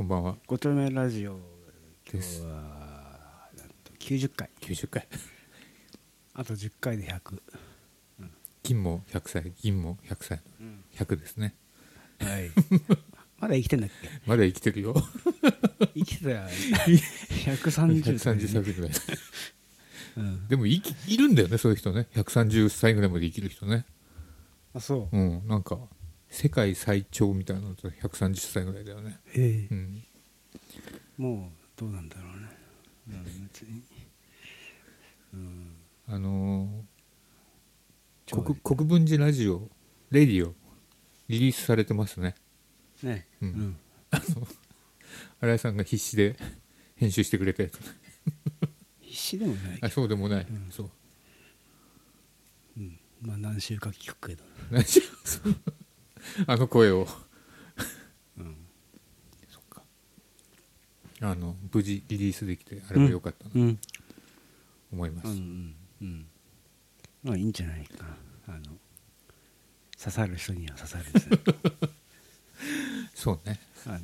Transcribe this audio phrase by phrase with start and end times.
[0.00, 0.36] こんばんは。
[0.46, 1.32] ごとめラジオ
[2.10, 2.52] 今です日は
[3.58, 5.06] なんと90回90回。
[6.32, 7.38] あと10回で100、
[8.62, 10.40] 金も100歳、銀も100歳。
[10.96, 11.54] 100ですね。
[12.18, 12.50] はい
[13.38, 14.08] まだ生きてんだっけ？
[14.24, 14.94] まだ生きてるよ。
[15.94, 18.90] 生きてた ら130 130歳ぐらい。
[20.16, 22.08] うん、でもいきいるんだよね、そういう人ね。
[22.14, 23.84] 130歳ぐらいまで生きる人ね。
[24.72, 25.78] あそう、うん、なんか、
[26.30, 29.18] 世界最長みたいなのと130歳ぐらいだよね。
[29.34, 30.04] ええうん。
[31.18, 32.48] もうどうなんだろうね、
[35.34, 36.90] うん、あのー
[38.32, 39.68] 国国分寺ラジオ、
[40.12, 40.54] レディオ、
[41.28, 42.36] リリースされてますね。
[43.02, 43.76] ねううんん、
[45.40, 46.36] 新井さんが必死で
[46.94, 47.80] 編集してくれたやつ。
[49.00, 50.46] 必死でもないけあ、ど、そうでもない。
[50.48, 50.90] うんそう。
[52.76, 55.56] うん、まあ何週か聞くけど、何しそう
[56.46, 57.06] あの声を。
[58.38, 58.56] うん、
[59.48, 59.82] そっか。
[61.20, 63.78] あの、無事リリースできて、あれも良かったなとうん
[64.92, 65.28] 思います。
[65.28, 66.26] うんうんうん
[67.22, 68.02] まあいいんじゃないか
[68.46, 68.64] なあの
[69.98, 71.38] 刺さる人には刺さるですね
[73.14, 73.60] そうね。
[73.84, 74.00] あの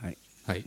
[0.00, 0.64] はいはい。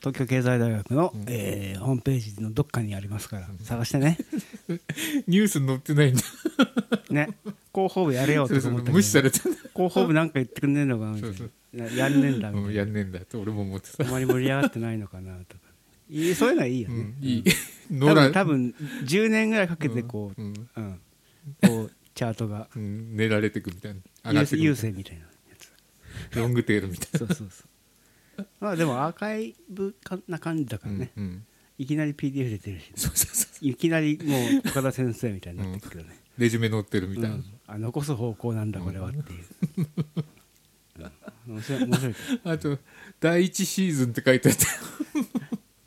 [0.00, 4.16] 東京経済大学の、うんえーホームページのどっかにありますから探してね
[5.28, 6.22] ニュースに載ってないんだ。
[7.12, 7.28] ね。
[7.74, 9.58] 広報部やれよそうそうと思った無視されたんだ。
[9.74, 11.30] 広報部なんか言ってくんねえのかなみたい
[11.74, 11.84] な。
[11.86, 14.10] ややんねえんだみたいな、うんやんねえんだって俺も思ってあた。
[14.10, 15.62] まり盛り上がってないのかなとか。
[16.10, 17.44] いいそういうのはいいよね、うん、いい。
[18.00, 18.74] 多分多分
[19.04, 21.00] 10年ぐらいかけてこう、うんうん。
[21.62, 22.68] こうチャートが。
[22.74, 24.00] うん練られてくみたいな。
[24.30, 26.36] 上が優ってく優勢みたいなやつ。
[26.36, 28.46] ロングテールみたいそうそうそう。
[28.60, 30.92] まあでもアーカイブかな感じだかな。
[30.92, 31.46] らね、うんうん。
[31.78, 33.68] いきなり PDF 出てるし、そうそうそう。
[33.68, 37.36] いきなりもう岡田先生みたいになってくるね、レジュメ載ってるみたいな。
[37.36, 37.44] うん。
[37.66, 39.44] あ残す方向なんだこれはっていう、
[41.46, 41.54] うん。
[41.54, 42.14] 面白い面白い。
[42.44, 42.78] あと、
[43.20, 44.66] 第一シーズンって書いてあった。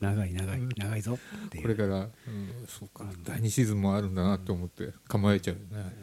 [0.02, 1.18] 長い長い長いぞっ
[1.62, 2.10] これから、うん、
[2.68, 5.96] そうか、第二シーズンもあるんだなって思って構えちゃうよね。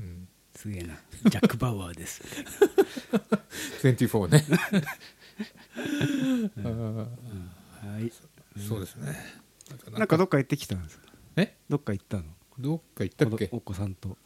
[0.00, 0.28] うん。
[0.54, 0.94] すげえな。
[1.28, 2.22] ジャック・バウアーです。
[2.24, 4.44] みたい24ね。
[6.58, 6.94] あー。
[7.84, 8.12] な、はい、
[8.68, 9.16] そうですね。
[9.92, 11.06] なんかどっか行ってきたんですか？
[11.36, 11.56] え？
[11.68, 12.24] どっか行ったの？
[12.62, 13.48] どっか行ったっけ？
[13.52, 14.16] お子さんと。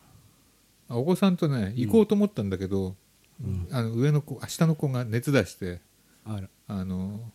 [0.89, 2.95] あお子さんとね行こうと思ったんだけど、
[3.43, 3.67] うん。
[3.73, 5.81] あの上の子下の子が熱出して
[6.25, 6.49] あら。
[6.69, 7.33] あの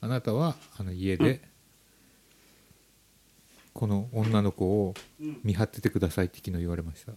[0.00, 1.40] あなたはあの家で、
[3.72, 4.94] この女の子を
[5.42, 7.12] 見張っててくださいって昨日言われました。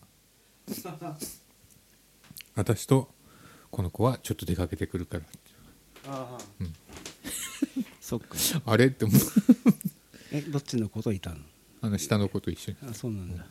[2.56, 3.10] 私と
[3.70, 5.24] この子はちょっと出かけてくるから
[6.08, 6.74] あ、うん。
[8.02, 8.36] そっか。
[8.66, 8.88] あれ？
[8.88, 9.20] って思う。
[10.32, 11.38] えどっちの子といたの？
[11.82, 12.78] あの下の子と一緒に。
[12.90, 13.46] あそうなんだ、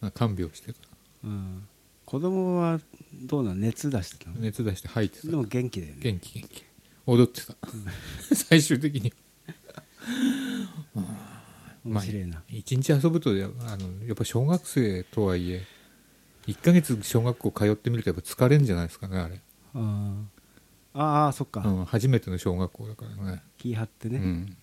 [0.00, 0.78] あ看病してた
[1.24, 1.66] うん、
[2.04, 2.80] 子供は
[3.22, 3.56] どうなの？
[3.56, 4.36] 熱出してたの？
[4.36, 5.28] 熱出して吐いてた。
[5.28, 6.00] でも元気だよね。
[6.00, 6.64] 元気元気。
[7.06, 7.54] 踊ってた、
[8.34, 9.12] 最終的に。
[11.84, 15.62] 面白いな、一日遊ぶとやあのやっぱ小学生とはいえ
[16.46, 19.40] 1ヶ月小学校通ってみるとやっぱ疲れるんじゃないですかねあれ、
[19.74, 20.24] あー
[20.94, 23.42] あーそっか、うん、初めての小学校だからね。
[23.58, 24.54] 気張ってね、うん、で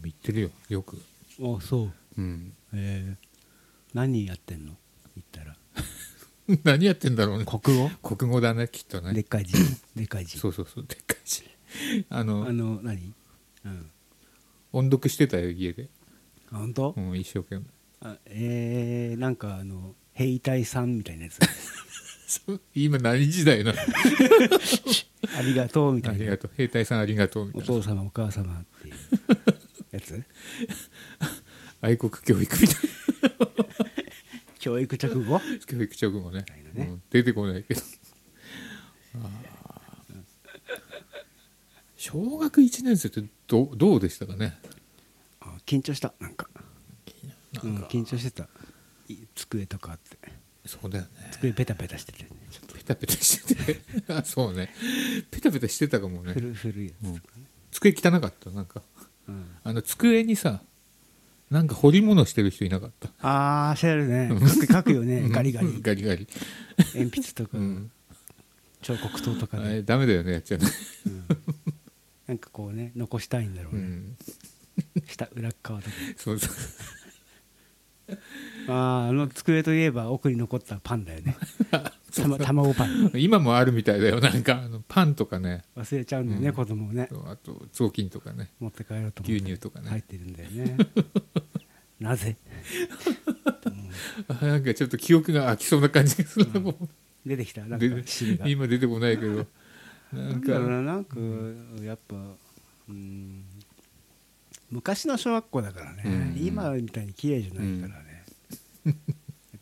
[0.00, 1.02] も行ってるよよく、
[1.40, 1.92] あそう。
[2.16, 3.28] うん、えー、
[3.92, 4.76] 何やってんの？
[5.16, 5.56] 言ったら。
[6.64, 7.44] 何やってんだろうね。
[7.44, 7.90] 国語？
[8.16, 9.12] 国語だねきっとね。
[9.14, 9.54] でっかい字。
[9.96, 10.38] でっかい字。
[10.38, 11.42] そうそうそうでっかいし
[12.10, 13.12] あのあの何？
[13.64, 13.90] うん。
[14.72, 15.88] 音読してたよ家で、
[16.50, 17.64] あ本当、うん、一生懸命。
[18.00, 21.38] あえー、なんかあの兵隊さんみたいなやつ。
[22.74, 23.78] 今何時代なの？
[25.38, 26.18] ありがとうみたいな。
[26.18, 26.50] ありがとう。
[26.56, 27.82] 兵隊さんありがとうみたおいな。
[27.82, 28.94] 父様お母様っていう
[29.92, 30.22] やつ？
[31.84, 32.78] 愛国教育みたい
[34.58, 35.34] 教育直後？
[35.34, 36.46] な教育直後ね。
[36.72, 36.86] ね。
[36.88, 37.02] うん。
[37.10, 37.82] 出てこないけど。
[41.98, 44.56] 小学1年生ってどうどうでしたかね？
[45.40, 46.14] あ緊張した。
[46.20, 46.48] なんか。
[47.62, 48.48] うん、緊張してた。
[49.08, 50.16] い机とかあって。
[50.64, 51.10] そうだよね。
[51.32, 52.30] 机ペタペタしててね。
[52.72, 53.82] ペタペタしてて。
[54.08, 54.74] あそうね。
[55.30, 56.32] ペタペタしてたかもね。
[56.32, 57.22] 古いやつうん。
[57.70, 58.80] 机汚かったなんか。
[59.28, 59.56] うん。
[59.62, 60.62] あの机にさ
[61.50, 63.10] なんか彫り物してる人いなかった。
[63.20, 64.30] ああしてるね。
[64.30, 65.28] 書く書くよね。
[65.28, 65.80] ガリガリ。
[65.80, 66.26] ガリガリ、
[66.94, 67.90] 鉛筆とか、うん、
[68.82, 70.66] 彫刻刀とかで、あれダメだよねやっちゃうね、
[71.06, 71.24] うん。
[72.26, 74.16] なんかこうね残したいんだろうね、うん、
[75.06, 75.96] 下裏っ側とか。
[76.16, 76.54] そうそう。
[78.68, 81.36] あああの机といえば奥に残ったパンだよね
[82.14, 84.20] 卵パン今もあるみたいだよ。
[84.20, 85.62] なんかあのパンとかね。
[85.76, 86.54] 忘れちゃうんだよね、うん。
[86.54, 87.08] 子供ね。
[87.26, 88.50] あと雑巾とかね。
[88.60, 89.32] 持って帰ろうと思って。
[89.34, 89.88] 牛乳とかね。
[89.90, 90.76] 入ってるんだよね。
[92.00, 92.36] なぜ？
[94.28, 96.88] あ なんかちょっと記憶が空きそうな感じがするな、もう
[97.24, 97.64] 出てきた？
[97.64, 97.86] なんか
[98.46, 99.46] 今出てこないけど。
[100.12, 100.58] なんか。
[100.58, 101.16] ななんか
[101.82, 102.16] やっぱ
[102.88, 103.44] うん。
[104.70, 106.36] 昔の小学校だからね、うん。
[106.44, 108.96] 今みたいに綺麗じゃないからね、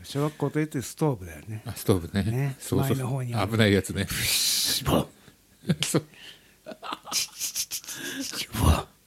[0.05, 1.63] 小学校といってストーブだよね。
[1.67, 2.31] あストーブね。
[2.31, 2.57] ね。
[2.59, 4.07] そうそう前の方にある危ないやつね。
[4.09, 4.13] う。
[4.15, 5.03] シボン。
[5.03, 5.07] っ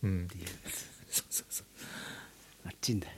[0.03, 0.27] うん。
[0.27, 0.45] ていう
[1.09, 1.65] そうそうそう。
[2.65, 3.07] あっちんだ。
[3.07, 3.13] よ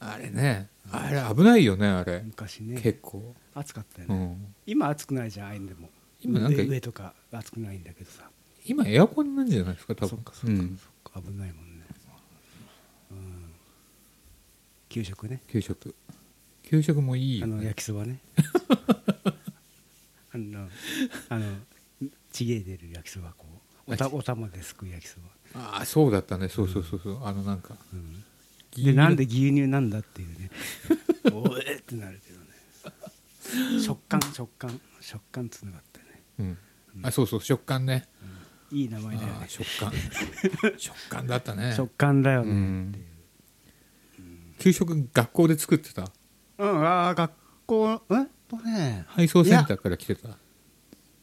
[0.00, 0.68] あれね。
[0.90, 2.22] あれ危ないよねあれ。
[2.24, 2.80] 昔ね。
[2.80, 3.34] 結構。
[3.54, 4.02] 暑かった
[4.66, 5.90] 今暑くないじゃんああいうのでも。
[6.20, 8.28] 今なんか上上とか暑くないんだけどさ。
[8.64, 10.08] 今エアコンなんじゃないですか多分。
[10.10, 11.20] そっかそっか。
[11.20, 11.84] 危ないもんね。
[13.10, 13.50] うん。
[14.88, 15.42] 給食ね。
[15.48, 15.94] 給食
[16.68, 18.18] 給食もいいあのよね焼きそばね。
[20.34, 20.68] あの
[21.30, 21.56] あの
[22.30, 23.46] ちげえ出る焼きそばこ
[23.86, 23.92] う。
[23.94, 25.16] おたお玉ですくう焼きそ
[25.54, 26.50] ば、ああそうだったね。
[26.50, 27.24] そうそうそうそう。
[27.24, 27.74] あのなんか。
[27.94, 28.22] うん、
[28.84, 30.50] でなんで牛乳なんだっていうね。
[31.32, 33.80] おえってなるけどね。
[33.80, 34.78] 食感食感。
[35.00, 36.58] 食感つながったよね、うん。
[37.02, 37.40] あそうそう。
[37.40, 38.06] 食感ね。
[38.70, 39.46] いい名前だよね。
[39.48, 39.90] 食感。
[40.76, 41.72] 食感だったね。
[41.74, 42.94] 食感だよね、うん。
[44.58, 46.12] 給食学校で作ってた？
[46.58, 47.32] うん、ああ学
[47.66, 48.22] 校え？
[48.22, 49.04] っとね。
[49.08, 50.30] 配送センターから来てた。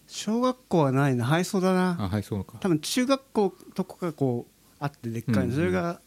[0.08, 1.98] 小学校はないな配送だな。
[2.00, 2.58] あ配送のか。
[2.60, 6.00] 多分中学校とこがこうあってでっかいの、うんそれが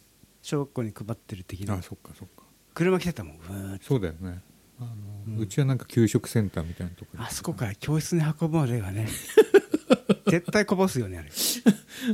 [0.42, 1.74] 小学校に配ってる的な。
[1.74, 2.44] あそっかそっか。
[2.74, 4.40] 車来てたもんうそうだよね。
[4.80, 4.90] あの、
[5.26, 5.38] うん。
[5.40, 7.24] うちはなんか給食センターみたいなところ。
[7.24, 9.08] あそこから教室に運ぶまでがね。
[10.30, 11.30] 絶対こぼすよねあれ。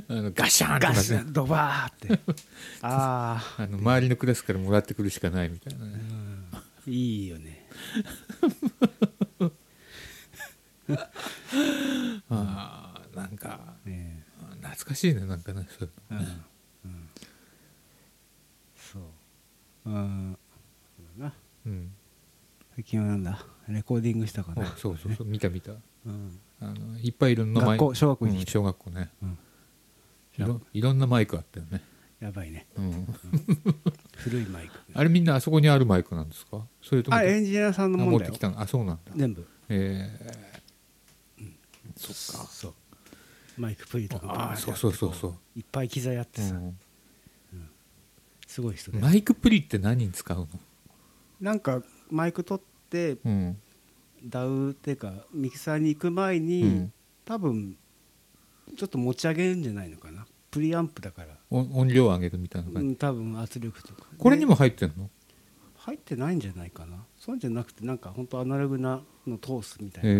[0.09, 2.21] あのガシャーンガスねドバーって。
[2.81, 5.95] ああの周りのクラスからもらってくるしかないみたいなあ、ね。
[5.95, 6.01] うん、
[6.87, 7.67] いいよね。
[12.29, 14.23] ああなんかね
[14.61, 15.67] 懐かしいねなんかね。
[15.79, 16.19] そういうん。
[16.19, 17.09] うん、
[18.77, 19.03] そう。
[19.87, 20.39] うん
[20.97, 21.35] そうだな。
[21.67, 21.91] うん。
[22.75, 23.47] 最近はなんだ？
[23.69, 24.67] レコーディングしたかな？
[24.67, 25.27] あそうそうそう。
[25.27, 25.73] 見た見た。
[25.73, 26.39] うん。
[26.61, 27.61] あのいっぱいいろんな
[27.95, 29.11] 小学校にうん小学校ね。
[29.23, 29.39] うん。
[30.37, 31.81] いろいろんなマイクあったよね、
[32.19, 32.67] やばいね。
[32.75, 33.07] うん、
[34.17, 36.67] 古いマイクあれみんなあそこにあるマイクなんですか？
[36.83, 38.31] それともあエンジニアさんのあもんだよ。
[38.31, 38.61] 持ってきたの？
[38.61, 39.13] あそうなんだ。
[39.17, 39.47] 全部。
[39.69, 41.51] えー。
[41.97, 42.47] そっか。
[42.49, 42.75] そう。
[43.59, 44.55] マイクプリとか。
[44.57, 45.35] そうそうそうそう。
[45.57, 46.79] いっぱい機材あってさ、うん。
[48.47, 50.49] すごい人で、マイクプリって何に使うの？
[51.41, 53.59] なんかマイク取ってうん。
[54.25, 56.93] ダウっていうかミキサーに行く前に、うん。
[57.25, 57.77] 多分
[58.77, 64.05] ちょっと持ち上げるんじゃないのかなプリアンプだから、音音量上げるみたいなう感じ、ん、多分圧力とか。
[64.17, 65.11] これにでも入ってんの？
[65.77, 67.05] 入ってないんじゃないかな。
[67.19, 70.13] そうじゃなくてなんか本当アナログなの通すみたいな、え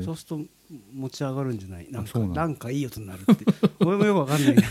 [0.00, 0.04] ー。
[0.04, 0.40] そうすると
[0.94, 1.90] 持ち上がるんじゃない？
[1.90, 3.44] なんかなんかいい音になるって。
[3.80, 4.54] 俺もよくわかんない。
[4.56, 4.62] ね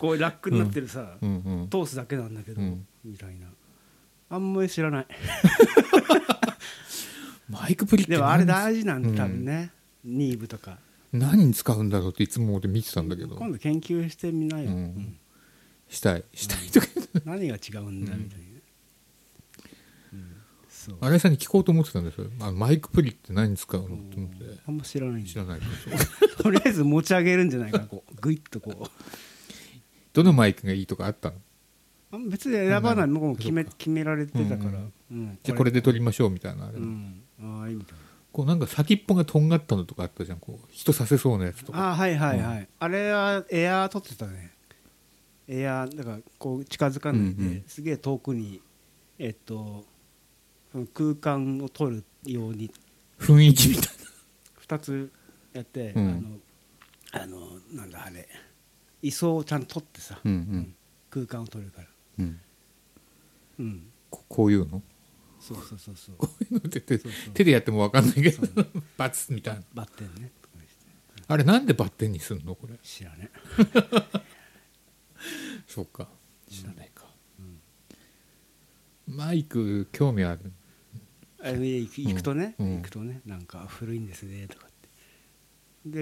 [0.00, 1.34] こうラックになってるさ、うんう
[1.66, 1.68] ん。
[1.70, 2.84] 通すだけなんだけど、うん。
[3.04, 3.46] みたいな。
[4.30, 5.06] あんまり知らない。
[7.48, 9.16] マイクプリってでもあれ何大事なんだうん。
[9.16, 9.70] 多分ね、
[10.04, 10.78] ニーブとか
[11.12, 13.36] 何に使うんだろうっていつも俺見てたんだけど。
[13.36, 14.74] 今度研究してみなよ、うん。
[14.74, 15.18] うん。
[15.88, 16.24] したい。
[16.34, 16.86] したいとか
[17.24, 18.52] 何が違うんだみたいな、
[21.00, 24.36] 新井さんに聞こうと思ってたんですよあマイクプリって何に使うのって思って。
[24.66, 25.60] あんま知らない知らない。
[25.60, 25.66] か
[26.42, 27.78] とりあえず持ち上げるんじゃないか。
[27.78, 28.90] なこうグイッとこ
[30.12, 31.32] どのマイクがいいとかあった
[32.12, 32.28] の？
[32.28, 33.04] 別に選ばない。
[33.04, 33.14] うん。
[33.14, 34.92] もう決め決められてたから、うん。
[35.10, 35.38] うん。
[35.42, 37.22] じゃあこれで撮りましょうみたいなあれ、うん。
[37.40, 37.98] ああいいみたい
[38.32, 41.78] こうなんか先っぽがとんがったのとかあったじゃんこう人させそうなやつとか。
[41.78, 44.52] なあはいはいはい、あれはエアー撮ってたね。
[45.48, 48.60] エアーだからこう近づかないで、うんうんすげえ遠くに
[49.18, 49.84] えっと
[50.94, 52.70] 空間を撮るように。
[53.18, 53.84] 雰囲気みたい
[54.66, 55.12] 2つ
[55.52, 56.40] やって、うん。
[57.12, 57.38] あのあの
[57.72, 58.26] なんだあれ。
[59.02, 60.74] 位相をちゃんと取ってさ、な、うんうん。
[61.10, 61.88] 空間を取るから。
[62.20, 62.40] うん、
[63.58, 63.82] うん。
[64.08, 64.82] ここういうの？
[65.42, 66.16] そうそうそうそう。
[66.16, 67.34] こういうのって手そうそう。
[67.34, 68.46] 手でやっても分かんないけど
[68.96, 69.62] バツみたいな。
[69.74, 70.30] バッテンね。
[71.28, 72.78] あれなんでバッテンにすんのこれ？
[72.82, 73.30] 知らね
[75.66, 76.08] そうか。
[76.50, 77.06] 知らないか、
[79.06, 80.52] マイク興味ある。
[81.42, 82.76] 行くとね、うん。
[82.76, 84.88] 行くとねなんか古いんですねとかって。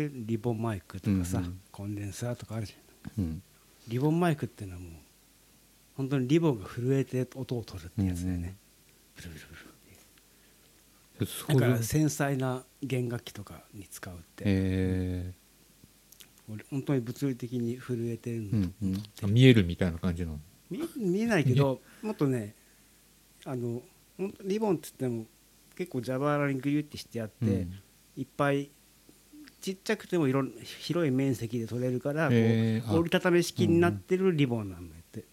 [0.09, 3.42] でリボンマイクとかさ、コンデンサーとかあるじゃん。
[3.88, 4.92] リボンマイクっていうのはもう
[5.97, 8.56] 本当にリボンが震えて音を取るってやつだよね、
[11.49, 15.33] だから繊細な弦楽器とかに使うって、え。
[16.49, 18.67] 俺本当に物理的に震えてるーの。
[18.67, 19.03] と、うんうん。
[19.25, 20.41] あ見えるみたいな感じなの。
[20.71, 22.55] 見見えないけどもっとね
[23.45, 23.83] あの
[24.45, 25.27] リボンっつっても
[25.77, 27.83] 結構蛇腹にグユってしてあって、うん。
[28.17, 28.71] いっぱい
[29.61, 32.95] ちっちゃくてもいろん広い面積で取れるから、こうへーあ。
[32.95, 35.25] 折りたたみ式になってるリボンなんだって、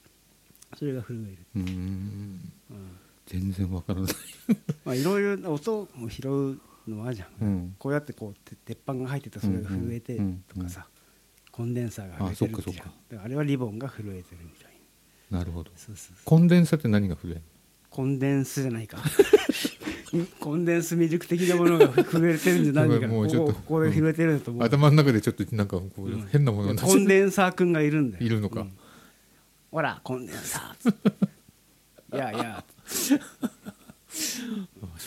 [0.78, 1.60] それが震える、う。
[1.60, 2.52] ーん。
[2.72, 4.12] うん全然わからない。
[4.86, 7.76] まあ、いろいろな音を拾うのあるじゃん、うん。
[7.78, 10.88] こうやってこうて鉄板が入っててそれが震えてうんとかさ、
[11.52, 13.24] コンデンサーが震えてるじゃん。
[13.24, 14.72] あれはリボンが震えてるみたい
[15.30, 15.40] な。
[15.40, 15.72] なるほど。
[16.24, 17.42] コンデンサって何が震える
[17.90, 18.98] コンデンスじゃないか。
[20.40, 23.08] コンデンスミルク的なものが震えてるんじゃないかな。
[23.14, 23.54] もうちょっと。
[23.54, 28.26] ここで震えてると思う、頭の中でちょっとなんかこううん変なものになっちゃうコンデンサーくんがいるんだよ。
[28.26, 28.62] いるのか。
[28.62, 28.72] うん。
[29.72, 30.94] ほらコンデンサー
[32.16, 32.64] いやいや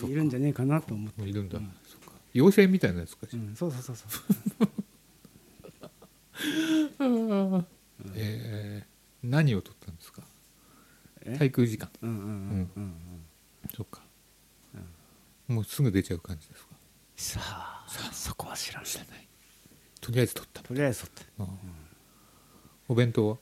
[0.09, 2.13] いるんじゃねえかなと思って、いるんだ、そっか。
[2.35, 4.07] 妖精みたいなやつかしうん、そうそうそうそ
[4.61, 4.69] う。
[6.99, 7.65] ら、
[8.15, 8.91] えー
[9.23, 10.23] 何を取ったんですか？
[11.27, 11.37] え？
[11.39, 11.91] 滞空時間。
[12.01, 12.31] うんうんうんう
[12.81, 12.83] ん。
[12.83, 12.95] うん。
[13.77, 14.01] そっか、
[15.47, 16.75] もうすぐ出ちゃう感じですか？
[17.17, 18.89] さあそこは知らない。
[20.01, 21.47] とりあえず取ったとりあえず取ってああ
[22.89, 23.35] お弁当は？
[23.35, 23.39] お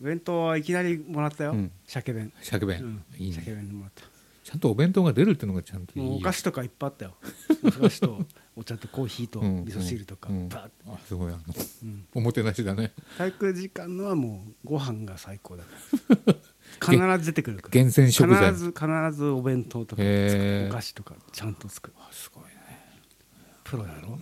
[0.00, 1.72] 弁当はいきなりもらったよ、うん。
[1.86, 4.02] 鮭弁、鮭弁、うん、いい鮭ね弁もらった。
[4.44, 7.16] ちゃんとお弁当が出るっていうのがちゃんとお菓子とかいっぱいあったよ。
[7.64, 8.24] お菓子と
[8.54, 10.48] お茶とコーヒーとうん味噌汁とか、うん。
[10.48, 11.32] バーすごい。
[11.32, 11.42] あの
[11.82, 12.06] うん。
[12.14, 12.92] おもてなしだね。
[13.18, 15.70] 滞空時間のはもうご飯が最高だか
[16.26, 16.34] ら。
[17.16, 17.70] 必ず出てくるから。
[17.70, 18.52] 厳選食材。
[18.52, 22.50] 必ず必ずお弁当とかお菓子とかちゃんと作るあすごいね。
[23.64, 24.18] プロだろ。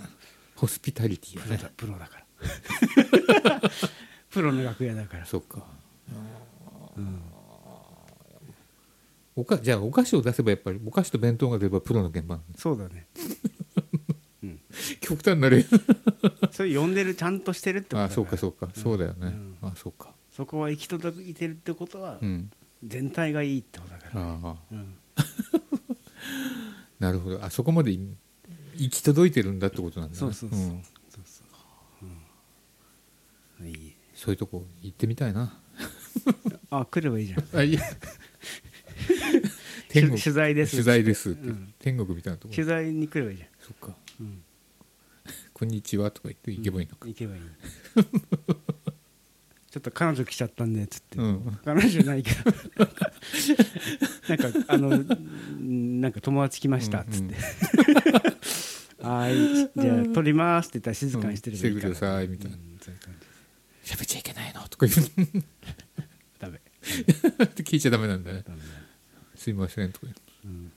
[0.57, 3.61] ホスピタリティプロだから
[4.35, 5.25] プロの楽屋だから。
[5.25, 5.63] そっか。
[6.97, 7.21] うん。
[9.37, 13.07] おかじゃあお菓子を出せばやっぱりお菓子と弁当が出ればプロの現場そうだね。
[15.01, 15.65] 極端な例。
[16.51, 19.57] それ呼んでるちゃんとしてるってことだあそうかそうか、そうだよね、うん。
[19.63, 20.13] あそうか。
[20.33, 22.51] そこは行き届いてるってことはうん
[22.85, 24.57] 全体がいいってことだから、ああ。
[24.73, 24.95] うん、
[26.99, 27.45] なるほど。
[27.45, 28.01] あそこまでい
[28.77, 30.19] 行き届いてるんだってことなんだね。
[30.19, 30.63] そうそうそう、う
[31.25, 31.45] そ
[32.03, 32.07] う、
[33.61, 35.61] うん、いいそういうとこ行ってみたいな。
[36.71, 37.45] あ来ればいいじゃん。
[37.53, 37.81] あいや。
[39.91, 40.19] 天国。
[40.19, 41.75] 取材です取材ですって、うん。
[41.79, 43.95] 天国みたいなとこ取材に来ればいいじゃん、そっか。
[44.19, 44.43] うん、
[45.53, 47.43] こんにちはとか言って行けばいいのか、行けばいい。
[49.71, 51.59] ちょっと彼女来ちゃったんでつって、うん。
[51.63, 52.51] 彼女いないけど
[54.29, 57.35] なんかあのんなんか友達来ましたっつって、
[59.03, 59.37] はい。
[59.37, 61.95] じゃあ撮りますって言ったら静かにしてればいいから、うん。
[61.95, 62.57] してくださいみたいな
[64.75, 65.45] とか言う。
[66.41, 66.59] ダメ。
[66.59, 68.45] って聞いちゃダメなんだね。
[69.37, 70.07] すいませんとか
[70.45, 70.49] う。
[70.49, 70.73] ん。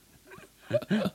[0.90, 1.12] 言う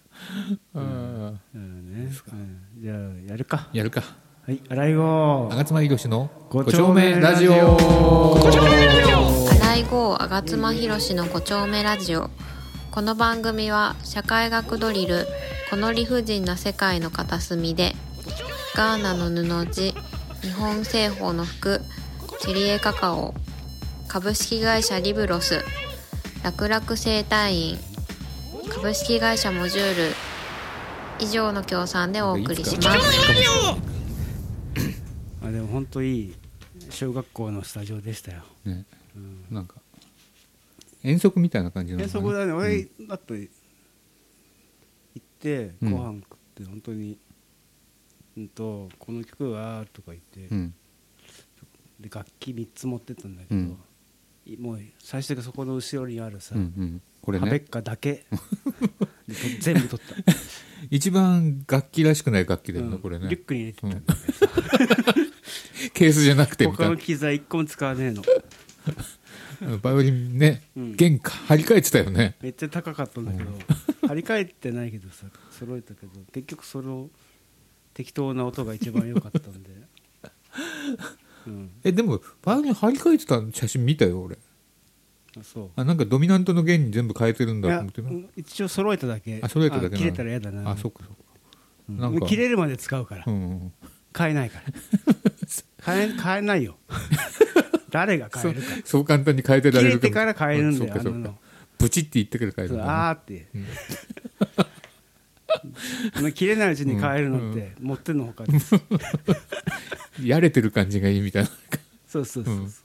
[0.75, 1.93] あうん。
[2.05, 2.61] ねうん。
[2.77, 4.03] じゃあやるかあやるか
[4.45, 12.29] はい洗い後吾妻宏のごご丁目ラジオ新井郷吾妻弘の5丁目ラジオ
[12.91, 15.27] この番組は社会学ドリル
[15.69, 17.95] この理不尽な世界の片隅で
[18.75, 19.93] ガーナの布地
[20.41, 21.79] 日本製法の服
[22.43, 23.33] チェリエカカオ
[24.09, 25.63] 株式会社リブロス
[26.43, 27.77] 楽々生態院
[28.69, 30.13] 株式会社モジュール
[31.19, 33.19] 以上の協賛でお送りします。
[35.41, 36.35] あでも本当いい
[36.89, 38.83] 小学校のスタジオでしたよ、ね。
[39.15, 39.45] うん。
[39.49, 39.75] なんか
[41.01, 42.57] 遠足みたいな感じなのえかなそこだね、うん。
[42.57, 43.49] 俺だって行
[45.17, 45.91] ってうん。
[45.91, 47.17] ご飯食って本当に、
[48.35, 50.75] うん、とこの曲はとか言って、うん
[52.03, 53.77] で楽器3つ持ってったんだけど、うん。
[54.45, 57.01] いもう最初がそこの後ろにあるさ、うんうん。
[57.21, 58.25] これハベねッカだけ。
[59.59, 60.33] 全部取った、
[60.91, 62.99] 一番楽器らしくない楽器だよね、うん。
[62.99, 63.29] これね。
[63.29, 63.87] リュックに入れてた。
[63.87, 63.91] ん。
[63.91, 65.15] だけどさ、
[65.93, 68.21] ケースじゃなくて他の機材1個も使わねえの。
[68.21, 68.53] うん
[69.81, 70.95] バイオリンね、うん。
[70.95, 72.35] 弦か張り替えてたよね。
[72.41, 73.51] めっちゃ高かったんだけど、
[74.07, 77.09] 張り替えてないけどさ揃えたけど結局その
[77.93, 79.69] 適当な音が一番良かったんで、
[81.47, 84.37] うん、えでもバイオリン張り替えてた写真見たよ俺。
[85.37, 85.69] あそう。
[85.75, 89.39] あなんかドミナントの弦に全部変えてるんだと思って一応揃えただけ。
[89.41, 90.71] あ揃えただけ切れたら嫌だな。
[90.71, 91.15] あそっかそっか。
[91.89, 91.97] うん。
[91.99, 92.25] なんか。
[92.27, 93.73] 切れるまで使うから、うんうん
[94.13, 94.65] 買えないから。
[95.83, 96.77] 買え買えないよ。
[97.89, 98.67] 誰が買えるか。
[98.85, 101.33] そう簡単に変えてら切れるれてから買えるんだよ、うそうかそうか。
[101.79, 103.47] ブチって言ってから変えるあーって、
[104.55, 104.72] あの
[106.33, 108.75] 切れないうちに買えるのって、持ってのほかです。
[110.23, 111.49] やれてる感じがいいみたいな。
[112.07, 112.83] そうそうそうそ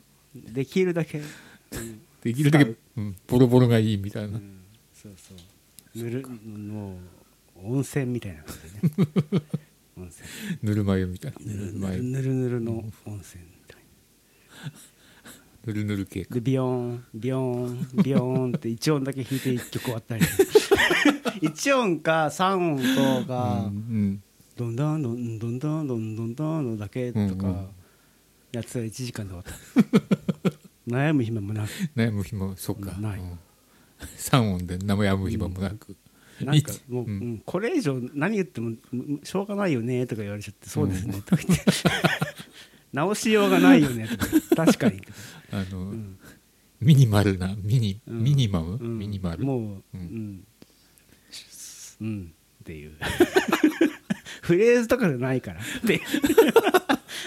[0.50, 4.60] う、できるだけ、うんできるだけ使う、うん、ボロボロがいいみたいな、うん。
[4.92, 6.02] そうそう。
[6.02, 6.98] ぬるも
[7.56, 9.42] う温泉みたいな感じね。
[9.96, 10.28] 温泉。
[10.62, 11.52] ぬるま湯みたいな。
[11.52, 12.02] ぬるぬるま湯。
[12.02, 12.72] ぬるぬるの
[13.04, 13.82] 温泉みたい
[15.66, 20.24] ぬるぬる系でビヨーンビヨーンビヨーンって1音だけ弾いて1曲終わったり
[21.42, 23.70] 1音か3音とか、
[24.56, 27.68] どんどんどんどんどんどんどんどんのだけとか
[28.52, 30.58] やってたら1時間で終わった
[30.88, 33.38] 悩む暇もなく悩む暇そっかないうん
[34.16, 35.96] 三音で悩む暇もなく
[36.40, 38.76] なんかもう、うんこれ以上何言っても
[39.22, 41.64] しょうがないよねとか言われちゃって、そうですねとか言って
[42.92, 44.16] 直しようがないよねと
[44.56, 45.02] か確かに、
[45.50, 45.92] あの、
[46.80, 50.44] ミニマルなミニ、ミニマム、ミニマルもううん、
[52.00, 52.92] うん、っていう。
[54.42, 55.60] フレーズとかじゃないから。
[55.60, 56.00] って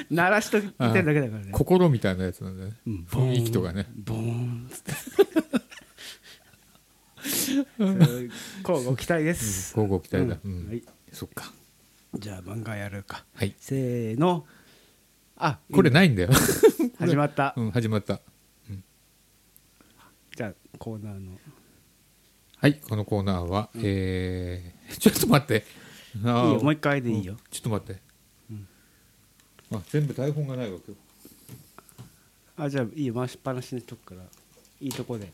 [0.10, 1.51] 鳴らしといてるだけだからね。
[1.51, 3.88] 心みたいなやつなんだね、うん雰囲気とかね。
[3.96, 4.68] ボーン。
[4.68, 4.92] っつって。
[7.24, 7.66] そう
[8.63, 10.51] こうご期待です、交互期待だ、うん。
[10.51, 10.68] うん。
[10.70, 11.51] はい、そっか。
[12.16, 13.25] じゃあ漫画やるか。
[13.36, 13.56] はい。
[13.58, 14.46] せーの。
[15.38, 16.30] あこれないんだよ。
[17.00, 18.22] 始まった、うん始まった。
[20.36, 21.38] じゃあコーナーの
[22.62, 25.65] はいこのコーナーは、えー、ちょっと待って。
[26.15, 27.34] いいよもう一回でいいよ。
[27.34, 27.39] うん。
[27.50, 28.00] ちょっと待って、
[28.51, 28.68] うん。
[29.77, 30.98] あ全部台本がないわけよ
[32.58, 33.15] あじゃあいいよ。
[33.15, 34.22] 回しっぱなしにしとくから。
[34.80, 35.34] いいとこで。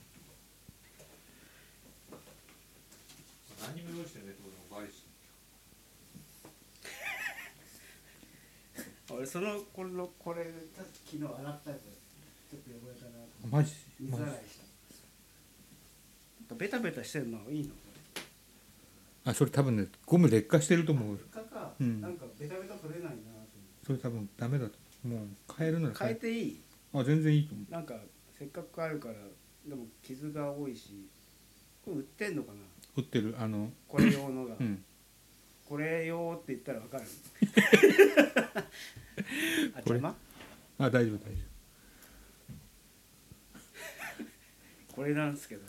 [3.61, 5.03] 何も用意してないってこともバレし
[9.13, 10.45] 俺そのこれのこれ
[11.03, 11.81] 昨日洗ったやつ
[12.49, 13.11] ちょっと汚れたな。
[13.51, 13.73] マジ？
[13.99, 14.56] 水洗いした
[16.55, 17.69] ベタベタしてるのいいの？
[19.25, 21.17] あそれ多分ねゴム劣化してると思う。
[21.17, 21.99] かか、うん。
[22.01, 23.17] なんかベタベタ取れないなと
[23.85, 24.73] それ多分ダメだと。
[25.03, 25.19] もう
[25.57, 26.61] 変えるなら変えていい？
[26.93, 27.71] あ全然いいと思う。
[27.71, 27.95] なんか
[28.37, 29.15] せっかくあるから
[29.67, 31.07] でも傷が多いし
[31.83, 32.59] これ売ってんのかな？
[32.95, 33.69] 売ってるあの。
[33.87, 34.83] これ用のが、うん。
[35.67, 37.03] これ用って言ったらわかる？
[39.75, 40.15] あ邪魔？
[40.79, 41.41] あ大丈夫大丈
[44.95, 45.61] これなんですけど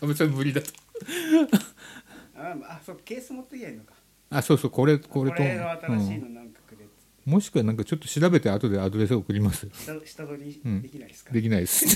[0.00, 0.68] 多分それ無理だと。
[2.36, 3.94] ああそうケース持ってきゃいいのか。
[4.30, 5.38] あそうそうこれここれと。
[5.38, 7.30] れの新しいうんのなんかくれっつって。
[7.30, 9.68] もしくはなんかちょっと調べて後でアドレスを送ります。
[9.72, 10.82] 下下取りうん。
[10.82, 11.86] できないですか、できないです。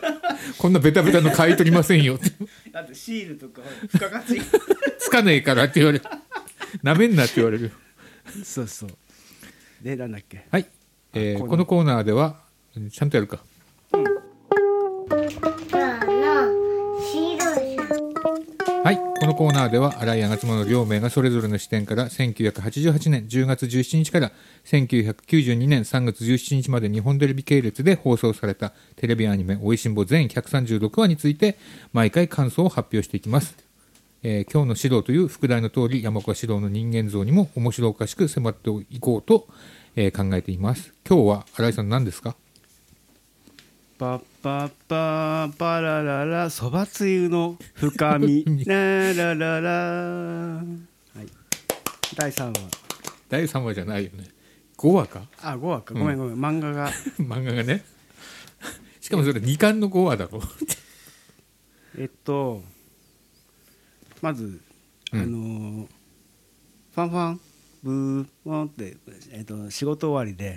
[0.58, 2.30] こんなベタベタの買い取りませんよって。
[2.70, 4.40] だってシールとか付加価値。
[4.98, 6.04] つかねえからって言われる。
[6.82, 7.72] なめんなって言われる。
[8.44, 8.90] そうそう。
[9.82, 10.46] でなんだっけ？
[10.50, 10.66] はい、
[11.14, 12.42] えーこのコーナーでは
[12.92, 13.42] ちゃんとやるか
[19.40, 24.32] コーナーでは新井吾妻の両名がそれぞれの視点から1988年10月17日から
[24.66, 31.56] 1992年3月17日まで日本テレビ系列で放送されたテレビアニメ「おいしんぼ」全136話について
[31.94, 33.56] 毎回感想を発表していきます、
[34.22, 39.48] えー今日の指導という副題の通り山岡指導の人間像にも面白おかしく迫っていこうと、
[39.96, 40.92] えー考えています。
[41.08, 42.36] 今日は新井さん何ですか？
[44.00, 48.46] パッパッパーパラララそばつゆの深み。
[48.64, 49.70] ララララ。
[49.70, 50.62] は
[51.22, 51.26] い。
[52.16, 52.54] 第3話。
[53.28, 54.24] 第3話じゃないよね。
[54.78, 55.26] 5話か？
[55.42, 55.92] あ5話か。
[55.92, 56.90] ごめんごめん、漫画が。
[57.20, 57.84] 漫画がね。
[59.02, 60.40] しかもそれ2巻の5話だろ。
[61.98, 62.62] えっと
[64.22, 64.62] まず、
[65.12, 65.20] うん。
[65.20, 65.88] あのー
[66.94, 67.40] ファンファン
[67.82, 68.96] ブーワンって、
[69.32, 70.56] えっと、仕事終わりで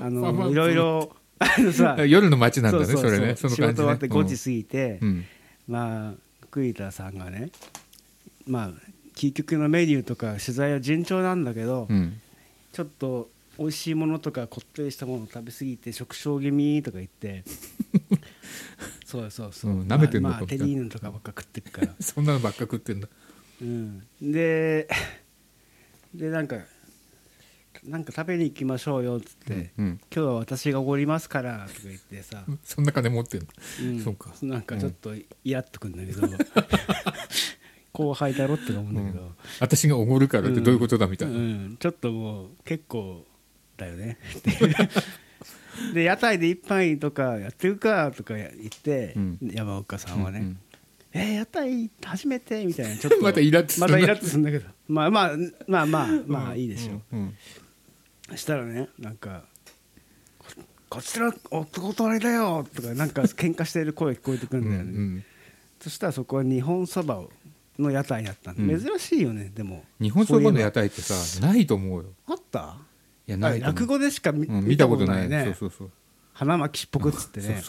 [0.00, 3.16] あのいろいろあのさ 夜の街なんだねそうそうそう。
[3.16, 3.36] それね。
[3.36, 5.24] その仕事終わって感じね5時過ぎて、うん。
[5.68, 6.14] まあ
[6.50, 7.50] 栗田さんがね
[8.46, 8.72] まあ
[9.14, 12.20] 究極のメニューとか取材は順調なんだけど、うん。
[12.72, 17.42] ちょっと美味しいものとかこってりしたものを食べ過ぎて食傷気味とか言って
[19.04, 19.88] そうそうそう、うん。
[19.88, 23.08] 舐めてんのかまあ、まあ、テリーヌとかばっか食ってくから、 そんなのばっか食ってんだ。
[23.60, 24.88] うん、で
[26.14, 26.58] でなんか
[27.88, 33.46] なんか食べに行きましょうよっつって、うん今日は私がおごりますからとか言ってさ、 そんな金持ってんの？
[33.82, 34.00] うん。
[34.00, 34.32] そうか。
[34.42, 36.28] なんかちょっとイラっとくんだけど、
[37.92, 43.24] 後輩だろって思うんだけど、私がおごるからってどういうことだみたいな、うん、ちょっともう結構
[43.76, 44.18] だよね。
[45.94, 48.48] で屋台で一杯とかやってるかとか言っ
[48.82, 49.38] て、うん。
[49.42, 50.58] 山岡さんはね、うん
[51.12, 52.96] えー屋台初めてみたいな。
[52.96, 53.92] ちょっとまたイラッとするな。
[53.92, 54.68] またイラッとするんだけど。
[54.88, 57.67] まあまあまあまあまあいいでしょう、うんそ
[58.36, 59.44] したらねなんか
[60.38, 60.46] こ
[60.90, 65.24] こちらお断りだよとかなんか喧嘩してる声聞こえてくるうんんだよね、うん
[65.80, 67.22] そしたらそこは日本そば
[67.78, 68.84] の屋台だったんで、うん。
[68.84, 69.84] 珍しいよねでも。
[70.00, 72.08] 日本そばの屋台台ってさないと思うよ。
[72.26, 72.76] あった？
[73.28, 75.28] いやない落語でしか見,、うん見たことない。
[75.28, 75.44] ね。
[75.44, 75.90] そうそうそう。
[76.32, 77.62] 花巻っぽくっつってね。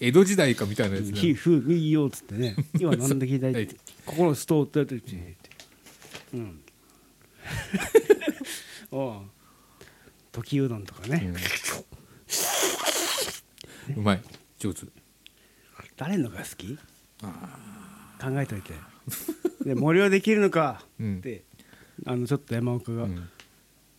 [0.00, 2.56] 江戸時代かみたいなやつねひふみいよっつってね。
[2.80, 3.68] 今なんで聞いたはいい。
[4.04, 5.36] 心ストーってやってるって。
[6.34, 6.60] うん。
[8.90, 9.22] おう
[10.34, 11.32] 時うどんとかね、
[13.88, 13.96] うん。
[13.96, 14.22] うまい。
[14.58, 14.86] 上手。
[15.96, 16.76] 誰のが好き？
[18.20, 18.72] 考えといて。
[19.64, 20.84] で森はできるのか？
[20.98, 21.18] うん。
[21.18, 21.44] って、
[22.04, 23.28] あのちょっと山岡が、うん。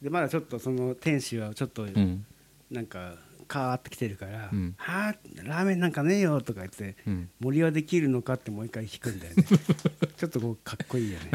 [0.01, 2.25] でまだちょっとその天使はちょっとうん。
[2.69, 3.15] なんか
[3.47, 4.73] カーって来てるから「うん。
[4.77, 9.43] はあラーメンなんかねえよ」とか言ってうん「森はできるのか?」ってもう一回聞くんだよね。
[10.17, 11.31] ちょっとこうかっこいいよね、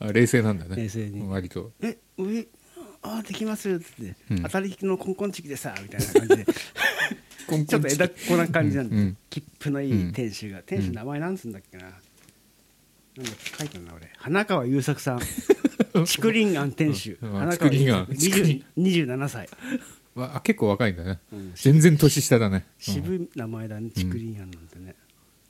[0.00, 0.76] あ冷静なんだね。
[0.76, 1.22] 冷静に。
[1.26, 1.72] 割と。
[1.80, 2.46] うんえ上
[3.02, 6.46] あーできますって言って、うん当たりのコンコンチキでさみたいな感じで。
[7.66, 9.16] ちょっと枝っこな感じなんで、うんうん。
[9.30, 12.00] 切符のいい店主が、店主名前なんつうんだっけな、なんだ
[13.58, 14.10] 書いてん な俺。
[14.18, 15.20] 花川優作さん。
[16.04, 17.32] 竹林庵店主、うん。
[17.32, 18.66] 花川優作竹林庵。
[18.76, 19.48] 20 27歳、
[20.14, 21.20] わあ結構若いんだね。
[21.32, 21.52] うん。
[21.54, 22.56] 全然年下だね。
[22.56, 22.62] うん
[22.94, 24.94] 渋い名前だね竹林庵なんてね、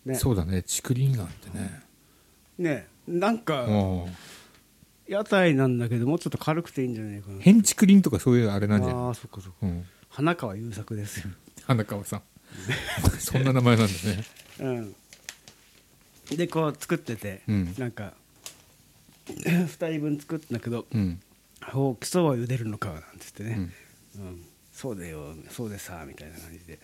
[0.04, 0.14] ね。
[0.14, 1.80] そうだね竹林庵ってね。
[2.58, 4.04] ねなんかうん
[5.09, 7.40] 屋台なんだけどもうちょっと軽くていいんじゃないかな。
[7.40, 9.05] 変竹林とかそういうあれなんじゃない？
[9.07, 9.57] ああそっかそっか。
[9.62, 9.85] うん。
[10.11, 11.31] 花川優作ですよ。
[11.64, 12.23] 花川さん。
[13.18, 14.25] そんな名前なんだね。
[16.31, 17.75] うん、でこう作ってて、うん。
[17.79, 18.12] なんか
[19.27, 21.21] 2人分作ったんだけどうん
[21.75, 23.71] 「お基礎は茹でるのか」なんつってね、
[24.16, 24.23] うん。
[24.23, 24.42] うん。
[24.73, 26.79] そうだよそうでさ」みたいな感じで。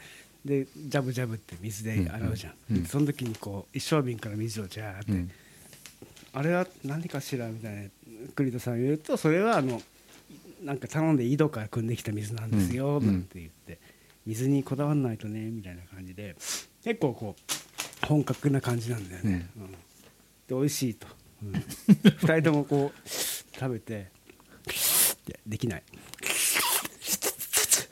[0.45, 2.77] でジャブジャブって水で洗うじゃん、うん。
[2.77, 2.83] うん。
[2.83, 5.31] でその時にこう一升瓶から水をジャーって、うん。
[6.35, 7.83] あれは何かしらみたいな
[8.35, 9.81] 栗田さんが言うとそれはあの
[10.63, 13.07] なんか頼んで井戸から汲んできた水なんですよ、うん。
[13.07, 13.79] なんて言って
[14.27, 16.37] 水にこだわらないとねみたいな感じで
[16.83, 19.71] 結構こう本格な感じなんだよね、うん。
[19.71, 19.77] で
[20.51, 21.07] 美味しいと、
[21.43, 21.53] うん、
[22.05, 24.09] 2人ともこう食べて
[25.27, 25.83] でできない。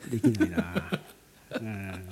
[0.09, 0.91] できないな。
[1.59, 2.09] うん。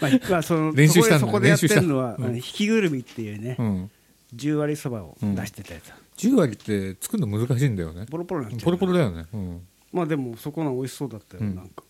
[0.00, 2.36] まあ、まあ、その練習そこでやってるのは、うん。
[2.36, 3.90] 引きぐるみっていうね、うん。
[4.34, 8.04] 10割そばを出してたやつ、10割って作るの難しいんだよね。
[8.10, 9.26] ポロポロになっちゃうポロポロだよね。
[9.32, 9.66] うん。
[9.92, 11.54] まあでもそこの美味しそうだったよ、うん。
[11.54, 11.84] なんか。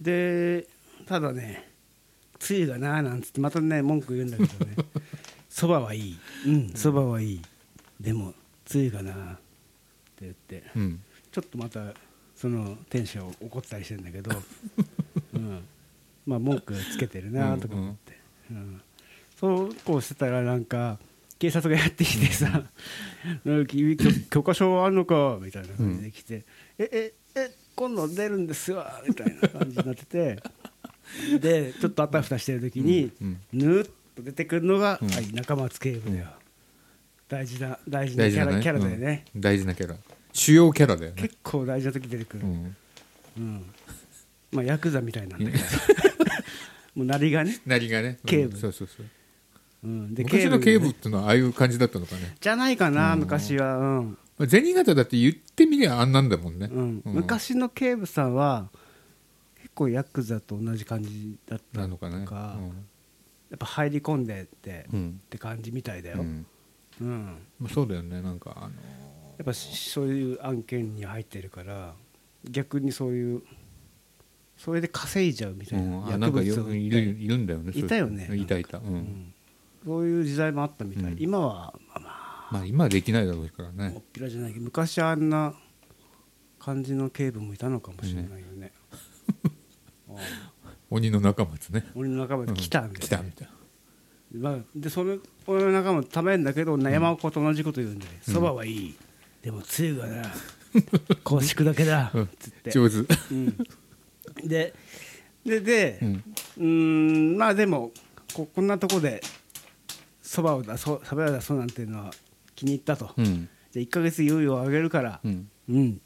[0.00, 0.66] で
[1.06, 1.68] ただね
[2.38, 4.76] つゆがなあなんつってまたね文句言うんだけどね。
[5.50, 6.18] そばはいい。
[6.46, 7.42] うんそばはいい。
[8.00, 8.34] でも
[8.64, 9.40] つゆがなあって
[10.22, 10.62] 言って。
[10.76, 11.02] うん。
[11.32, 11.92] ちょっとまた
[12.36, 14.30] その店主を怒ったりしてんだけど、
[15.34, 15.62] うん、
[16.24, 18.18] まあ文句つけてるなとか思って、
[18.50, 18.80] うん。
[19.38, 20.98] そうこうしてたらなんか
[21.40, 22.64] 警察がやってきてさ
[23.44, 26.44] 「なんか君許許可証あんのか?」みたいな感じで来て
[26.78, 30.38] 「えええ今度出るんですわ」みたいな感じになってて。
[31.40, 33.40] でちょっとあたふたしてる時に、うん。
[33.52, 35.08] ぬーっと出てくるのが、うん。
[35.08, 36.26] はい、中松警部だよ、
[37.28, 39.40] 大事な大事なキャラ,、キャラだよね、うん。
[39.40, 39.96] 大事なキャラ。
[40.32, 41.22] 主要キャラだよね。
[41.22, 42.76] 結構大事な時出てくる、うん。
[43.36, 43.64] うん、
[44.52, 45.64] まあヤクザみたいなんだけど。
[46.94, 48.18] もうなりがね、なりがね。
[48.26, 48.54] 警部。
[48.54, 49.06] うんそうそうそう
[49.82, 52.36] うん、で昔の警部っねてのはああいう感じだったのかね。
[52.38, 53.20] じゃないかな、うん。
[53.20, 54.18] 昔は、うん。
[54.38, 56.68] まあ銭形だって言ってみりゃあんなんだもんね。
[56.70, 57.02] うん。
[57.04, 57.14] うん。
[57.14, 58.68] 昔の警部さんは
[59.56, 62.26] 結構ヤクザと同じ感じだったなのかね。
[62.26, 62.58] か
[63.48, 65.20] やっぱ入り込んでって、っうん。
[65.30, 66.46] て感じみたいだよ、うん。
[67.00, 67.36] うん。
[67.58, 68.20] まあそうだよね。
[68.20, 68.66] なんかあの
[69.38, 71.94] やっぱそういう案件に入ってるから
[72.44, 73.42] 逆にそういう
[74.58, 75.90] それで稼いじゃうみたいうん。
[76.02, 76.90] な、あなんかいるい
[77.26, 77.72] るんだよね。
[77.74, 78.76] いたよねいたいた。
[78.76, 79.34] ううんん
[79.84, 81.18] そういう時代もあったみたい、うん。
[81.20, 82.48] 今はまあまあ。
[82.52, 84.52] まあ今はできないだろうからおっねぴらじゃない。
[84.52, 85.54] けど昔あんな
[86.58, 88.72] 感じの警部もいたのかもしれないよね、
[90.10, 91.86] あ あ鬼の仲間ね。
[91.94, 93.54] 俺の仲間で来たみたいな、来たみたいな。
[94.32, 98.34] まあ、でその俺の仲間食べるんだけど山岡と同じこと言うんでうん。
[98.34, 98.96] そば、はいい。
[99.42, 100.22] でもつゆがな
[101.24, 102.28] 公式だけだうん。
[102.38, 102.96] つって、上手。
[102.96, 103.56] うん、
[104.44, 104.74] で
[105.44, 106.00] でで
[106.58, 107.92] うんまあでも
[108.34, 109.22] ここんなとこで
[110.30, 112.12] そばを出そうそばを出そうなんていうのは
[112.54, 113.48] 気に入ったと、うん。
[113.74, 115.48] で1ヶ月猶予をあげるからうん。
[115.68, 116.00] うん。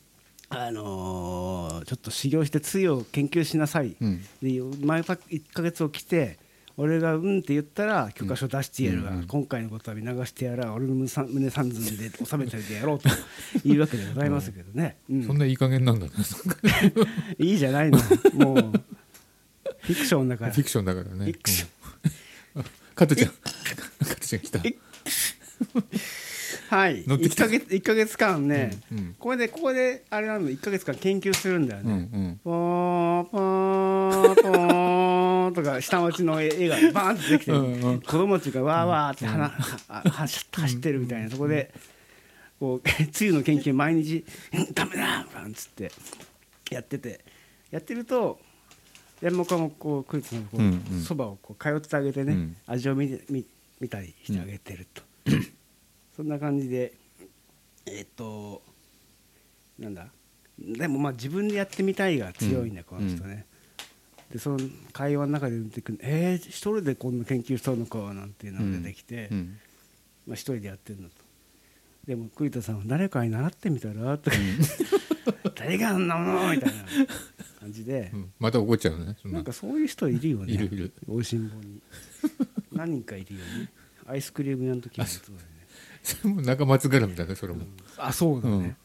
[0.49, 4.23] あのーちょっと修行してつゆを研究しなさい、うん。
[4.43, 6.39] で前ぱ1ヶ月を来て
[6.79, 13.11] 俺がうんって言ったら許可証出してやるわ、うんうん今回のことは見流してやら俺の胸三胸三寸で収めてやろうと
[13.69, 15.27] いうわけでございますけどね、うん。
[15.27, 16.13] そんないい加減なんだね。
[17.39, 17.99] いいじゃないの。
[18.33, 18.57] もう
[19.81, 20.53] フィクションだから。
[20.53, 21.27] フィクションだからね。
[21.27, 21.69] フィクション。
[22.55, 22.65] うん。
[22.95, 23.33] 加トちゃん
[24.05, 24.61] 加トちゃん来た。
[24.65, 24.75] え？
[26.69, 27.05] はい。
[27.05, 27.45] 1乗ってきた。
[27.45, 29.15] ヶ月一ヶ月間ね、うんうん。
[29.19, 31.99] これでここであれなの？1ヶ月間研究するんだようんうね、
[32.33, 32.41] ん。
[32.43, 38.01] ポーポーポーとか下町の絵がバーンって出てきてうんうん。
[38.01, 41.73] 子供たちがわーわーってはなは走走ってるみたいなそこで
[42.61, 45.91] こう つゆの研究毎日「うんダメだ!」なんつって
[46.71, 47.21] やってて。
[47.71, 48.39] やってると
[49.21, 52.57] 山岡もこうクイズのそばをこう通ってあげてね、うん。
[52.69, 53.45] 味を見て見
[53.81, 55.03] 見たりしてあげてると、
[56.17, 56.95] そんな感じで
[57.87, 58.63] えっと
[59.79, 60.07] なんだ？
[60.59, 62.85] でもまあ自分でやってみたいが強いんだ、うん。
[62.85, 63.47] この人ね、
[64.33, 64.59] でその
[64.93, 69.59] 会話の中で出てくる「えー、一人でこんな研究したのか」なんていうのが出てきて、うん。
[70.27, 71.17] まあ、一人でやってるのと。
[72.07, 74.17] でも栗田さんは誰かに習ってみたら？
[74.17, 74.37] とか、
[75.55, 76.53] 誰があんなもの？
[76.55, 76.85] みたいな
[77.61, 78.11] 感じで。
[78.15, 78.33] う、ん。
[78.39, 79.33] また怒っちゃうねな。
[79.33, 80.53] なんかそういう人いるよね。
[80.55, 80.93] いるいる。
[81.07, 81.83] おいしんぼに
[82.75, 83.71] 何人かいるよね。
[84.07, 85.45] アイスクリーム屋の時もそうだよね。
[86.03, 87.65] それも中松絡みだねそれも。
[87.97, 88.77] あそうだね、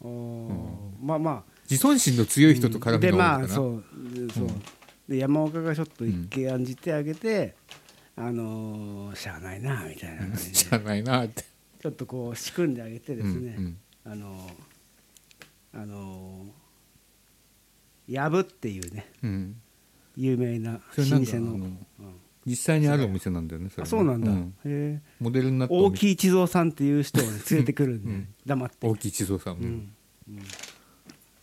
[0.00, 0.66] あー
[1.02, 3.84] まあま自尊心の強い人と絡あでまあそう。
[4.26, 4.48] でそう、
[5.08, 7.54] で山岡がちょっと一見案じてあげて、
[8.16, 10.52] あのーしゃあないなみたいな感じで。
[10.54, 11.44] 知らないなって。
[11.80, 13.78] ちょっとこう仕組んであげてですね、うんうん。
[14.12, 19.06] あのーあのーやぶっていうね。
[19.22, 19.60] うん。
[20.16, 21.78] 有名な老舗のうん
[22.46, 23.86] 実際にあるお店なんだよねそれね。
[23.86, 24.54] あそうなんだ、ん。
[24.64, 25.02] へえ。
[25.20, 28.76] モデルになったお大店木一蔵さんっていう人を、ね、連れてくるんで、う ん黙って。
[28.86, 29.64] 大木一蔵さん、ううん。
[29.66, 29.92] ん
[30.28, 30.42] うん。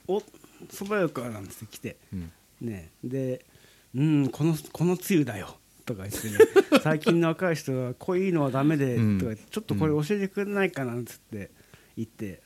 [0.07, 0.23] お
[0.71, 1.97] そばよかなんつって来て。
[2.13, 2.31] うん。
[2.61, 3.45] ねで
[3.93, 6.37] 「うんこのこのつゆだよ」とか言ってね。
[6.81, 9.17] 最近の若い人は濃いのはダメで、うん。
[9.19, 11.51] とかちょっとこれ教えてくれないかなんつって
[11.95, 12.41] 言って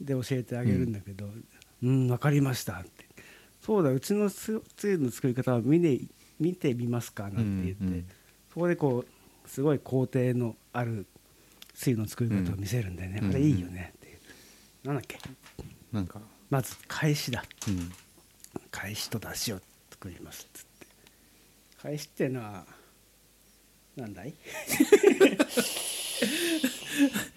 [0.00, 1.30] で教えてあげるんだけど
[1.82, 3.06] 「うん分かりました」って
[3.62, 6.00] 「そうだうちのつつゆの作り方は見て
[6.40, 8.06] 見てみますか」なんて言って、うんうん。
[8.52, 9.04] そこでこ
[9.44, 11.06] うすごい工程のある
[11.74, 13.28] つゆの作り方を見せるんでね、うん。
[13.30, 14.18] これいいよねっていう。
[14.84, 15.18] なんだっけ？
[15.92, 16.20] なんか、
[16.50, 17.44] まず返しだ。
[17.68, 17.90] うん、
[18.70, 20.86] 返しと出汁を作りますっつって。
[21.82, 22.66] 返しっていうのは
[23.96, 24.34] なんだい？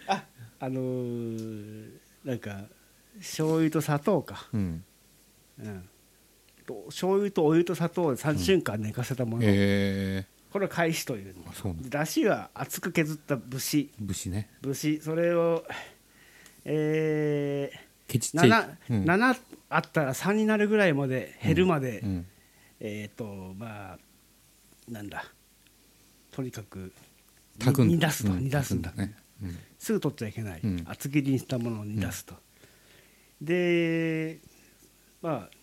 [0.08, 0.26] あ
[0.60, 1.92] あのー
[2.24, 2.66] なんか
[3.20, 4.84] 醤油と砂糖か、うん、
[5.60, 5.90] うん、
[6.72, 10.26] と醤油とお湯と砂糖を3週間寝かせたもの、え。
[10.52, 11.34] これを返しという。
[11.36, 14.50] んだあそうなんで出汁は厚く削った節ー、武士ね。
[14.62, 15.64] 節それを
[16.66, 17.72] え
[18.08, 19.10] ケチー、っちゃ 7, い、うん。
[19.10, 22.26] 7あったら3になるぐらいまで減るまで、うん。
[22.80, 23.26] えっ、と
[23.58, 23.98] まあ
[24.90, 25.26] なんだ。
[26.32, 26.94] とにかく
[27.60, 28.92] 煮出すと、うん煮出すんだ。
[28.94, 29.58] ね、うん。
[29.78, 30.84] すぐ取っちゃいけない、うん。
[30.88, 32.36] 厚切りにしたものを煮出すと、
[33.42, 34.40] で
[35.22, 35.61] まあ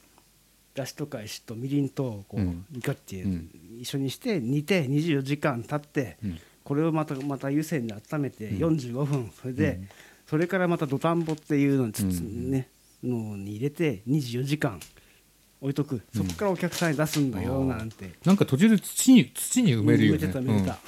[0.78, 6.38] だしとか石とみりんとこう、うかってうん一緒にして煮て24時間経って、うん。
[6.62, 8.76] これをまたまた湯煎で温めてうん。
[8.76, 9.88] 45分、それで、うん。
[10.26, 12.68] それからまた土田んぼっていうのにね
[13.02, 14.80] のに入れて24時間
[15.60, 16.00] 置いとく。
[16.14, 17.68] そこからお客さんに出すんだようん。
[17.68, 20.18] なんて、なんか途中で土に土に埋めるよね。
[20.18, 20.78] 埋めてた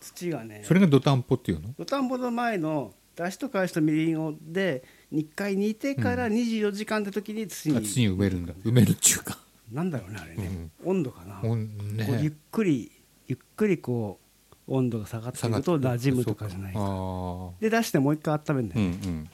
[0.00, 0.62] 土がね。
[0.64, 1.74] それが土炭ポっていうの？
[1.78, 8.52] 土田んぼの前のだしとかしとみりんをで1回煮てから24時間って時に土に、あ土に埋めるんだ。
[8.64, 9.38] 埋めるっちゅうか。
[9.72, 12.90] なんだろうねあれね、温度かな、ほんこうゆっねくり
[13.28, 14.18] ゆっくりこ
[14.66, 16.80] う温度が下がっていくと馴染むとかじゃないか。
[16.82, 19.30] あで出してもう一回温めるんだうよ、ん。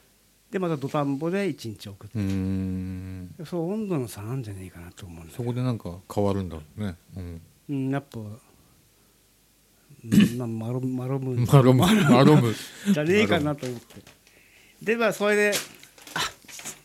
[0.50, 2.10] でまた土田んぼで1日置く
[3.42, 6.96] うそう温度の差なんじゃねえかなと思うんそこでなんか変わるんだろうね。
[7.16, 7.40] うん。
[7.68, 8.28] うんやっぱうん
[10.38, 12.54] まあマロマロムマロムマロム
[12.92, 14.15] じゃねえかなと思って
[14.82, 15.52] でまあそれで
[16.14, 16.20] あ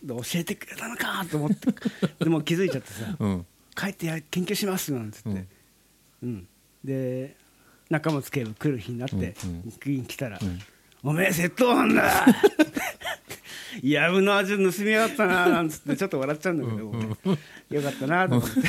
[0.08, 1.68] 教えてくれたのかと思って
[2.24, 3.46] でも気づいちゃってさうん。
[3.76, 5.46] 帰ってや研究しますなんつって、
[6.24, 6.48] うん。
[6.84, 7.36] で
[7.90, 10.06] 仲間つける来る日になって、うんうん。
[10.06, 10.60] 来たら、ん。
[11.04, 12.26] おめえ窃盗犯だ
[13.84, 17.08] やぶの味盗みやがったな なんつってちょっと笑っちゃうんだけど、俺
[17.70, 18.56] よかったなと思って。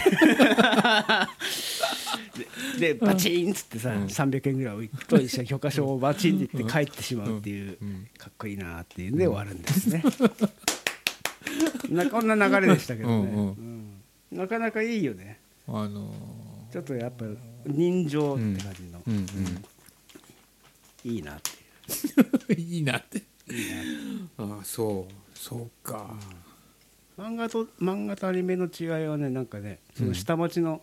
[2.79, 8.09] ででバチンっつってさ、300円ぐらい置くと一緒に許可証をバチンって言って帰ってしまうっていう、うん。
[8.17, 10.03] かっこいいなっていうんで終わるんですね、
[11.91, 13.29] なこんな流れでしたけどね、うんうん。
[14.31, 14.39] うん。
[14.39, 15.39] なかなかいいよね。
[15.69, 16.13] あの
[16.73, 17.27] ちょっとやっぱ
[17.67, 19.27] 人情って感じの、ーうん。
[21.05, 21.57] いいなっていう。
[22.49, 23.23] う んいいなって
[24.39, 26.15] ああそうそうか。
[27.19, 30.83] 漫画と漫画とアニメの違いはねなんかねその下町の、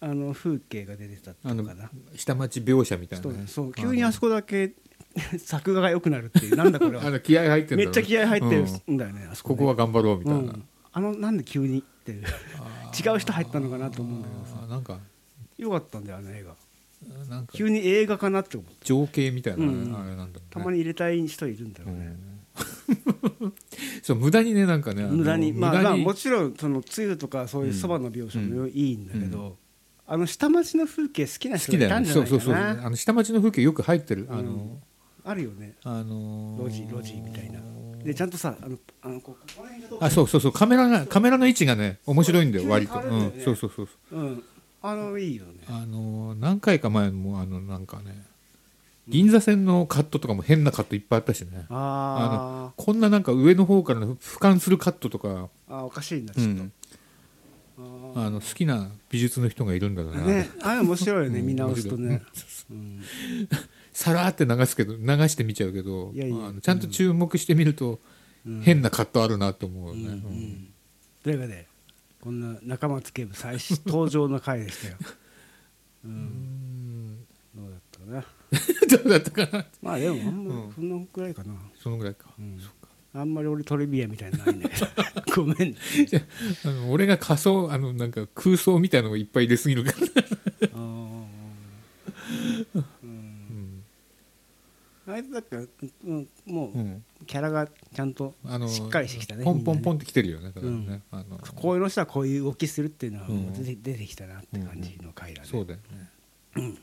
[0.00, 1.90] あの風景が出てたあのとかな。
[2.16, 3.46] 下町描写みたいなね。
[3.46, 4.72] そう急にあそこだけ
[5.38, 7.04] 作画が良くなるっていうなんだこれは。
[7.06, 8.94] あの気合入ってるめっちゃ気合入ってるうん。
[8.94, 9.58] んだよね、あそここね。
[9.60, 10.68] こは頑張ろうみたいな、うん。
[10.92, 12.24] あのなんで急にっていう。
[12.98, 14.64] 違う人入ったのかなと思うんだけどさ。
[14.64, 14.98] あなんか。
[15.58, 16.54] よかったんだよあの映画
[17.28, 19.96] なんか急に映画かなって思って情景みたいな、うん。
[19.96, 20.50] あれなんだろうね。
[20.50, 22.16] たまに入れたい人いるんだろうね、
[23.40, 23.54] うん。
[24.02, 25.52] そう無駄にねなんかねあの無駄に。
[25.52, 29.56] まあまあもちろんそのつゆとかそういうそばの描写もいいんだけど、
[30.06, 34.26] あの下町の風景好きな好きだよね人がいたんじゃそうそうそうあの下町の風景よく入ってる。
[34.30, 34.78] あの、うん。
[35.24, 35.74] あるよね。
[35.84, 37.60] あのー路地路地みたいな。
[38.04, 39.98] でちゃんとさあのあのこここの辺がどう。
[40.02, 40.52] あそうそうそう。
[40.52, 43.36] カメラがカメラの位置がね面白いんだよ割と、急に変わるんだよね。
[43.38, 44.18] うん、そうそうそうそう。
[44.18, 44.44] うん
[44.82, 45.52] あのいいよね。
[45.68, 48.24] あのー何回か前もあのなんかね
[49.08, 51.66] 銀座線のカットとかも変なカットいっぱいあったしね。
[51.68, 56.72] あこんななんか上の方からの俯瞰するカットとか、ーあおかしいんだうちょっと、ん、
[58.14, 61.46] ああの好きな美術の人がいるんだろうな、ーねあれ面白いよね、うん。
[61.46, 62.22] 見直すとね。
[62.70, 63.02] 面、うん、
[63.92, 66.12] さらーって流すけど流してみちゃうけど
[66.62, 67.98] ちゃんと注目してみると、
[68.46, 68.60] うん。
[68.62, 70.12] 変なカットあるなと思うよね、うん。
[70.12, 70.68] うん。
[71.22, 71.66] というわけで
[72.20, 74.96] こんな中松警部最新登場の回でしたよ。
[76.04, 77.26] うん。
[77.54, 78.24] どうだったかな。
[78.98, 79.66] どうだったかな。
[79.82, 82.58] まあでもあんまうんそんなくらいかな、そのぐらいか、うん。
[82.58, 82.88] そっか。
[83.12, 84.86] あんまり俺トリビアみたいなのないんだけど
[85.34, 85.76] ごめんね。
[86.64, 89.96] あの俺が仮想あのなんか空想みたいなのがいっぱい入れすぎるから、
[90.74, 91.24] あー
[93.02, 93.82] うん
[95.12, 105.78] あいつだから、うん、もううん、キャラがちゃんとあのしっかりしてきたねポンポンポンってきてるよねだからね、あのこういうの人はこういう動きするっていうのは出て,、出てきたなって感じの回だね、そうだよ
[106.56, 106.74] ね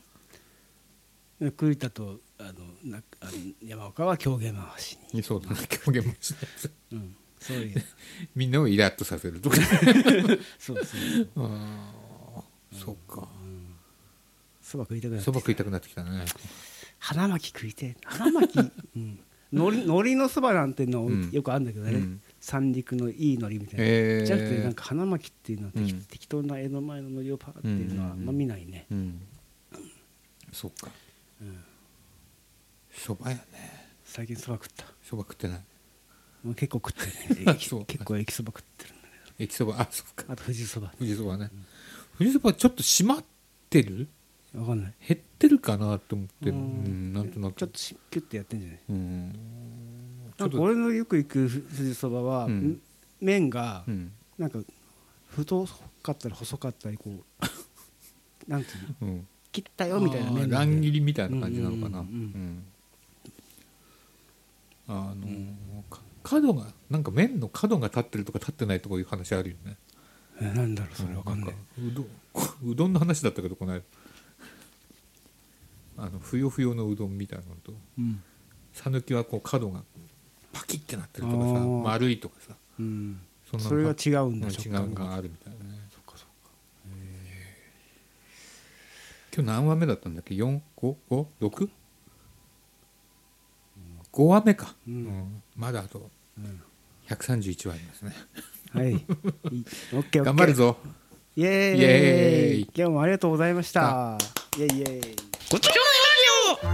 [1.40, 2.52] で栗田とあの
[2.84, 3.30] なあの
[3.62, 6.34] 山岡は狂言回しに、そうだね狂言もし
[6.92, 7.84] うん、そういう。
[8.34, 9.56] みんなをイラッとさせるとか。
[10.58, 11.28] そうそう。
[11.36, 11.92] あ
[12.38, 13.28] あそっか。
[14.68, 16.26] そば食いたくなってそば食いたくなってきたね
[16.98, 17.96] 花巻食いてえ。
[18.04, 18.58] 花巻、
[18.96, 19.20] うん、
[19.52, 21.30] 海苔海苔のそばなんていうのうん。
[21.30, 22.20] よくあるんだけどね、うん。
[22.40, 23.88] 三陸のいい海苔みたいな、へ
[24.22, 26.02] えじゃなくてなんか花巻っていうのは適,、うん。
[26.04, 28.24] 適当な江戸前の海苔をパーっていうのはあん。
[28.24, 29.20] ま見ないね、うん。
[30.52, 30.90] そっか。
[31.40, 31.58] うん。
[32.92, 33.42] そばやね。
[34.04, 34.86] 最近そば食った。
[35.04, 35.64] そば食ってない。
[36.42, 37.54] もう結構食ってるね。
[37.86, 39.08] 結構駅そば食ってるんだ
[39.38, 39.80] け駅そば。
[39.80, 40.24] あそっか。
[40.24, 40.92] どあと富士そば。
[40.98, 41.50] 富士そばね。
[42.16, 43.24] 富士そばちょっと閉まっ
[43.70, 44.08] てる？
[44.54, 44.94] わかんない。
[45.06, 47.10] 減ってるかなと思ってるううん。
[47.10, 47.54] んなんとなく。
[47.54, 49.32] ちょっとしキュッてやってんじゃないうん。
[50.38, 52.80] なんか俺のよく行く富士そばは、うん。
[53.20, 54.12] 麺がうん。
[54.38, 54.60] なんか
[55.28, 55.66] 太
[56.02, 57.24] かったり細かったりこう
[58.50, 59.12] なんていうの？
[59.12, 59.26] うん。
[59.52, 62.00] 切ったよみたいな麺乱切りみたいな感じなのかな。
[62.00, 62.64] うん
[64.90, 65.26] あの
[66.22, 69.76] 角がなんか麺の角が立ってるとか立ってないとかいう話あるよね。
[70.40, 71.54] えなんだろうそれわかんない、う
[71.92, 72.06] どん
[72.72, 73.82] うどんの話だったけどこの間
[75.98, 78.22] あのふよふよのうどんみたいなのとうん。
[78.72, 79.82] 讃岐はこう角が
[80.52, 83.20] パキッてなってるとかさ丸いとかさうん。
[83.50, 85.04] そんなそれが違うんだうん違うが。
[85.06, 85.80] があるみたいなね。
[85.90, 86.50] そっかそっか。
[89.34, 91.68] 今日何話目だったんだっけ？456
[94.12, 94.94] 5話目か、うん。
[94.94, 95.42] うん。
[95.56, 96.62] まだあとうん。
[97.08, 98.12] 131話ありますね。
[98.72, 99.04] はい。
[100.12, 100.76] 頑張るぞ。
[101.36, 101.78] イエーイ。
[101.78, 102.70] イエーイ。
[102.74, 104.18] 今日もありがとうございました。
[104.58, 106.68] イエイイエイごちそうラジ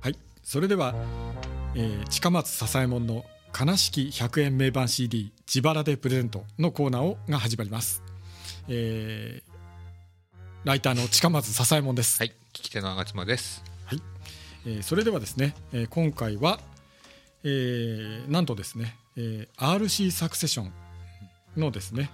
[0.00, 0.94] はい、それでは、
[1.74, 3.24] えー近松笹右衛門の
[3.58, 8.04] 悲しき100円名盤 CD 自腹でプレゼントのコーナーをが始まります、
[8.68, 9.48] えー
[10.64, 13.64] ライターの近松笹右衛門です、はい聞き手の吾妻です。
[14.66, 16.60] えーそれではですね、えー今回は、
[17.42, 20.72] えーなんとですね、えー RC サクセション
[21.58, 22.10] のですね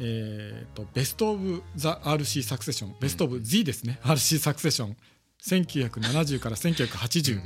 [0.00, 4.96] えーとベスト・オブ・ザ・ RC サクセションベスト・オブ・ Z ですね RC サクセション
[5.44, 7.40] 1970から1980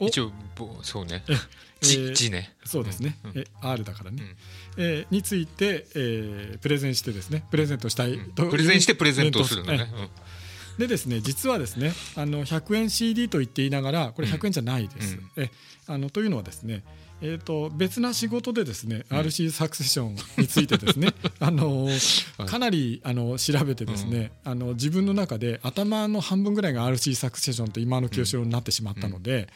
[0.00, 1.24] お一応ぼそうね。
[1.28, 1.36] え
[1.80, 2.54] 字ー字ね。
[2.64, 4.22] そうですね、うんえ R だからね、
[4.76, 4.84] うん。
[4.84, 7.44] えーについて、えープレゼンしてですね。
[7.50, 9.90] プレゼントしたいと、プレゼンしてプレゼントをするのね。
[9.92, 10.08] えー
[10.78, 15.14] でですね実はですねあの100円 CD と言っていながらこれ100円じゃないです。
[15.14, 15.30] うん。
[15.36, 15.50] え
[15.86, 16.84] あのというのはですね
[17.22, 22.46] えー、と別な仕事でですね、RC サクセションについてですね あのはい。
[22.46, 29.48] かなりあの調べてですね、あの自分の中で頭の半分ぐらいが RC サクセションと今の清志郎になってしまったので、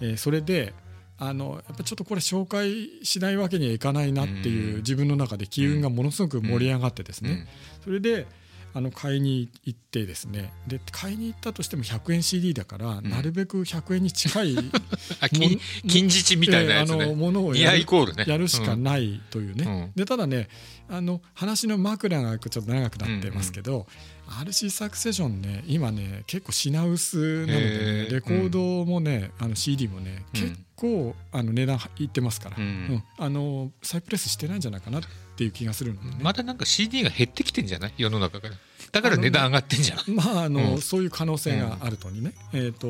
[0.00, 0.72] えーそれで
[1.18, 4.76] あのやっぱちょっとこれ紹介しないわけにはいかないなっていううん。
[4.78, 7.46] 自分の中で機運がものすごく盛り上がってですね、
[7.84, 8.26] それで
[8.74, 10.52] あの買いに行ってですね。
[10.66, 13.08] で買いに行ったとしても100円 CD だから、ん。
[13.08, 14.56] なるべく100円に近い
[15.20, 18.24] あ金金槌みたいなやつえーあねのものをニアイコールね。
[18.26, 19.92] やるしかないというね、うん。
[19.94, 20.48] でただね
[20.88, 23.86] あの話の枕がちょっと長くなってますけど、
[24.28, 28.12] RC サクセションね今ね結構品薄なので、へね、ー。
[28.12, 30.40] レコードもね、あの CD もねうん。
[30.40, 32.64] 結構あの値段いってますから、うん。
[32.64, 33.02] うん。
[33.18, 35.08] あの再プレスしてないんじゃないかなって
[35.44, 36.16] いう気がするのでね。
[36.20, 37.94] まだなんか CD が減ってきてんじゃない？
[37.96, 38.54] 世の中から。
[38.92, 40.10] だから値段上がってんじゃない？
[40.10, 40.80] まああの、うん。
[40.80, 42.32] そういう可能性があるとにね。
[42.52, 42.86] えっ、と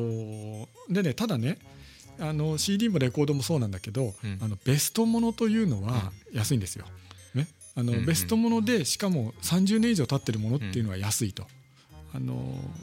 [0.89, 1.57] でねただね
[2.19, 4.39] あの CD もレコードもそうなんだけど、うん。
[4.41, 6.85] あのベストものというのは安いんですよ。
[7.33, 8.05] ね、あのうんうん。
[8.05, 11.47] ベストものでしかも30年以上経ってるものっていうのは安いと。
[12.15, 12.35] あの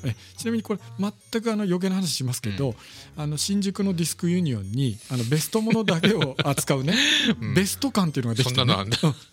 [0.04, 2.74] えちなみにこれ全くあの余計な話しますけど、
[3.16, 6.94] あの新宿のディスクユニオンにあのベストものだけを 扱うね、
[7.40, 7.54] うん。
[7.54, 8.74] ベスト館っていうのができて、ね、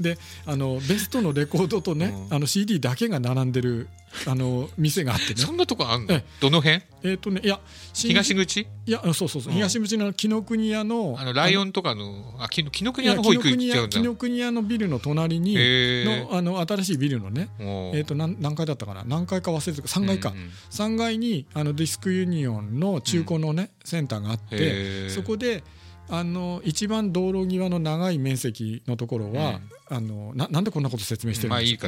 [0.87, 2.35] ベストのレコードとね、うん。
[2.35, 3.87] あの CD だけが並んでる
[4.25, 5.35] あの店があってね。
[5.37, 6.13] そんなとこあんの？
[6.13, 6.81] えどの辺？
[7.03, 7.59] えっ、とねいや
[7.93, 8.61] 新東口？
[8.61, 9.53] いやそうそうそう、うん。
[9.53, 14.09] 東口の紀ノ国屋のあのライオンとかのあき紀ノ国屋の方行く紀ノ国屋行っちゃうんだ。
[14.09, 19.03] 紀ノ国屋のビルの隣にのあの新しいビルのねえー、と何何階だったかな？
[19.05, 25.63] 何階か忘れてる3階か、うんうん3階にあのディスクユニオンの中古のね、センターがあってそこで
[26.09, 31.87] あの一番道路際の長い面積のところは、あのななんでこんなこと説明してるんですか？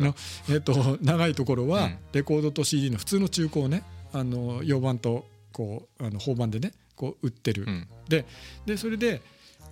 [0.49, 1.97] えー、と長いところは、うん。
[2.11, 7.87] レコードと CD の普通の中古をねあの洋版とこうあの法版でねこう売ってる、うん。
[8.07, 8.25] で
[8.65, 9.21] でそれで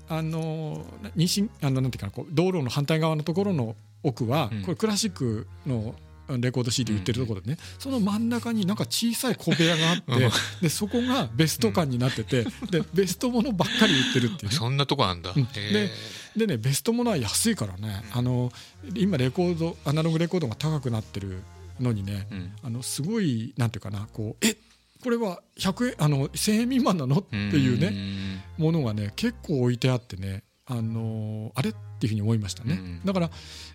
[0.08, 0.86] あの
[1.16, 4.62] 西あのなんていうかなこう道路の反対側のところの奥は、うん。
[4.62, 5.94] これクラシックの
[6.40, 10.32] レコード CD 売ってるところでね、その真ん中になんか小さい小部屋があって、うん。
[10.62, 14.58] でそこがベスト館になってて、でベストものばっかり売ってるっていうね。
[14.58, 15.32] そんなとこあんだ。
[15.36, 15.44] うん。
[15.44, 15.90] へ
[16.36, 18.52] でねベストものは安いからね、あの
[18.96, 21.42] 今レコードアナログレコードが高くなってる
[21.80, 22.28] のにね、
[22.64, 24.56] あのすごいなんていうかなこうえ
[25.04, 27.18] これは100円あの1000円未満なの？
[27.18, 33.02] っていうね、ねものがね結構置いてあってねあのーあれっていうふうに思いましたね、うん。
[33.06, 33.30] だから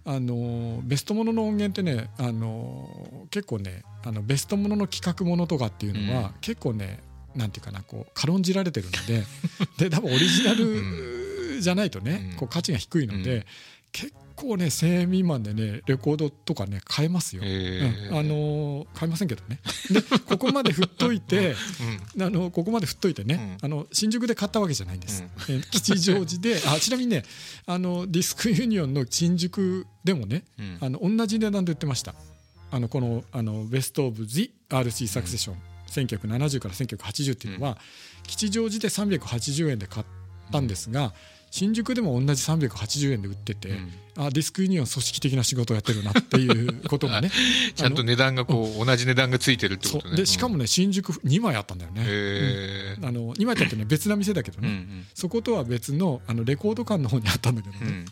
[0.05, 6.35] あのーベストものの音源ってねあのー結構ねあのベストものの企画ものとかっていうのは、うん。
[6.41, 7.01] 結構ね
[7.35, 9.25] なんていうかなこう軽んじられてるので
[9.79, 12.37] で多分オリジナルじゃないとね、うん。
[12.37, 13.45] こう価値が低いので、うん。
[13.93, 17.43] 結構ね1000円未満でねレコードとかね買えますよ。
[17.45, 18.11] へー。
[18.11, 18.19] うん。
[18.19, 19.61] あのー買えませんけどね。
[19.91, 21.55] でここまで振っといて
[22.21, 27.25] あのここまで振っといてね、あの新宿で買ったわけじゃないんです、えー吉祥寺であちなみにね
[27.67, 30.79] あのディスクユニオンの新宿でもねうん。
[30.81, 32.15] あの同じ値段で売ってました。
[32.71, 35.57] あのこのあのベスト・オブ・ジ・ RC サクセション、
[35.89, 37.77] 1970から1980っていうのは、
[38.27, 40.07] 吉祥寺で380円で買っ
[40.51, 41.13] たんですが、
[41.53, 43.93] 新宿でも同じ380円で売ってて、うん。
[44.17, 47.31] あディスクユニオン組織的な仕事をやってるなっていうことがね。
[47.77, 50.15] ちゃんと値段がこう同じ値段がついてるってそことね。
[50.15, 50.17] う。
[50.17, 55.07] でしかもね新宿2枚あったんだよね、へあの2枚ってあってね別な店だけどえうね、ん。
[55.13, 58.07] そことは別のあのレコード館の方にあったんだけどね、うん。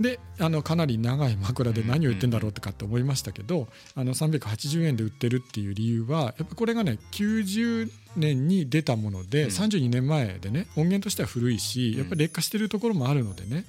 [0.00, 9.48] であのかなり長い枕で何を言ってんだろうってかって思いましたけど、あの380円で売ってるっていう理由はやっぱこれがね90年に出たもので、うん。
[9.50, 13.64] 32年前でね音源としては古いしやっぱり劣化してるところもあるのでね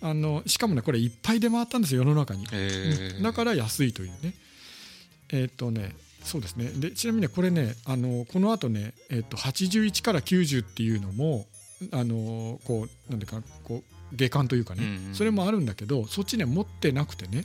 [0.00, 4.34] あのしかもねこれいっぱい出回ったんですよ世の中に、へえだから安いというね。
[5.32, 6.70] えっ、とねそうですね。
[6.76, 11.46] でちなみにねこれねあのこのあとね、えっと81から90っていうのも
[11.92, 15.14] あのこうなんでかこう下巻というかね、うんうん。
[15.14, 17.44] それもあるんだけどそっちね持ってなくてね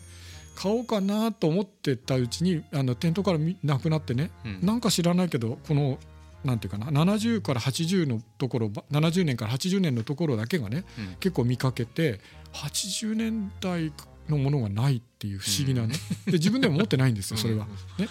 [0.55, 4.59] 買おうかなと思ってたうちにあの店頭からみなくなってね、うん。
[4.65, 5.99] なんか知らないけどこの
[6.43, 11.15] なんていうかな70から80のところば70年から80年のところだけがねうん。
[11.19, 12.19] 結構見かけて
[12.53, 13.91] 80年代
[14.29, 17.65] のものがないっていう不思議なね、で自分でも持ってないんですよそれは。
[17.97, 18.07] ね、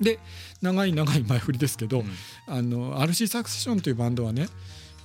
[0.00, 0.18] で
[0.62, 2.06] 長い長い前振りですけど、うん。
[2.46, 4.48] あの RC サクセションというバンドはね、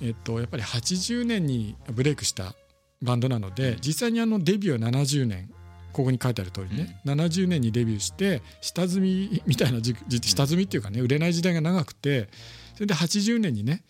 [0.00, 2.54] えっと、やっぱり80年にブレイクした
[3.00, 5.50] バンドなので、実際にあのデビューは70年
[5.92, 12.28] ここに書いてある通りね、70年にデビューして下積み みたいな下積みっていうかね売れない時代が長くて
[12.74, 13.84] それで80年にね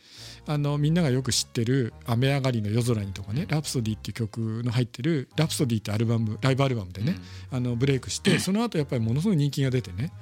[0.47, 7.17] あのみんながよく知ってる「雨上がりの夜空に」とかね「ラプソディ」っていう曲の入ってる「ラプソディ」ってアルバムライブアルバムでね、
[7.51, 10.13] あのブレイクして その後やっぱりものすごい人気が出てね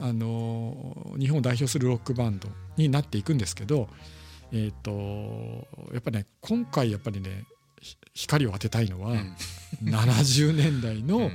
[0.00, 3.88] あの日本を代表するロックバンドになっていくんですけど、
[4.52, 7.63] えー、とやっぱね今回やっぱりねひ
[8.14, 9.36] 光を当てたいのは、うん。
[9.82, 11.32] 70年代の,、うん。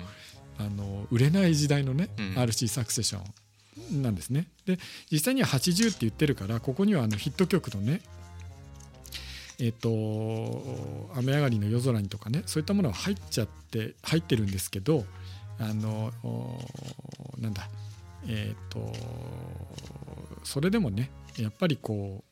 [0.58, 2.26] あの売れない時代のね、うん。
[2.36, 4.48] RC サクセションなんですね。
[4.66, 4.78] で
[5.12, 8.02] 実際には80って言ってるからここにはあのヒット曲のね
[9.60, 15.06] えっ、と「雨上がりの夜空に」とかねそういったものは入っちゃって入ってるんですけど
[15.60, 16.64] あのお
[17.40, 17.70] なんだ
[18.28, 18.94] えっ、と
[20.44, 22.24] それでもねやっぱりこ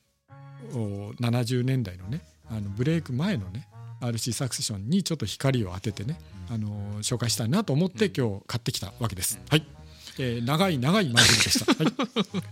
[0.73, 3.67] うお70年代のねあのブレイク前のね
[4.01, 6.19] RC サクセションにちょっと光を当ててね、
[6.49, 9.39] あの紹介したいなと思って今日買ってきたわけです。
[9.49, 9.65] はい、
[10.19, 11.73] えー長い長い前振りでした。
[11.83, 11.93] はい、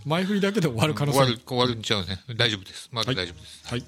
[0.04, 1.18] 前振りだけで終わる可能性。
[1.18, 2.20] 終わる終わるんちゃうね。
[2.36, 2.88] 大丈夫です。
[2.92, 3.62] まだ大丈夫です。
[3.64, 3.84] はい。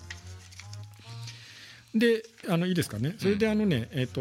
[1.94, 3.14] であのいいですかね。
[3.18, 4.20] それであのね、えー、と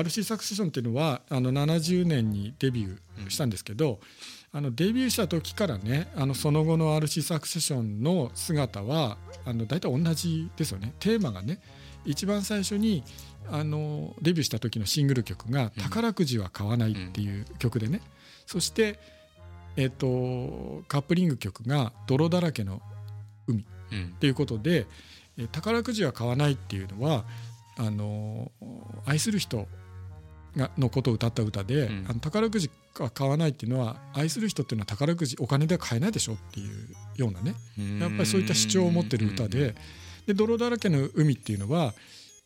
[0.00, 4.00] RC サクセションっていうのはあの70年にデビューしたんですけど、
[4.52, 10.94] あのデビューした時からねあのその後の RC サクセションの姿はあの大体同じですよね。
[10.98, 11.60] テーマがね
[12.06, 13.04] 一番最初に
[13.50, 18.00] あのデビューした時のシングル曲が「宝くじは買わない」っていう曲でね、
[18.46, 18.98] そして、
[19.76, 22.80] えー、とカップリング曲が「泥だらけの
[23.48, 23.64] うん。
[24.18, 24.86] ということで、
[25.36, 27.24] えー宝くじは買わないっていうのは
[27.76, 29.68] あのー愛する人
[30.56, 32.06] がのことを歌った歌で、うん。
[32.08, 37.54] あの宝くじが買わないっていうのは愛する人っていうのは宝くじお金では買えないでしょっていうようなね。
[38.00, 39.74] やっぱりそういった主張を持ってる歌で
[40.26, 41.94] で泥だらけの海っていうのは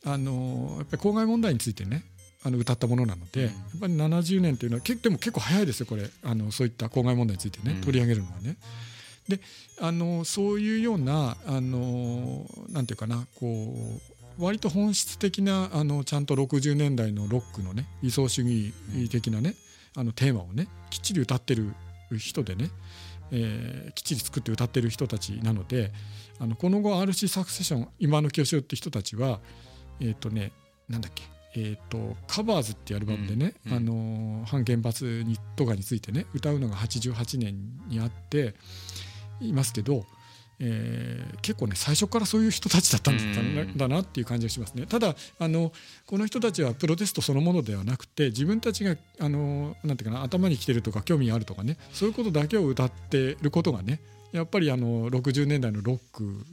[0.04, 2.04] あのやっぱり公害問題についてね
[2.42, 3.48] あの歌ったものなので、うん。
[3.48, 6.08] やっぱり70年っていうのは結でも結構早いですよこれ。
[6.22, 7.80] あのそういった公害問題についてね、うん。
[7.82, 8.56] 取り上げるのはね。
[9.28, 9.40] で
[9.80, 13.74] あのそういうようなあのなんていうかなこ
[14.38, 18.72] う割と本質的なあのちゃんと60年代のロックのね理想主義
[19.10, 19.54] 的なね
[19.96, 21.74] あのテーマをねきっちり歌ってる
[22.18, 22.70] 人でね、
[23.30, 25.92] えーきっちり作って歌ってる人たちなので
[26.40, 29.40] あのこの後 RC サクセション今の清志郎って人たちは
[30.00, 30.52] えっ、とね
[30.88, 31.22] なんだっけ
[31.54, 37.56] えー、とカバーズっていうアルバムでね、あの反原発にとかについてね歌うのが88年
[37.88, 38.54] にあって
[39.40, 40.04] いますけど、
[40.60, 44.86] えー結構ね最初からそういう人たちだったんだ,、うんだなっていう感じがしますね。
[44.86, 45.72] ただあの
[46.06, 54.00] この人たちはプロテストそのものではなくて自分たちがあのなんていうかな頭にきてるとか興味あるとかねそういうことだけを歌ってることがね
[54.32, 56.44] やっぱりあの60年代のロック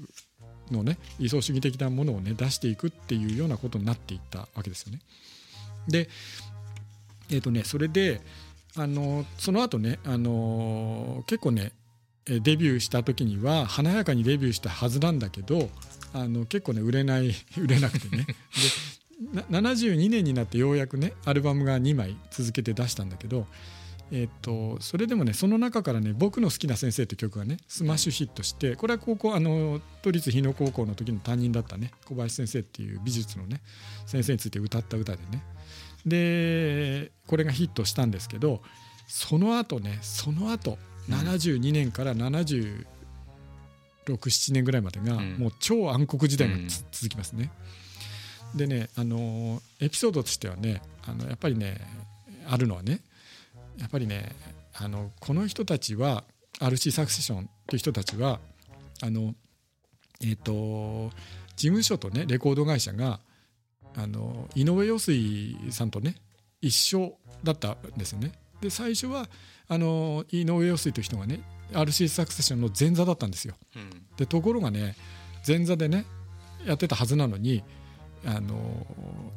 [0.71, 4.99] のね理想主義的なものをね出していくっていうようなことになっていったわけですよね。
[5.87, 6.09] で
[7.29, 8.21] えっ、とねそれで
[8.75, 11.71] あのその後ねあの結構ね
[12.25, 15.69] デビューした時には華やかにデビューしたはずなんだけど
[16.13, 18.25] あの結構ね売れない 売れなくてね
[19.33, 23.47] で72年になってようやくねアルバムが2枚続けて出したんだけど
[24.11, 33.61] えっとそれでもねその中からね「僕の好きな先生」って曲がねスマッシュヒットしてこれは高校あの都立日野高校の時の担任だったね小林先生っていう美術のね
[34.05, 35.43] 先生について歌った歌でね。
[36.05, 38.61] でこれがヒットしたんですけど
[39.07, 40.77] その後ねその後
[41.09, 42.85] 72年から767
[44.53, 45.35] 年ぐらいまでがうん。
[45.37, 46.67] もう超暗黒時代がつうん。
[46.91, 47.51] 続きますね。
[48.55, 51.81] でねあのエピソードとしてはねあのやっぱりね
[52.47, 53.01] あるのはね
[53.79, 54.35] やっぱりね
[54.73, 56.23] あのこの人たちは
[56.59, 58.39] RC サクセションっていう人たちは
[59.01, 59.33] あの
[60.21, 61.11] えっ、と
[61.55, 63.19] 事務所とねレコード会社が
[63.95, 66.15] あの井上陽水さんとね
[66.61, 67.13] 一緒
[67.43, 68.31] だったんですよね。
[68.61, 69.27] で最初は
[69.67, 73.55] あの井上陽水という人がね RC サクセションの前座だったんですよ。
[73.75, 74.95] うんでところがね
[75.47, 76.05] 前座でね
[76.65, 77.63] やってたはずなのに
[78.25, 78.87] あの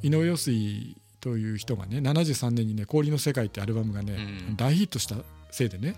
[0.03, 4.15] 井上陽水という人がね73年にね「氷の世界」ってアルバムがね、
[4.49, 4.57] うん。
[4.57, 5.17] 大ヒットした
[5.51, 5.95] せいでね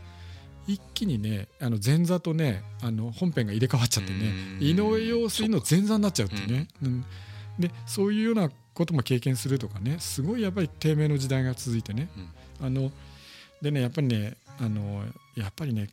[0.66, 4.66] 一気にねあの前座とねあの本編が入れ替わっちゃってねうん。
[4.66, 7.04] 井上陽水の前座になっちゃうってね、うん。
[7.58, 12.08] でそういうようなことも経験するとかねすごいやっぱり低迷の時代が続いてね、
[12.60, 12.90] あの
[13.60, 15.04] でねやっぱりねあの
[15.36, 15.88] やっぱりね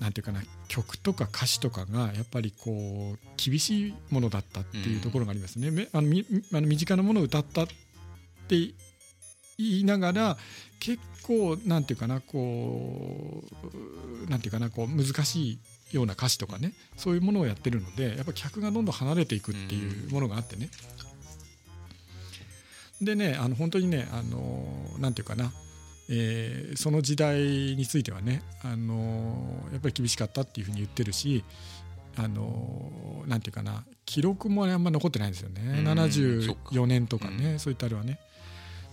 [0.00, 5.70] なんていうかな曲とか歌詞とかがやっぱりこう厳しいものだったっていうところがありますね。
[5.70, 7.66] めあのみあの身近なものを歌った
[8.44, 8.74] って
[9.58, 10.36] 言いながら
[10.80, 13.42] 結構なんていうかなこ
[14.26, 15.58] うなんていうかなこう難し
[15.92, 20.68] いような歌詞とかねそういうものをやってるのでやっぱ客がどんどん離れていくっていうものがあってね。
[23.00, 24.66] でねあの本当にねあの
[24.98, 25.52] なんていうかな
[26.08, 27.38] えーその時代
[27.76, 31.44] についてはね、あのーやっぱり厳しかったっていうふうに言ってるし、
[32.16, 35.84] あのーなんていうかな記録もあんま残ってないんですよね、うん
[36.42, 38.18] そっか74年とかね、そういったあれはね。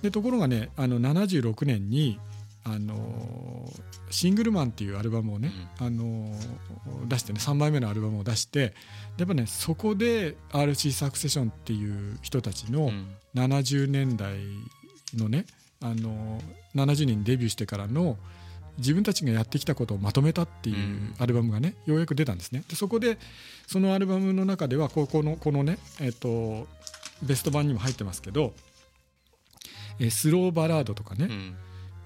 [0.01, 2.19] でところがねあの76年に、
[2.63, 3.81] あのー
[4.11, 8.73] シングルマン」っていうアルバムをね、あのー出してね3枚目のアルバムを出して
[9.17, 13.15] やっぱねそこで RC サクセションっていう人たちの、うん。
[13.33, 14.35] 70年代
[15.15, 15.45] のね
[15.81, 16.41] あの
[16.75, 18.17] 70年にデビューしてからの
[18.77, 21.15] 自分たちがやってきたことをまとめたっていううん。
[21.17, 22.63] アルバムがねようやく出たんですね。
[22.67, 23.17] でそこで
[23.67, 26.67] そのアルバムの中ではここのこのねえっと
[27.23, 28.53] ベスト版にも入ってますけど
[29.99, 31.55] えスローバラードとかね、うん。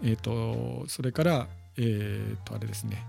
[0.04, 3.06] えっとそれからえっとあれですね。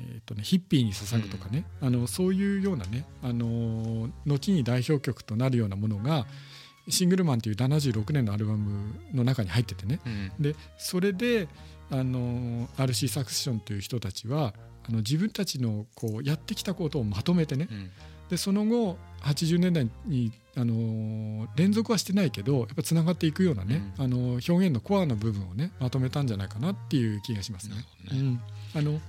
[0.00, 6.26] えっとね、ヒッピーに捧ぐとかね、あのそういうようなね、あの後に代表曲となるようなものが
[6.88, 10.00] 「シングルマン」という76年のアルバムの中に入っててね。
[10.04, 10.32] うん。
[10.40, 11.48] でそれで
[11.90, 14.54] あの RC サクセションという人たちは
[14.88, 17.68] あの自分たちのこうやってきたことをまとめてね。
[17.70, 17.90] うん。
[18.30, 27.76] でその後80年代にあの連続はしてないけどやっぱつながっていくようなね、あの表現のコアの部分をねまとめたんじゃないかなっていう気がしますね。
[27.76, 27.82] ね。
[28.12, 28.40] うん、
[28.76, 29.00] あの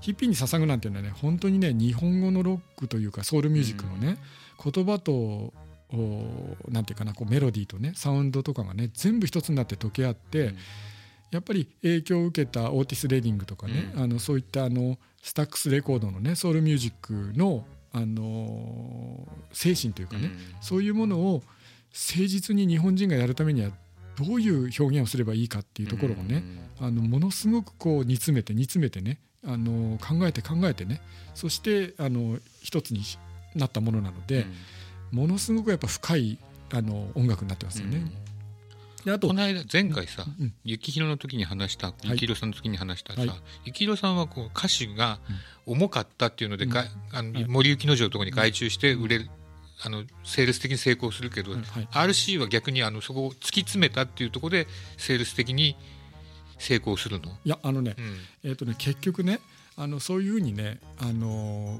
[0.00, 4.18] ヒッピーに捧ぐなんていうのはね本当にね日本語のロックというかソウルミュージックのね、
[4.62, 5.52] 言葉とお
[6.68, 10.56] なんていうかなこうメロディーとねサウンドとかがね全部一つになって溶け合って、うん。
[11.32, 14.02] やっぱり影響を受けたオーティス・レディングとかね、うん。
[14.04, 17.66] あのそういったあのスタックスレコードのねソウルミュージックの、
[17.96, 20.38] あの精神というかね、うん。
[20.60, 21.42] そういうものを
[21.92, 23.70] 誠実に日本人がやるためには
[24.18, 26.44] どういう表現をすればいいかっていうところをね、
[26.78, 31.00] あのものすごくこう煮詰めて煮詰めてねあの考えて考えてね
[31.34, 33.00] そしてあの一つに
[33.54, 34.46] なったものなので、
[35.10, 36.38] ものすごくやっぱ深い
[36.74, 38.02] あの音楽になってますよね。
[39.06, 40.52] であとこの間前回さ、うん。
[40.64, 43.30] 幸宏の時に話した幸宏さんの時に話したさ、はい。
[43.70, 45.20] 幸宏さんはこう歌詞が
[45.64, 49.30] 重かったっていうので、があの森幸之丞のところに外注して売れる、
[49.84, 51.62] あのセールス的に成功するけど、はい。
[51.92, 55.76] RC は逆にあのそこを突き詰めたっていうところでセールス的に
[56.58, 57.30] 成功するの？
[57.44, 58.16] いやあのね、うん。
[58.42, 59.38] えーとね、結局ね
[59.76, 61.78] あのそういうふうにね、あの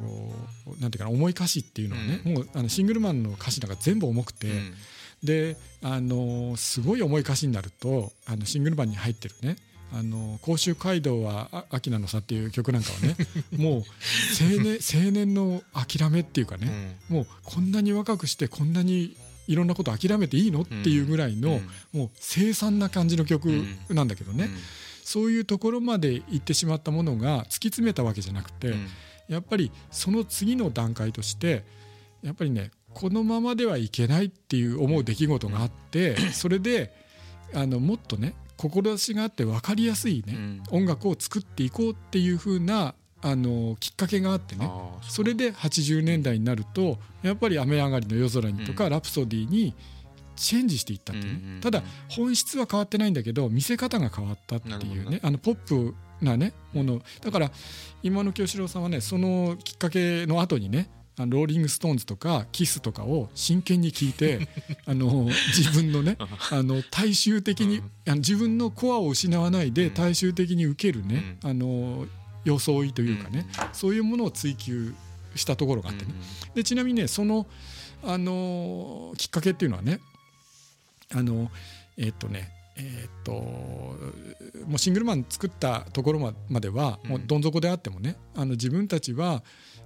[0.68, 4.74] ーなんていうかな重い歌詞っていうのはね、もうあのシングルマンの歌詞なんか全部重くて、うん
[5.23, 9.57] で、あのーすごい重い歌詞になるとあのシングルマンに入ってるね
[9.93, 13.17] 「あの甲州街道はあ秋なのさ」っていう曲なんかはね
[13.57, 13.85] もう
[14.41, 21.61] 青年青年の諦めっていうかね、もうこんなに若くしてこんなにいろんなこと諦めていいのっていうぐらいの、
[21.93, 24.51] もう凄惨な感じの曲なんだけどね、
[25.05, 28.89] そういうところまで行ってしまったものが突き詰めたわけじゃなくて、うん。
[29.29, 31.64] やっぱりその次の段階として
[32.23, 36.94] やっぱりねこのままではいけないっていう思う出来事があってそれで
[37.53, 40.62] あのもっとね志があって分かりやすいね、うん。
[40.70, 44.70] 音楽を作っていこうっていう風なあのきっかけがあってね。
[45.03, 48.90] それで80年代になるとやっぱり「雨上がりの夜空に」とか「うん。
[48.92, 49.74] ラプソディ」に
[50.34, 55.20] チェンジしていったっていうね、ただ本質は変わってないんだけど見せ方が変わったっていうね。
[55.22, 57.03] あのポップなねもの。
[57.20, 57.53] だから
[58.03, 60.88] 今の清志郎さんはねそのきっかけの後にね
[61.19, 64.49] ローリング・ストーンズとかキスとかを真剣に聞いて
[64.85, 66.19] あの自分のね
[66.51, 68.17] あの大衆的に、うん。
[68.17, 72.07] 自分のコアを失わないで大衆的に受けるね、あの
[72.45, 74.95] 装いというかね、そういうものを追求
[75.35, 76.12] したところがあってね、
[76.55, 77.47] でちなみにねその、
[78.03, 80.01] あのきっかけっていうのはね
[81.12, 81.51] あの
[81.97, 89.43] えーっとねえーっともうシングルマン作ったところままでは、もうどん底であってもねあの自分たちは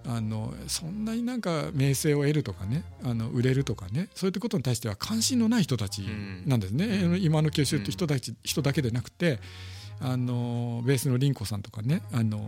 [0.07, 6.01] あのそんなになんか名声を得るとかねあの売れるとかねそういったことに対しては関心のない人たち
[6.47, 9.39] なんですね、あの今の九州って人たち、人だけでなくて
[10.01, 12.41] あのベースの凛子さんとかねあの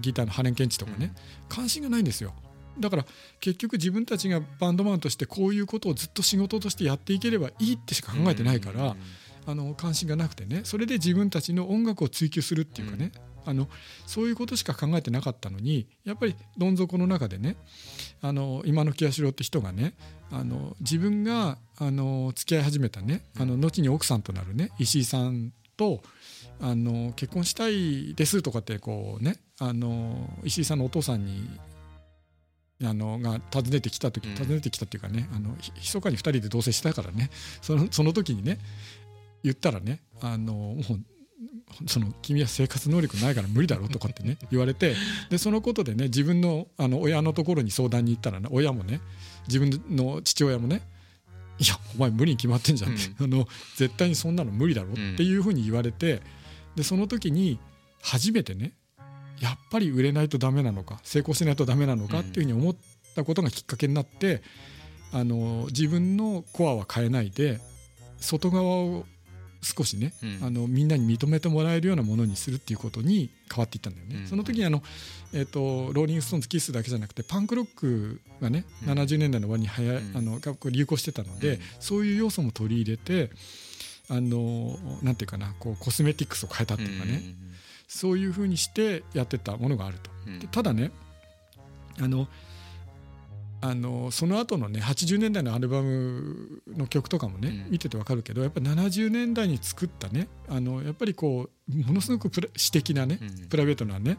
[0.00, 1.12] ギターのハレンケンチとかね、
[1.48, 2.32] 関心がないんですよ。
[2.78, 3.04] だから
[3.40, 8.96] 結局自分たちがバンドマンとしてこういうことをずっと仕事としてやっていければいいってしか考えてないから、
[9.46, 13.10] あの関心がなくてねそれで自分たちの音楽を追求するっていうかね、
[13.50, 13.68] あの
[14.06, 17.56] そういうことしか考えてなかったのにやっぱりどん底の中でね
[18.22, 19.94] あの今の清志郎って人がね
[20.30, 26.00] あの自分があの付き合い始めたねあの後に奥さんとなるね石井さんと
[26.60, 31.48] あの結婚したいですとかってこうねあの石井さんのお父さんに
[32.84, 34.36] あのが訪ねてきた時うん。
[34.36, 37.30] 訪ねてきたっていうかねあのひ密かに2人で同棲したからね
[37.60, 38.58] そのその時にね
[39.42, 41.00] 言ったらねあのもう
[41.86, 44.94] その君は生活能力ないから無理だろとかってね言われて
[45.30, 49.00] でそのことでね自分のあの親のところに相談に行ったらね親もね
[49.48, 50.82] 自分の父親もね
[51.58, 56.22] いやお前無理に決まってんじゃんって、あの絶対にそんなの無理だろっていうふうに言われて
[56.74, 57.58] でその時に
[58.02, 58.72] 初めてね
[59.40, 62.76] やっぱり売れないとダメなのか成功しないとダメなのかっていうふうに思っ
[63.14, 64.42] たことがきっかけになって
[65.12, 67.58] あの自分のコアは変えないで
[68.18, 69.06] 外側を
[69.62, 70.38] 少しね、うん。
[70.42, 74.16] あのみんなに認めてもらえるようなものにするっていうことに変わっていったんだよね。
[74.22, 74.26] うん。
[74.26, 74.82] その時にあの、
[75.32, 78.90] えー、とローリング・ストーンズ・キスだけじゃなくてパンクロックがね、うん。
[78.90, 80.12] 70年代の終わりにはや、うん。
[80.16, 80.40] あの
[80.70, 81.60] 流行してたので、うん。
[81.78, 83.30] そういう要素も取り入れて
[84.08, 87.22] あのなんていうかなこうコスメティックスを変えたっていうかね、
[87.86, 90.10] そういうふうにしてやってたものがあると。
[90.48, 90.90] ただね
[92.00, 92.28] あの
[93.62, 97.70] あのその後のね80年代のアルバムの曲とかもね、うん。
[97.72, 103.48] 見ててわかるけどやっぱり70年代に作ったねあのやっぱりこうものすごくプラ私的なね、うん。
[103.48, 104.18] プライベートなね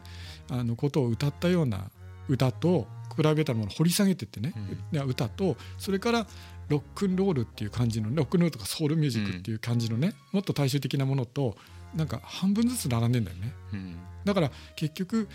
[0.50, 1.90] あのことを歌ったような
[2.28, 2.86] 歌と
[3.16, 4.54] プライベートなものを掘り下げてってね、
[4.90, 6.26] で歌とそれから
[6.68, 11.56] ロックンロールっていう感じのロックンロールとかソウルミュージックっていう感じのね、もっと大衆的なものと
[11.94, 13.52] なんか半分ずつ並んでんだよね。
[13.74, 13.96] うん。
[14.24, 15.28] だから結局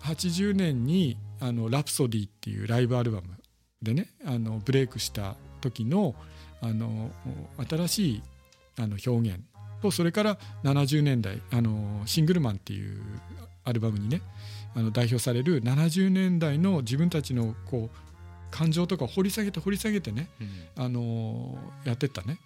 [0.00, 3.28] 80年にあのラプソディっていうライブアルバム
[3.82, 6.14] でねあのブレイクした時の
[6.60, 7.10] あの
[7.68, 8.22] 新しい
[8.78, 9.40] あの表現
[9.80, 13.00] とそれから70年代あのシングルマンっていう
[13.64, 14.22] アルバムにね
[14.74, 18.08] あの代表される70年代の自分たちのこう
[18.50, 20.28] 感情とかを掘り下げて掘り下げてね
[20.76, 20.84] うん。
[20.84, 22.38] あのやってったね。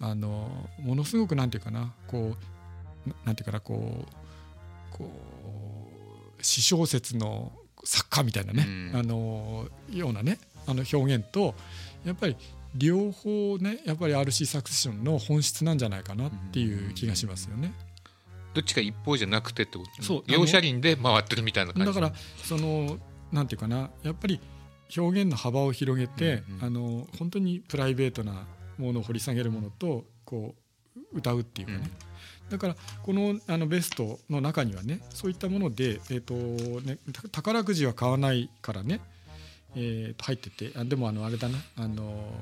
[0.00, 2.36] あのものすごくなんていうかなこ
[3.06, 4.04] うななんていうかなこ
[4.94, 5.10] うこ
[6.38, 7.52] う詩小説の
[7.84, 8.96] 作家みたいなね、うん。
[8.96, 10.38] あのようなね
[10.68, 11.54] あの表現と
[12.04, 12.36] やっぱり
[12.74, 17.72] 両方ねやっぱり RC サクセションの本質なんじゃないかなっていう気がしますよね。
[18.54, 20.24] どっちか一方じゃなくてってことそう。
[20.26, 21.86] 両車輪で回ってるみたいな感じ。
[21.86, 22.12] だから
[22.44, 22.98] その
[23.32, 24.40] なんていうかなやっぱり
[24.96, 28.46] 表現の幅を広げて、うんうんあの本当にプライベートな
[28.78, 30.54] ものを掘り下げるものとこ
[30.96, 31.90] う歌うっていうかね、
[32.50, 39.00] だからこのあのベストの中にはねそういったもので、えーとね、た宝くじは買わないからね、
[39.74, 42.32] えーと入っててあでもあのあれだなあの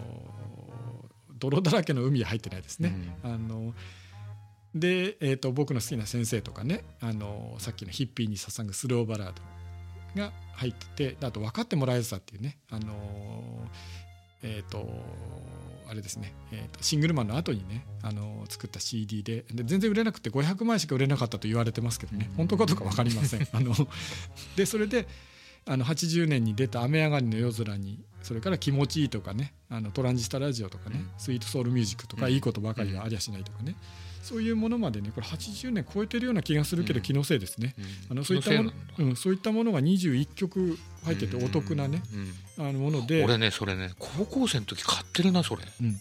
[1.39, 2.95] 泥だらけの海は入ってないですね。
[3.22, 3.74] あの
[4.74, 9.43] で、えー、と僕の好きな先生とかねあのさっきのヒッピーに捧ぐスローバラード
[10.20, 13.66] が入っててあと分かってもらえずさっていうねあの
[14.43, 14.87] えっ、と
[15.89, 22.31] あれですね、えーとシングルマンの後にねあの作った CD でで全然売れなくて500枚しか売れなかったと言われてますけどね。
[22.37, 23.49] 本当かどうか分かりません。
[23.53, 23.74] あの
[24.57, 25.07] でそれで
[25.67, 31.11] あの80年に出た「雨上がりの夜空に」それから「気持ちいい」とかねあのトランジスタラジオとかね、うん。
[31.19, 32.33] スイートソウルミュージックとか、うん。
[32.33, 33.75] いいことばかりはありゃしないとかね、
[34.23, 37.03] そういうものまでねこれ80年超えてるような気がするけど、うん。
[37.03, 37.75] 気のせいですね。
[37.79, 37.85] うん。
[38.11, 42.03] あのそういったものうん、そういったものが21曲入っててお得なね、
[42.59, 42.69] うん。
[42.69, 43.25] あのもので。
[43.25, 45.62] 俺ねそれね高校生の時買ってるなそれ。
[45.81, 46.01] うん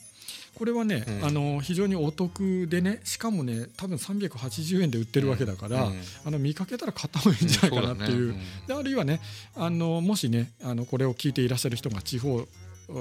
[0.56, 1.26] これはね、うん。
[1.26, 6.02] あの非常にお得でねしかもね多分380円で売ってるわけだから、うん。
[6.26, 8.30] あの見かけたら買った方がいいんじゃないかなっていう。
[8.30, 8.44] んそだね。
[8.68, 9.22] であるいはね
[9.56, 12.48] あのもしねあのこれを聞いていらっしゃる人が地方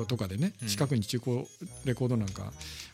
[0.08, 0.68] とかでねうん。
[0.68, 1.46] 近くに中古
[1.84, 2.52] レコードなんか、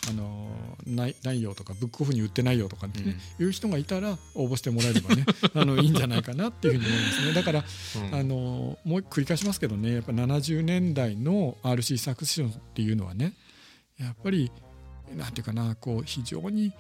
[0.09, 0.51] あの
[0.87, 7.33] ないないよとかブックオフに売ってないよとかってね、いう人がいたら応募してもらえればね あのいいんじゃないかなっていうふうに思いますね。
[7.33, 7.65] だから、
[7.97, 8.15] うん。
[8.15, 13.35] あのもう繰り返しますけどねやっぱ70年代の RC サクセションっていうのはね
[14.01, 14.51] やっぱり
[15.17, 16.73] なんていうかなこう非常に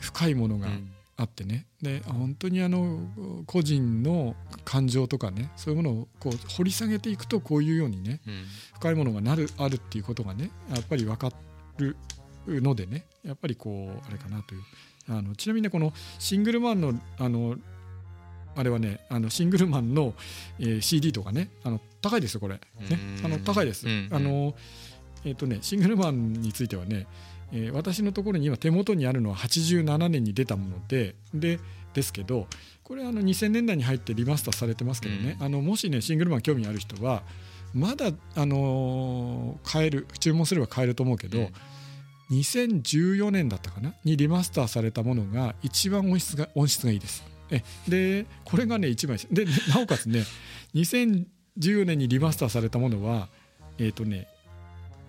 [0.00, 0.90] 深いものがうん。
[1.18, 1.64] あってね。
[1.80, 3.00] で本当にあの
[3.46, 4.36] 個人の
[4.66, 8.44] 感情とかねそういうものをこう掘り下げていくとこういうようにねうん。
[8.74, 11.30] 深いものがなるあるっていうことがねやっぱり分か
[11.78, 11.96] る
[12.46, 14.62] のでねやっぱりこうあれかなという。
[15.08, 17.56] あのちなみにねこのシングルマンのあの
[18.54, 20.14] あれはねあのシングルマンの、
[20.58, 22.56] えー CD とかねあの高いですよこれ。
[22.56, 22.60] ね。
[22.90, 23.24] うん。
[23.24, 23.86] あの高いです。
[23.86, 24.08] うん。
[24.12, 24.54] あの
[25.26, 27.06] えっ、とねシングルマンについてはね、
[27.52, 31.60] えー私のところに今手元にあるのは87年に出たものでで
[31.92, 32.46] ですけど
[32.82, 35.46] これあの2000年代に入ってリマスターされてますけどね、うん。
[35.46, 37.22] あのもしねシングルマン興味ある人は
[37.74, 41.52] まだ、あのー買える注文すれば買えると思うけど、うん。
[42.30, 47.24] 2014年だったかなにリマスターされたものが一番音質が音質がいいです。
[47.50, 50.24] えでこれがね一番でなおかつね
[50.74, 53.28] 2014年にリマスターされたものは
[53.78, 54.26] えっ、とね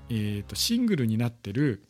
[0.09, 1.83] えー、とシングルになってる、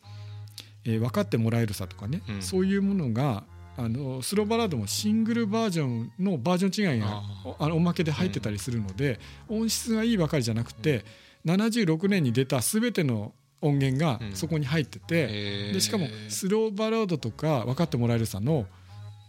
[0.85, 2.41] えー分かってもらえるさとかね、うん。
[2.41, 3.43] そういうものが
[3.75, 7.21] あのスローバラードもシングルバージョンのバージョン違いが
[7.59, 11.05] あおまけで入ってたりするので、音質がいいばかりじゃなくて、
[11.45, 14.35] 76年に出た全ての音源がうん。
[14.35, 15.73] そこに入ってて、へー。
[15.73, 18.65] でしかもスローバラードとか分かってもらえるさの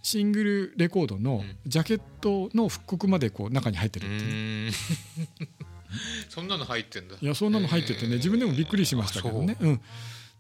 [0.02, 1.56] シングルレコードのうん。
[1.66, 4.72] ジャケットの復刻までこう中に入ってうるっていう。
[6.28, 7.16] そんなの入ってんだ。
[7.20, 9.56] いやそんなの入っててね自分でもびっくりしましたけどね。
[9.60, 9.68] う。
[9.70, 9.80] ん。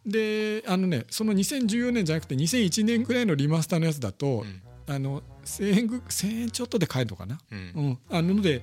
[0.06, 4.62] であのねその2014年じゃなくて2001年ぐらいのリマスターのやつだと、うん。
[4.86, 7.38] あの1000円ぐ1000円ちょっとで買えるのかな？
[7.50, 7.58] うん。
[7.74, 8.62] うん、あので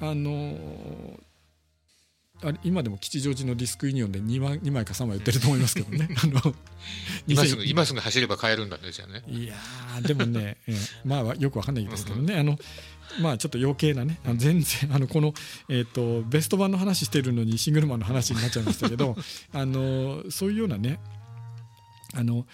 [0.00, 1.20] あのー
[2.42, 6.08] あれ今でも吉祥寺のディスクユニオンで2枚 ,2 枚か3枚売ってると思いますけどね。
[6.22, 6.54] あの2000
[7.28, 9.22] 今すぐ今すぐ走れば買えるんだねじゃあね。
[9.28, 12.58] いやーでもね、えーまあよくわかんないですけどね、あの
[13.20, 15.32] まあちょっと余計なね、あの全然あのこの
[15.68, 19.16] えっ、とベスト版の話してるのにシングルマンの話になっちゃいましたけど、
[19.52, 20.98] あのそういうようなね、
[22.14, 22.46] あの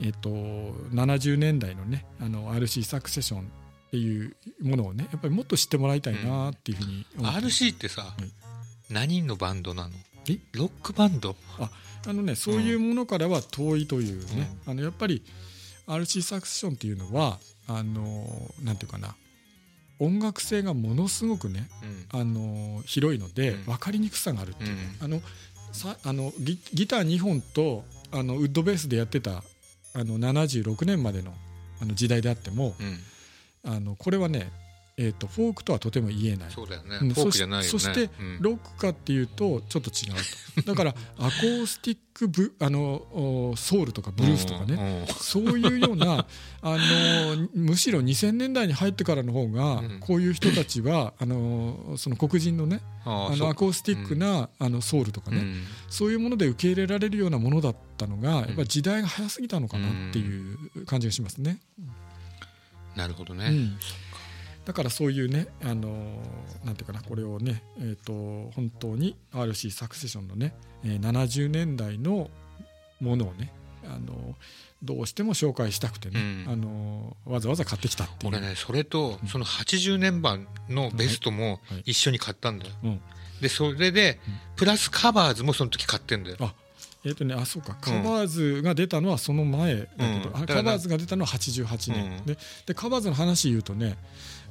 [0.00, 7.40] えっ、と70年代のね、あの RC サクセションっていうものをね、やっぱりもっと知ってもらいたいなっていうふうに思って。
[7.42, 8.30] ます RC ってさはい。
[8.90, 9.94] 何のバンドなの？
[10.28, 10.38] え？
[10.52, 11.36] ロックバンド？
[11.58, 11.70] あ
[12.06, 15.22] あのねそういうものからは遠いというね、あのやっぱり
[15.86, 18.26] RC サクセションっていうのはあの
[18.62, 19.16] なんていうかな
[19.98, 21.68] 音楽性がものすごくね
[22.12, 22.20] うん。
[22.20, 23.64] あの広いのでうん。
[23.64, 25.04] 分かりにくさがあるっていう、うん。
[25.04, 25.20] あの
[25.72, 29.42] さあのギギター2本とあのウッドベースでやってた
[29.94, 31.32] あの76年までの
[31.80, 32.98] あの時代であってもうん。
[33.64, 34.50] あのこれはね、
[35.00, 36.50] えー、とフォークとはとても言えない。
[36.50, 36.98] そうだよね。
[37.00, 37.70] うんフォークじゃないよね。
[37.70, 38.38] そしてうん。
[38.40, 40.72] ロックかっていうとちょっと違うと。
[40.72, 42.80] だからアコースティックブあの
[43.12, 46.26] おソウルとかブルースとかね、ねそういうような
[46.62, 50.00] あのむしろ2000年代に入ってからの方が、うん。
[50.00, 55.64] こういう人たちはあのその黒人のねあのアコースティックな、あのソウルとかね、うん。
[55.88, 61.60] そういうもので受け入れられるようなものだったのが、やっぱり時代が早すぎたのかなっていう感じがしますね。
[62.96, 63.46] なるほどね。
[63.46, 63.78] うん
[64.68, 65.88] だからそういうねあの
[66.62, 68.12] なんていうかなこれをねえっ、と
[68.54, 70.54] 本当に RC サクセションのね、
[70.84, 72.28] えー70年代の
[73.00, 73.50] ものをね
[73.84, 74.34] あの
[74.82, 76.52] どうしても紹介したくてね、うん。
[76.52, 78.32] あのわざわざ買ってきたっていう。
[78.36, 81.74] 俺ねそれとその80年版のベストもはい。
[81.74, 83.00] はい一緒に買ったんだよ、うん。
[83.40, 84.20] でそれで
[84.56, 86.36] プラスカバーズもその時買ってんだよ。
[86.40, 86.52] あ
[87.06, 87.74] えっ、とねあそうか。
[87.80, 92.26] カバーズが出たのはその前だけど、カバーズが出たのは88年、うん。
[92.26, 93.96] ででカバーズの話言うとね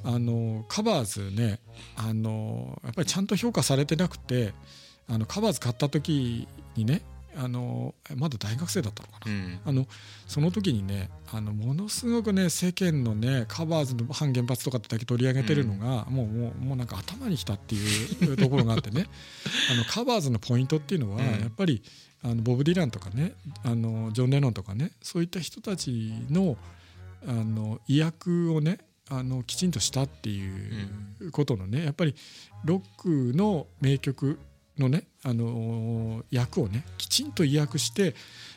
[0.04, 1.60] あのカバーズね
[1.96, 4.54] あのやっぱりちゃんと評価されてなくて
[5.08, 6.46] あのカバーズ買った時
[6.76, 7.02] にね
[7.36, 9.60] あのまだ大学生だったのかな、うん。
[9.64, 9.86] あの
[10.26, 19.06] その時にねあのものすごくね世間のねカバーズの反原発とかってだけ取り上げてるのが、もうもうもうなんか頭にきたっていう ところがあってね。
[19.72, 21.40] あのカバーズのポイントっていうのは、うん。
[21.40, 21.82] やっぱり
[22.22, 26.56] あのボブ・ディランとかねあのジョン・レノンとかねそういった人たちの
[27.26, 28.78] あの意訳をね
[29.10, 32.14] あのきちんとしたっていうことのねやっぱり
[32.64, 34.38] ロックの名曲
[34.78, 38.14] のねあの訳をねきちんと意訳して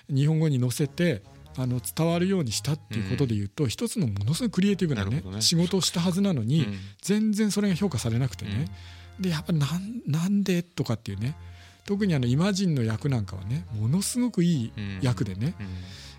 [0.10, 1.24] 日本語に載せて
[1.58, 5.42] あの伝わるようにしたっていうことで言うと、一つのものすごいクリエイティブなねね。
[5.42, 6.78] 仕事をしたはずなのに、うん。
[7.02, 8.68] 全然それが評価されなくてね、
[9.20, 11.36] でやっぱりなんなんでとかっていうね
[11.86, 14.72] 特にあのイマジンの役なんかはねものすごくいい
[15.02, 15.56] 役でね、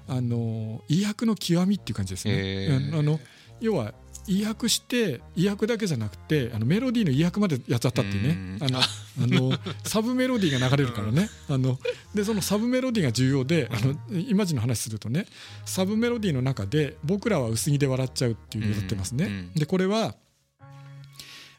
[0.09, 0.17] うん。
[0.17, 2.35] あの意訳の極みっていう感じですね。
[2.35, 2.97] へー。
[2.97, 3.19] ああの
[3.61, 3.95] 要は
[4.27, 8.59] 意訳して意訳だけじゃなくてあのメロディーの意訳までやっちゃったっていうね。
[8.61, 8.65] うん。
[8.65, 11.29] あのあのサブメロディーが流れるからね。
[11.49, 11.79] あの
[12.15, 15.27] でそのサブメロディーが重要であのイマジンの話するとね
[15.65, 19.51] サブメロディーの中で「僕らは薄着で笑っちゃう」っていうのを歌ってますね。
[19.55, 20.15] でこれは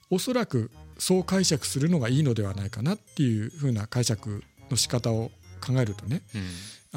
[0.09, 5.31] おそらくそう解釈するのがいいのではないかなっていうふうな解釈の仕方を
[5.65, 6.41] 考えるとねうん。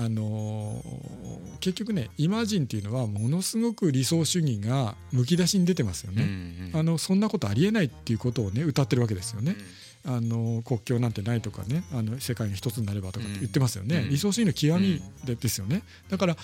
[0.04, 6.70] あのー結局ねイマジンっていうのはものすごく理想主義がむき出しに出てますようんうね。
[6.70, 6.76] ん。
[6.76, 9.56] あのそんなことありえないっていうことをね歌ってるわけですよね。
[10.04, 14.10] あの国境なんてないとかねあの世界が一つになればとかって言ってますよね、うん。
[14.10, 15.82] 理想主義の極みでですよね。
[16.10, 16.36] だから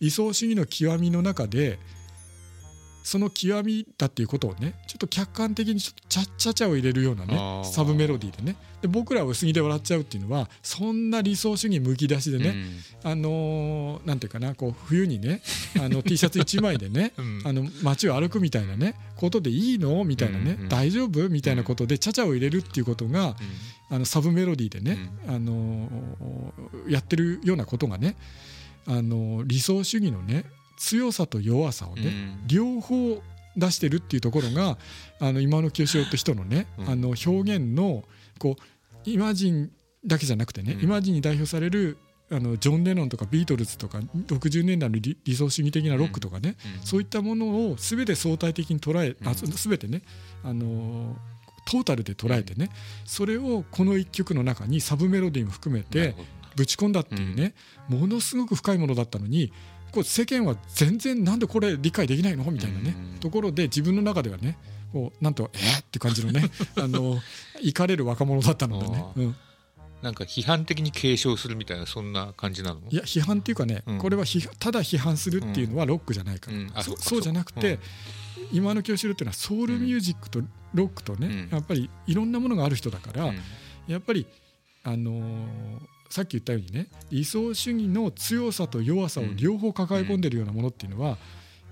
[0.00, 1.78] 理想主義の極みの中で
[3.02, 7.64] その極みだっていうことをねちょっと客観的にちょっとちゃっちゃちゃを入れるようなあねー。
[7.64, 8.56] サブメロディーでね。
[8.82, 12.54] で僕らは薄着で笑っちゃうっていうのはそんな理想主義むき出しでね、
[13.02, 15.42] あのーなんていうかなこう冬にね
[15.78, 17.42] あの T シャツ1枚でね、うん。
[17.44, 20.02] あの街を歩くみたいなねことでいいの？
[20.04, 20.68] みたいなね、うんうん。
[20.68, 21.28] 大丈夫？
[21.28, 23.36] みたいなことでちゃちゃを入れるっていうことが、
[23.90, 24.98] あのサブメロディーでね、
[25.28, 28.16] あのーやってるようなことがね、
[28.86, 30.44] あのー理想主義のね
[30.80, 32.46] 強さと弱さをね、うん。
[32.46, 33.22] 両方
[33.56, 34.78] 出してるっていうところが
[35.20, 36.88] あの今の清志郎って人のね、うん。
[36.88, 38.04] あの表現の
[38.38, 39.70] こうイマジン
[40.04, 40.84] だけじゃなくてね、うん。
[40.84, 41.98] イマジンに代表される
[42.32, 46.86] あのジョン・レノンとかビートルズとか60年代の理理想主義的なロックとかね、うん。
[46.86, 50.02] そういったものを全て相対的に捉え、あうん全てね、
[50.42, 51.16] あのー
[51.66, 52.70] トータルで捉えてね、
[53.04, 56.16] それをこの一曲の中にサブメロディーも含めて
[56.56, 57.54] ぶち込んだっていうね、
[57.88, 59.52] ものすごく深いものだったのに
[59.92, 62.44] こう世間は全然なんでこれ理解できないの？
[62.50, 63.18] みたいなね、うん。
[63.20, 64.56] ところで自分の中ではね
[64.92, 67.18] こうなんとえー、って感じのね あの
[67.60, 69.04] 怒かれる若者だったのでね。
[69.16, 69.36] うん、
[70.02, 72.80] なんか批判的に継承するみたいなそんな感じなの？
[72.90, 73.98] いや批判っていうかね、うん。
[73.98, 76.66] これは批ただ批判するっていうのはロックじゃないから、うん。
[76.66, 77.78] うかそそうじゃなくて、
[78.52, 80.42] 今の清志郎っていうのはソウルミュージックと
[80.74, 81.48] ロックとね、うん。
[81.50, 83.38] やっぱりいろんなものがある人だから、うん。
[83.88, 84.26] やっぱり
[84.84, 91.16] あのーさっき言ったようにね理想主義の強さと弱さを両方抱え込んでるようなものっていうのは、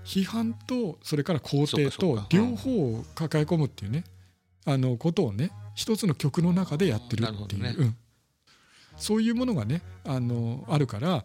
[0.05, 4.05] 批判とそれから肯定と両方を抱え込むっていうね
[4.65, 7.93] あのことをね一つの曲の中でやってるっていう、
[8.97, 11.23] そういうものがねあのあるからうん。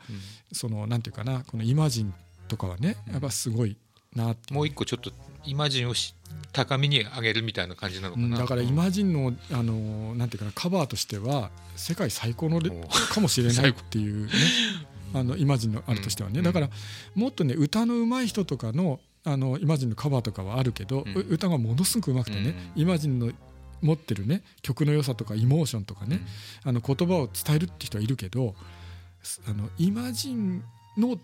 [0.53, 2.15] そのなんていうかなこのイマジン
[2.49, 3.77] とかはねやっぱすごい
[4.15, 4.53] なって。
[4.53, 5.13] もう一個ちょっと
[5.45, 6.15] イマジンをし
[6.53, 8.33] 高みに上げるみたいな感じなのかな、うん。
[8.35, 12.61] だからイマジンのあのなんていうかなカバーとしては世界最高の
[13.11, 14.33] かもしれないっていうね。
[15.15, 16.45] あのイマジンのあれとしてはね、うん。
[16.45, 16.71] だから
[17.15, 23.33] もっとね歌の上手い人とかのあのイマジンのカバーとかはあるけど、歌がものすごく上手くてね、イマジンの
[23.81, 26.21] 持ってるね曲の良さとかイモーションとかね、
[26.65, 28.55] あの言葉を伝えるって人はいるけど
[29.23, 30.63] すあのイマジン
[30.97, 31.19] の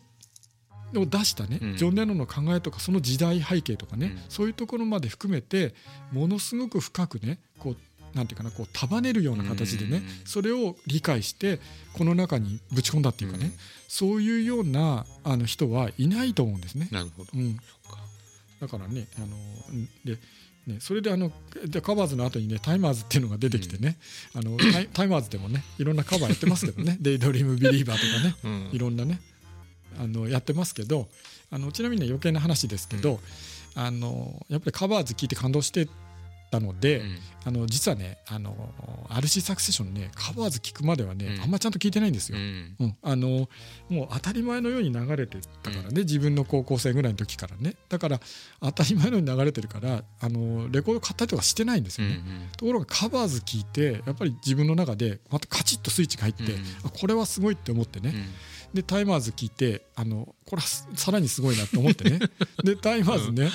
[0.98, 1.76] を出したね、うん。
[1.76, 4.22] ジョン・レノンの考えとかその時代背景とかね、うん。
[4.28, 5.74] そういうところまで含めて
[6.12, 7.76] ものすごく深くねこう
[8.16, 11.60] なんていうかなこう束ねるような形でね、うんそれを理解して
[11.96, 13.52] この中にぶち込んだっていうかね、うん。
[13.88, 16.88] そういうようなあの人はいないと思うんですね。
[16.90, 18.00] なるほど、うん、そっか。
[18.60, 20.18] だからねあのうんで
[20.66, 21.32] ねそれであの
[21.66, 23.96] でカバーズの後にねタイマーズっていうのが出てきてね、
[24.34, 28.70] あのタイタイマーズでもねいろんなカバーやってますけどね「デイドリームビリーバー」とかねうん。
[28.72, 29.20] いろんなね
[29.98, 31.08] あのやってますけど
[31.50, 33.20] あのちなみにね余計な話ですけど、
[33.74, 35.88] あのやっぱりカバーズ聞いて感動して
[36.50, 37.18] たので、うん。
[37.42, 38.54] あの実はねあの
[39.08, 41.42] RC サクセションねカバーズ聞くまではね、うん。
[41.42, 42.38] あんまちゃんと聞いてないんですよ。
[42.38, 42.76] うん。
[42.78, 43.48] うん、あの
[43.88, 47.76] もう当たり前のように流れてたからね、自分の高校生ぐらいの時からね。
[47.88, 48.20] だから
[48.60, 52.48] 当たり前のように流れてるからあのレコード買ったりとかしてないんですよね、うん。
[52.56, 56.60] ところがカバーズ聞いてやっぱり自分の中でまたカチッとスイッチが入って、うん。
[56.84, 58.26] あこれはすごいって思ってね、うん
[58.72, 62.20] でタイマーズ聞いてあのこれはすさらにすごいなと思ってね。
[62.62, 63.50] でタイマーズね、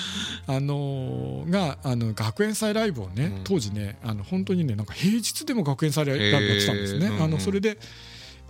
[0.46, 3.44] あのーがあの学園祭ライブをね、うん。
[3.44, 7.22] 当時ねあの本当にねなんか平日でも学園祭ライブやってたんですね、へーうんうん。
[7.24, 7.78] あのそれで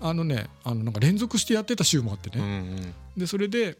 [0.00, 2.94] あのねあのなんか連続してやってた週もあってうんうね、ん。
[3.16, 3.78] でそれで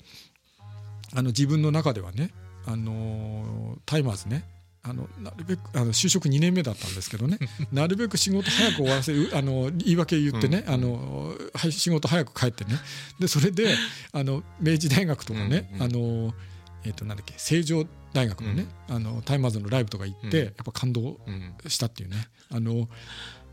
[1.13, 2.31] あの自分の中ではね、
[2.67, 4.45] あのータイマーズね
[4.89, 7.39] あのなるべくあの就職2年目だったんですけどね。
[7.73, 10.75] なるべく仕事早く終わらせるあの言い訳言ってね、うん。
[10.75, 12.79] あのはい仕事早く帰ってね。
[13.19, 13.75] でそれで
[14.13, 16.35] あの明治大学とかね、うんうんあの
[16.85, 20.45] えっ、となんだっけ成城大学のね、あのタイマーズのライブとか行って、うん。
[20.45, 21.55] やっぱ感動うん。
[21.67, 22.29] したっていうね。
[22.49, 22.89] あの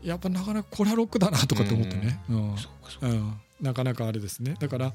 [0.04, 2.54] やっぱなかなかこれはロックだなとかって思ってね、うん、
[3.60, 4.54] なかなかあれですね。
[4.60, 4.94] だから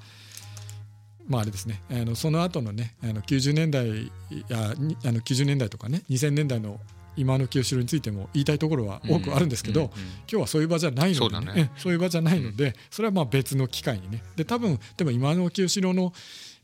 [1.29, 1.81] まああれですね。
[1.89, 4.11] あのその後のねあの90年代
[4.49, 6.79] やにあの90年代とかね2000年代の
[7.15, 9.91] 今の清志郎についても言いたいところは多くあるんですけど、うんうん。
[9.91, 11.53] 今日はそういう場じゃないので、そうだね。
[11.55, 14.23] えそういう場じゃないので、それはまあ別の機会にね。
[14.35, 16.13] で多分でも今の清志郎の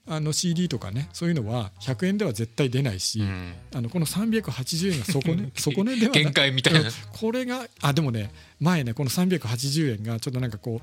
[0.08, 3.54] あの CD とかねそういうのは100円では絶対出ないし、うん。
[3.76, 6.80] あのこの380円がそこねそこねでは限界みたいな。
[6.82, 6.86] うん。
[7.12, 10.82] これがあでもね前ねこの380円がちょっとなんかこ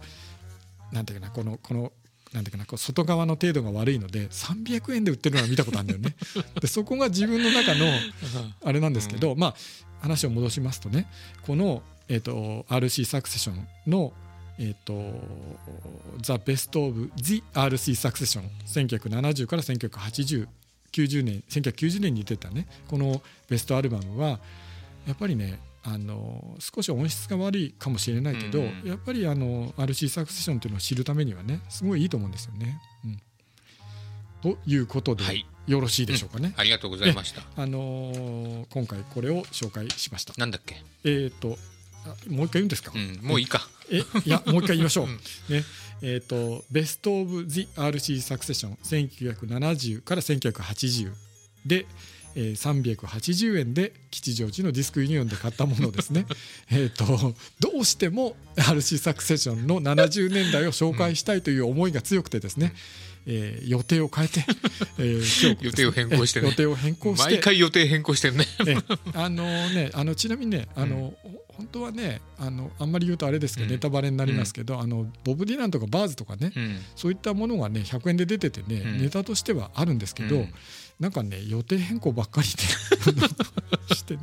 [0.93, 1.93] うなんていうかなこのこの
[2.33, 6.16] なんていうかなこう外側の程度が悪いので300円で売ってるのは見たことあるんだよね。
[6.61, 7.87] でそこが自分の中の
[8.64, 9.55] あれなんですけど、まあ
[10.01, 11.07] 話を戻しますとね
[11.43, 14.12] この、えー、と RC サクセションの
[14.59, 15.14] えー、と
[16.20, 20.47] 「ザ・ベスト・オブ・ジ・ RC サクセション」1970から1980
[20.93, 24.41] 90年1990年に出たねこのベストアルバムは
[25.07, 28.83] やっぱりねあの少し音質が悪いかもしれないけど、うん。
[28.85, 32.80] やっぱりあの RC サクセションっていうのを知るためにはねすごいいいと思うんですよね。
[33.05, 35.47] うん、ということで、はい。
[35.66, 36.55] よろしいでしょうかね。
[36.57, 37.43] ありがとうございました。
[37.57, 40.35] あのー今回これを紹介しました。
[40.37, 40.83] なんだっけ？
[41.05, 41.57] えっ、と
[42.05, 43.20] あもう一回言うんですか、うん。
[43.22, 43.68] もういいか。
[43.91, 45.07] えいや もう一回言いましょう。
[45.07, 45.16] うん。
[45.49, 45.64] ね。
[46.03, 51.12] えっ、とベスト・オブ・ジ・ RC サクセション1970から1980
[51.66, 51.87] で、
[52.35, 56.26] えー、380円で吉祥寺のディスクユニオンで買ったものですね。
[56.70, 62.74] えっとどうしても RC サクセションの70年代を紹介したいという思いが強くてですね、
[63.26, 64.45] えー予定を変えて、
[64.99, 66.47] えー今日予定を変更してね。
[66.49, 67.30] え予定を変更して。
[67.33, 68.47] 毎回予定変更してるね。
[68.66, 68.76] え
[69.14, 71.14] あのねあのちなみにねあの、
[71.63, 73.73] 本当はねあのあんまり言うとあれですけど、うん。
[73.73, 76.79] ネタバレになりますけど、あのボブ・ディランとかバーズとかね、うん。
[76.97, 78.99] そういったものがね100円で出ててね、うん。
[79.01, 80.55] ネタとしてはあるんですけど、うん。
[80.99, 82.63] なんかね予定変更ばっかりで
[83.95, 84.21] してね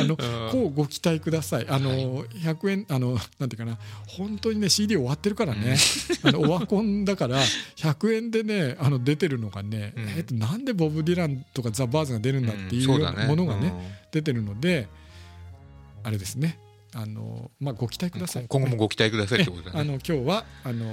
[0.00, 0.50] あのうん。
[0.50, 1.66] こうご期待ください。
[1.68, 5.76] あの、100円あのなんていうかな本当にね CD 終わってるからね、
[6.22, 7.42] あのオワコンだから
[7.76, 10.08] 100円でねあの出てるのがね、うん。
[10.10, 12.98] えっと、なんでボブ・ディランとかザ・バーズが出るんだっていうも
[13.36, 13.72] のがね,、
[14.12, 14.88] 出てるので
[16.02, 16.58] あれですね。
[16.94, 18.46] あの、まあ、ご期待ください。
[18.48, 19.80] 今後もご期待くださいってことだね。
[19.80, 20.86] あの今日はあの、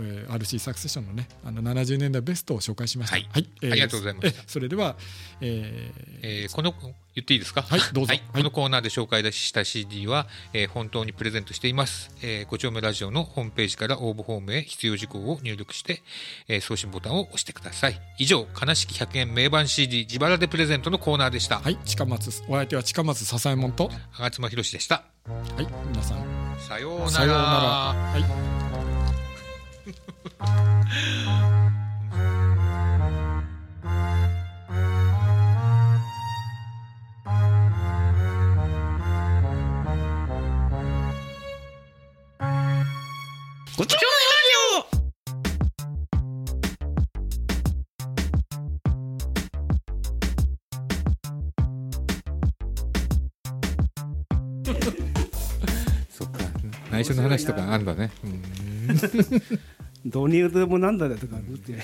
[0.00, 3.16] えー RC サクセションのねあの70年代ベストを紹介しました。
[3.16, 3.48] はい。
[3.62, 4.96] えーありがとうございましたえそれでは、
[5.40, 6.74] えーえーこの
[7.14, 7.62] 言っていいですか？
[7.62, 8.10] はいどうぞ。
[8.10, 8.22] はい。
[8.32, 16.02] このコーナーで紹介した CD は、えー本当にプレゼントしています、えー、ご丁目ラジオのホームページから応募フォームへ必要事項を入力して、
[16.46, 18.00] えー送信ボタンを押してください。
[18.18, 21.76] 以上悲しき100円名盤 CD 自腹でプレゼントのコーナーでした、はい。
[21.84, 25.02] 近松お相手は近松笹右衛門と吾妻博でした。
[25.26, 25.66] はい。
[25.90, 26.56] 皆さん。
[26.60, 27.10] さようなら。
[27.10, 27.40] さようなら。
[27.40, 28.77] はい
[30.40, 30.46] ご
[43.86, 44.52] ちそうラジ
[54.66, 54.74] オ
[56.10, 56.38] そっか。
[56.90, 58.10] 内緒の話とかあんだね。
[60.16, 61.74] うん導入でもなんだとか思って。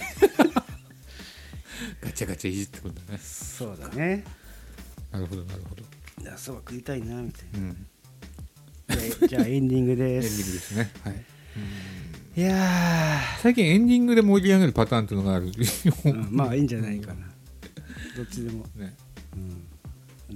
[2.00, 3.18] ガチャガチャいじってくんだね。
[3.18, 4.24] そうだね。
[5.12, 5.82] なるほどなるほど。
[6.22, 7.86] いやそば食いたいなみたいうん。
[8.88, 8.96] な
[9.28, 10.90] じゃあエンディングでエンディングすですね。
[11.02, 11.24] はい。
[12.36, 15.46] いや最近エンディングで盛り上げるパターンっていうのがある。
[15.52, 17.26] ー、うんまあいいんじゃないかな。
[18.16, 18.64] どっちでも。
[18.76, 18.94] ね。
[19.34, 19.48] うん。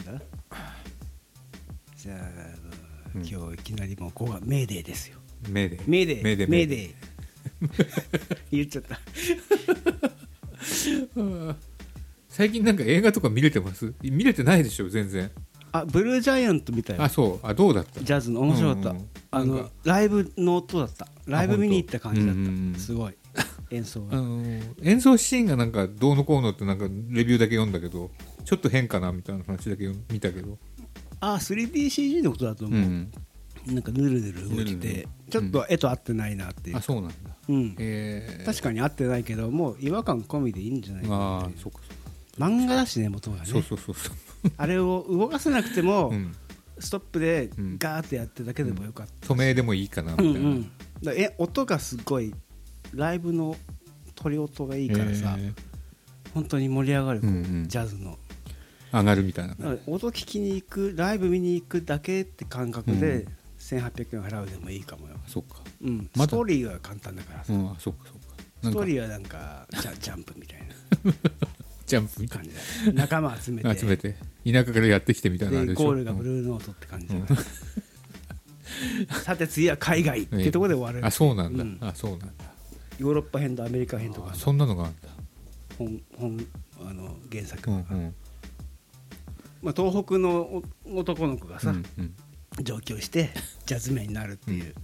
[0.05, 0.23] なんだ？
[1.97, 2.19] じゃあ
[3.15, 3.27] うん。
[3.27, 5.19] 今日いきなりもうここがメーデーですよ。
[5.49, 5.83] メーデー。
[5.87, 6.51] メーデーメーデー。
[6.51, 6.95] メーデー
[8.51, 8.99] 言っちゃった。
[12.29, 13.95] 最近なんか映画とか見れてます？
[14.03, 15.31] 見れてないでしょ全然。
[15.73, 17.47] あブルージャイアントみたいあなそう。
[17.47, 18.01] あどうだった？
[18.01, 21.07] ジャズの面白かった、うんうんあのライブの音だった。
[21.27, 22.79] ライブ見に行った感じだった、うんうんうん。
[22.79, 23.15] すごい。
[23.71, 24.43] 演奏が、あの
[24.83, 28.11] 演奏シーンがなんかどうのこうのってなんかレビューだけ読んだけど
[28.47, 30.57] ちょっと変かなみたいな話だけ読見たけど。
[31.21, 33.11] あ 3DCG のことだと思う、うん
[33.73, 35.09] なんかぬるぬる動きぬるぬてる。
[35.31, 36.77] ちょっと絵と合ってないなっていう。
[36.77, 37.15] あそうなんだ。
[37.49, 37.77] うん。
[37.79, 41.59] えー、確かに合ってないけどもう違和感込みでいいんじゃないかなああっていう。
[41.61, 42.47] そうかそうか。
[42.47, 43.43] 漫画だしね元がね。
[43.45, 44.15] そうそうそうそう。
[44.57, 46.35] あれを動かせなくても、うん。
[46.79, 47.79] ストップでうん。
[47.79, 50.71] ガーってやってるだけでもよかった、染めでもいいかなみたいな、うんうん。
[51.17, 52.35] え音がすごい
[52.95, 53.57] ライブの
[54.15, 55.53] 鳥音がいいからさ、え
[56.33, 57.31] 本当に盛り上がる、うんう
[57.65, 57.69] ん。
[57.69, 58.13] ジャズの。
[58.13, 58.29] ー
[58.93, 59.55] 上がるみたいな
[59.87, 63.27] 音聞きに行くライブ見に行くだけって感覚うで
[63.69, 65.57] 1800円払うでもいいかもよ、そっか。
[65.83, 68.19] うん、ストーリーは簡単だからさ、うんあそっかそっか。
[68.63, 71.13] ストーリーはなんかジャジャンプみたいな。
[71.87, 73.69] ジャンプみたい感じだよ仲間集めて。
[73.69, 74.17] な 集めて。
[74.45, 77.35] 田舎からやってきてみたいなでゴールがブルーノートって感じだか
[79.09, 80.23] ら、 さて次は海外。
[80.23, 81.79] ってところで終わる、あそうなんだ、うん。
[81.81, 82.29] あそうなんだ。
[82.99, 84.33] ヨーロッパ編とアメリカ編とか。
[84.33, 85.09] あそんなのがあるんだ。
[85.79, 86.47] 本本
[86.81, 88.15] あの原作が、うんうん。
[89.63, 92.15] まあ、東北のお男の子がさ、うんうん
[92.63, 93.31] 上京して
[93.67, 94.75] ジャズメンになるっていう、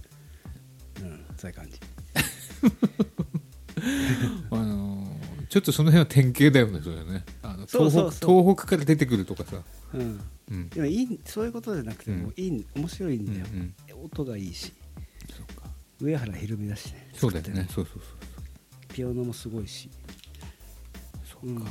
[1.01, 1.79] うんそういう感じ。
[4.51, 5.15] あのー
[5.55, 7.23] ちょっとその辺は典型だよねそれね。
[7.41, 9.63] あのそうそう東北から出てくるとかさ、
[9.93, 10.19] うん。
[10.51, 10.69] うん。
[10.69, 13.73] でもいいそういうことじゃなくてもいい、面白いんだよ、うん
[14.03, 14.73] 音がいいし。
[15.33, 15.69] そうか。
[16.01, 17.09] 上原ひろみだしね。
[17.13, 18.01] そうだよ作ってるねそうそう
[18.89, 19.89] ピアノもすごいし。
[21.23, 21.65] そうそうか、うん。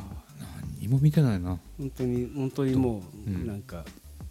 [0.72, 1.60] 何にも見てないな。
[1.76, 3.46] 本当に本当にもう、うん。
[3.46, 3.84] なんか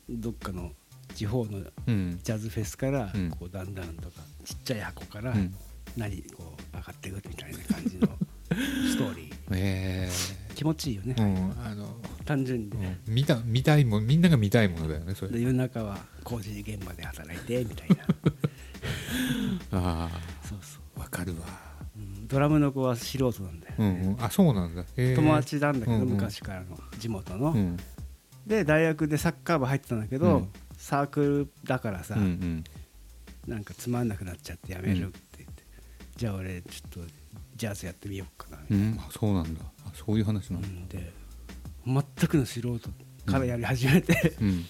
[0.09, 0.71] どっかの
[1.15, 2.19] 地方のうん。
[2.23, 3.29] ジャズフェスから、うん。
[3.29, 5.53] こうだんだんとかちっちゃい箱からうん。
[5.97, 8.07] 何こう上がっていくみたいな感じの
[8.89, 9.33] ストーリー。
[9.51, 10.09] え。
[10.55, 11.51] 気持ちいいよね、えうん。
[11.65, 13.13] あの、単純にうね、ん。
[13.13, 15.31] 見た見たいもんみんなが見たいものだよねそれ。
[15.31, 17.95] で夜中は工事現場で働いてみたいな。
[20.05, 20.09] あ
[20.43, 21.45] そうそう、あわかるわ。
[21.95, 22.27] うん。
[22.27, 24.17] ドラムの子は素人なんだよ、うんうん。
[24.23, 25.15] あそうなんだ、ええ。
[25.15, 26.09] 友達なんだけど、うんうん。
[26.09, 27.77] 昔からの地元の、うん。
[28.47, 30.49] で大学でサッカー部入ってたんだけど、うん
[30.83, 32.63] サークルだからさ、うんうん。
[33.47, 35.63] なんかつまんなくなっちゃってやめるって言って、
[36.17, 37.11] じゃあ俺ちょっと
[37.55, 38.99] ジャズやってみようかな、うん。
[38.99, 39.61] あそうなんだ。
[39.85, 41.13] あそういう話なんで
[41.85, 42.79] 全くの素人
[43.25, 44.65] からやり始めて、うん。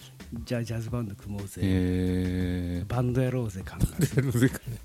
[0.45, 2.85] じゃあジャズバンド組もうぜ、え。
[2.87, 3.87] バンドやろうぜ感が。
[3.99, 4.77] えなぜかね。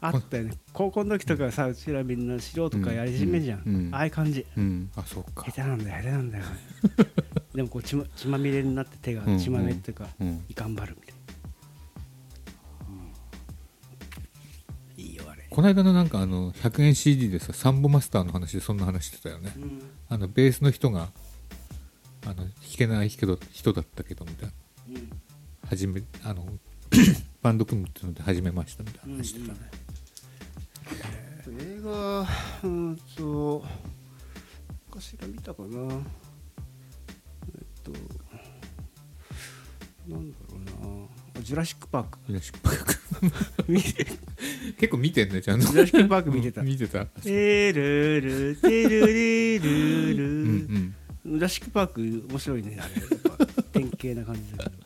[0.00, 3.74] あったよね高校の時とかさうちらみんな素人からやり始めじゃん、うん。
[3.88, 3.94] うん。
[3.96, 4.46] ああいう感じ。
[4.56, 4.90] うん。
[4.94, 5.46] あそっか。
[5.46, 6.44] 下手なんだよ下手なんだよ
[7.58, 9.40] でもこう血ま血まみれになって手がうんうん。
[9.40, 10.44] 血まめっていうか、うん。
[10.54, 12.94] 頑張るみたいな、
[14.96, 15.02] うん。
[15.02, 19.52] いいよあれ、この間のなんかあの100円 CD でさサンボマスターの話でそんな話してたよね。
[19.56, 19.82] うん。
[20.08, 21.08] あのベースの人が
[22.24, 24.54] あの弾けない人人だったけどみたいな。
[24.90, 25.10] うん。
[25.66, 26.46] 始めあの
[27.42, 29.58] バンド組むっていうので始めましたみたいな話してたね、
[31.58, 32.24] 映画
[32.62, 33.64] うんと
[34.92, 36.00] かしら見たかな
[37.92, 38.00] と
[40.14, 41.06] なんだろうな。
[41.38, 42.18] あジュラシック・パーク。
[42.26, 42.98] ジュラシックパーク。
[44.78, 45.66] 結構見てんねちゃんと。
[45.66, 46.62] ジュラシック・パーク見てた。
[46.62, 47.06] 見てた。
[47.06, 50.94] テルルテルリルうんルうん。
[51.26, 52.94] ジュラシック・パーク面白いねあれ。
[53.72, 54.76] 典型な感じだけど。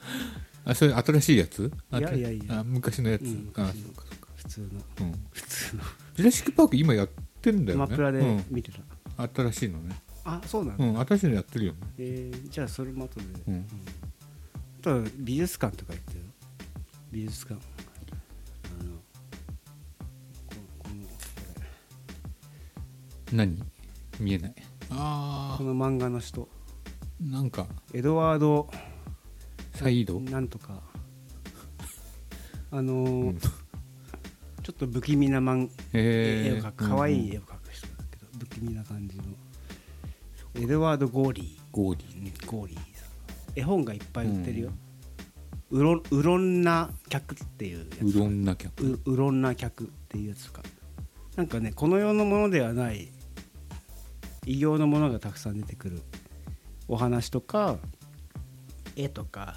[0.64, 1.72] あそれ新しいやつ？
[1.90, 2.60] あいやいやいや。
[2.60, 4.66] あ昔のやつ、うんあそっかそっか普通の。
[4.66, 5.12] うん。
[5.32, 5.82] 普通の。
[6.16, 7.08] ジュラシック・パーク今やっ
[7.40, 7.86] てんだよね。
[7.86, 8.44] マプラでうん。
[8.50, 8.70] 見て
[9.16, 11.78] た、新しいのねあそうなんだ、うん新しいのやってるよね。
[11.98, 13.66] えーじゃあそれも後で、うん。
[14.80, 16.24] あとは美術館とか行ってよ
[17.10, 17.60] 美術館。
[18.80, 18.94] あの
[20.46, 21.08] ここのこ
[23.32, 23.62] 何？
[24.20, 24.54] 見えない。
[24.56, 26.48] れあこの漫画の人。
[27.20, 27.66] あなんか。
[27.92, 28.70] エドワード。
[29.74, 30.20] サイード？
[30.20, 30.80] なんとか。
[32.70, 33.38] あのーうん。
[33.38, 36.88] ちょっと不気味な漫絵へえを描く。
[36.88, 39.24] 可愛い絵を描く人だけど不気味な感じの
[40.62, 44.70] エドワード・ゴーリゴーデーゴーリーさん絵本がいっぱい売ってるよ、
[45.72, 48.84] うろうろんな客っていうやつィうどんな客。
[48.84, 50.62] ううろんな客っていうやつとか。
[51.34, 53.08] なんかねこの世のものではない
[54.46, 56.00] 異形のものがたくさん出てくる。
[56.86, 57.78] お話とか
[58.94, 59.56] 絵とか。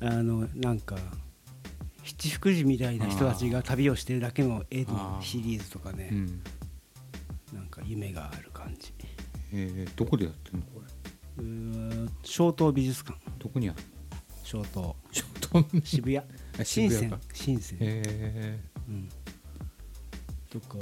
[0.00, 0.96] あのなんか
[2.02, 6.08] 七福神みたいな人たちが旅をしてるだけの絵のシリーズとかね。
[6.10, 6.42] うん
[7.74, 8.92] か夢がある感じ。
[9.52, 10.86] えー、どこでやってんのこれ？
[11.42, 13.18] うー小東美術館。
[13.38, 13.84] どこにあるの？
[14.44, 14.94] 小東。
[15.12, 16.18] ちょっと渋谷。
[16.18, 16.24] あ
[16.64, 16.90] 深セン。
[16.90, 17.18] 渋谷か。
[17.32, 17.78] 深セン。
[17.80, 19.08] へうん、
[20.50, 20.76] とか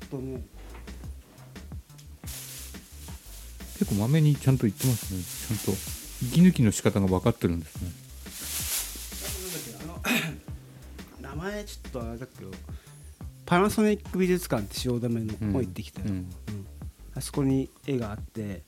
[0.00, 0.42] あとね
[3.78, 5.22] 結構まめにちゃんと言ってますね。
[5.22, 5.78] ちゃんと
[6.22, 7.90] 息抜きの仕方が分かってるんですね。
[11.20, 12.50] 名前ちょっとあれだけど
[13.46, 16.28] パナソニック美術館って汐留のうん方行ってきたよ、うんうん。
[17.14, 18.64] あそこに絵があって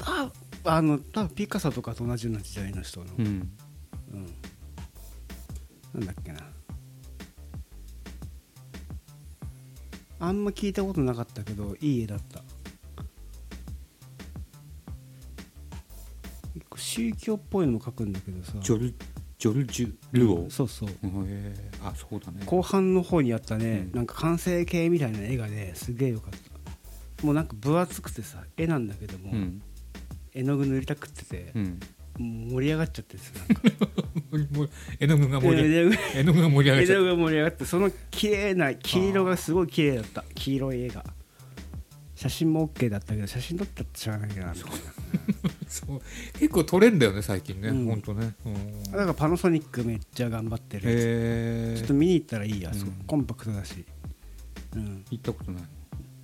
[0.00, 0.30] あ
[0.64, 3.26] あの多分ピカソとかと同じような時代の人の、うん。
[3.26, 4.34] うん。
[5.94, 6.40] なんだっけな。
[10.20, 12.42] あんま聞いたことなかったけどいい絵だった。
[16.76, 18.52] 宗教っぽいのも描くんだけどさ。
[18.60, 18.94] ジョル
[19.44, 20.50] ジョルジュ・ルオー。
[20.50, 20.88] そうそう。
[21.26, 22.46] えあそうだね。
[22.46, 23.96] 後半の方にあったね、うん。
[23.96, 26.30] なんか完成形みたいな絵がねすげえよかっ
[27.18, 27.26] た。
[27.26, 29.60] もうなんか分厚くてさ絵なんだけども、うん。
[30.32, 31.52] 絵の具塗りたくってて
[32.16, 33.32] 盛り上がっちゃってさ
[34.32, 34.72] なんか。
[34.98, 40.24] 絵の具が盛り絵の具絵の具が盛り上がっちゃっ絵の具が盛り上がってその綺麗な黄色がすごい綺麗だった。
[40.34, 41.04] 黄色い絵が
[42.24, 46.00] 写真も OK だったけど写真撮ったってしゃあないかなみたいなたそう。
[46.38, 47.84] 結構撮れんだよね最近ね、うん。
[47.84, 52.92] ほんとね、うん、だからパナソニックめっちゃ頑張ってるちょっと見に行ったらいいや、うん。
[53.06, 53.84] コンパクトだし、
[54.74, 55.62] うん、行ったことない。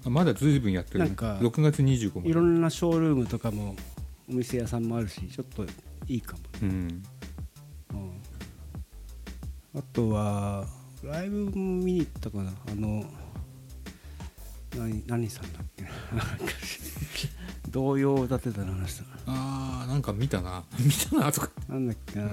[0.07, 3.77] あまだ随分やってる、ね、なんか6月25日いろんなショールームとかも
[4.27, 5.67] お店屋さんもあるしちょっと
[6.09, 7.03] いいかも、うん。
[7.93, 8.23] うん、
[9.77, 10.65] あとは
[11.05, 12.53] ライブも見に行ったかな。
[12.73, 13.05] あの
[14.77, 15.65] 何何さんだっ
[17.71, 20.65] 童謡を歌ってたの話だあーなんか見たな。
[20.79, 22.29] 見たなとかなんだっけな、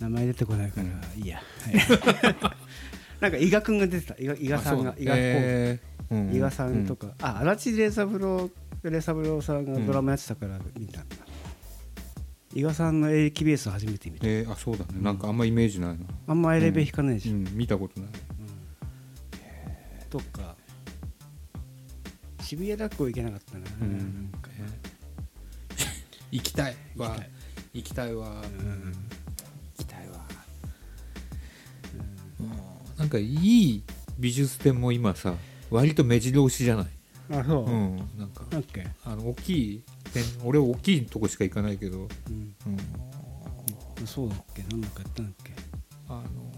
[0.00, 0.86] 名前出てこないから、
[1.16, 2.36] いいや、はい。
[3.20, 4.14] なんか伊賀くんが出てた。
[4.18, 6.14] 伊賀伊賀さんが伊賀公へー。
[6.14, 8.50] うん伊賀さんとか、あ足立礼三郎
[8.82, 11.02] 礼三郎さんがドラマやってたから見た。
[11.02, 11.08] ん。
[11.08, 11.16] だ、
[12.54, 14.26] 伊賀さんの AKBS 初めて見た。
[14.26, 18.10] えー、あそうだね、なんかあんまイメージないな、あんまエレベ弾かないし、うん、見たことない。
[20.10, 20.55] とか
[22.46, 24.50] 渋谷学校行けなかったな,、うんなんか
[26.30, 27.08] 行きたいわ。
[27.08, 27.30] 行きたい。
[27.74, 28.46] 行きたいわ、ん行
[29.78, 30.24] きたいわ、
[32.38, 32.52] うん。
[32.96, 33.82] なんかいい
[34.18, 35.34] 美術展も今さ
[35.70, 36.86] 割と目白押しじゃない、
[37.32, 38.46] あそう、うん、なんか
[39.04, 39.82] あの大きい
[40.12, 42.54] 展俺大きいとこしか行かないけど、うん、
[43.98, 44.62] うん、そうだっけ？
[44.62, 45.52] なんだかやったんだっけ？
[46.08, 46.52] あの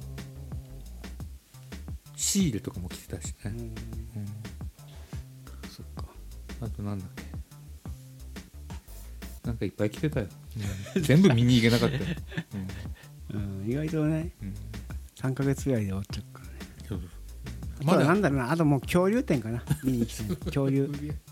[2.15, 3.75] シールとかも来てたしね、うん
[6.61, 7.25] あとなんだっけ？
[9.47, 10.27] なんかいっぱい来てたよ、
[10.97, 11.03] うん。
[11.03, 12.03] 全部見に行けなかったよ、
[13.35, 14.49] うん、意外とねうん。
[14.49, 14.55] うん
[15.17, 16.53] 3ヶ月ぐらいで終わっちゃうからね。
[16.89, 17.09] そうそう
[17.85, 18.53] まだなんだろうな。
[18.53, 19.65] あともう恐竜展かな。
[19.83, 20.37] 見に行きたい。
[20.47, 20.89] 恐竜。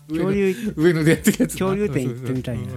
[0.09, 0.73] 恐竜。
[0.75, 1.67] 上野でやってるやつな。
[1.67, 2.73] 恐竜展行ってみたいな、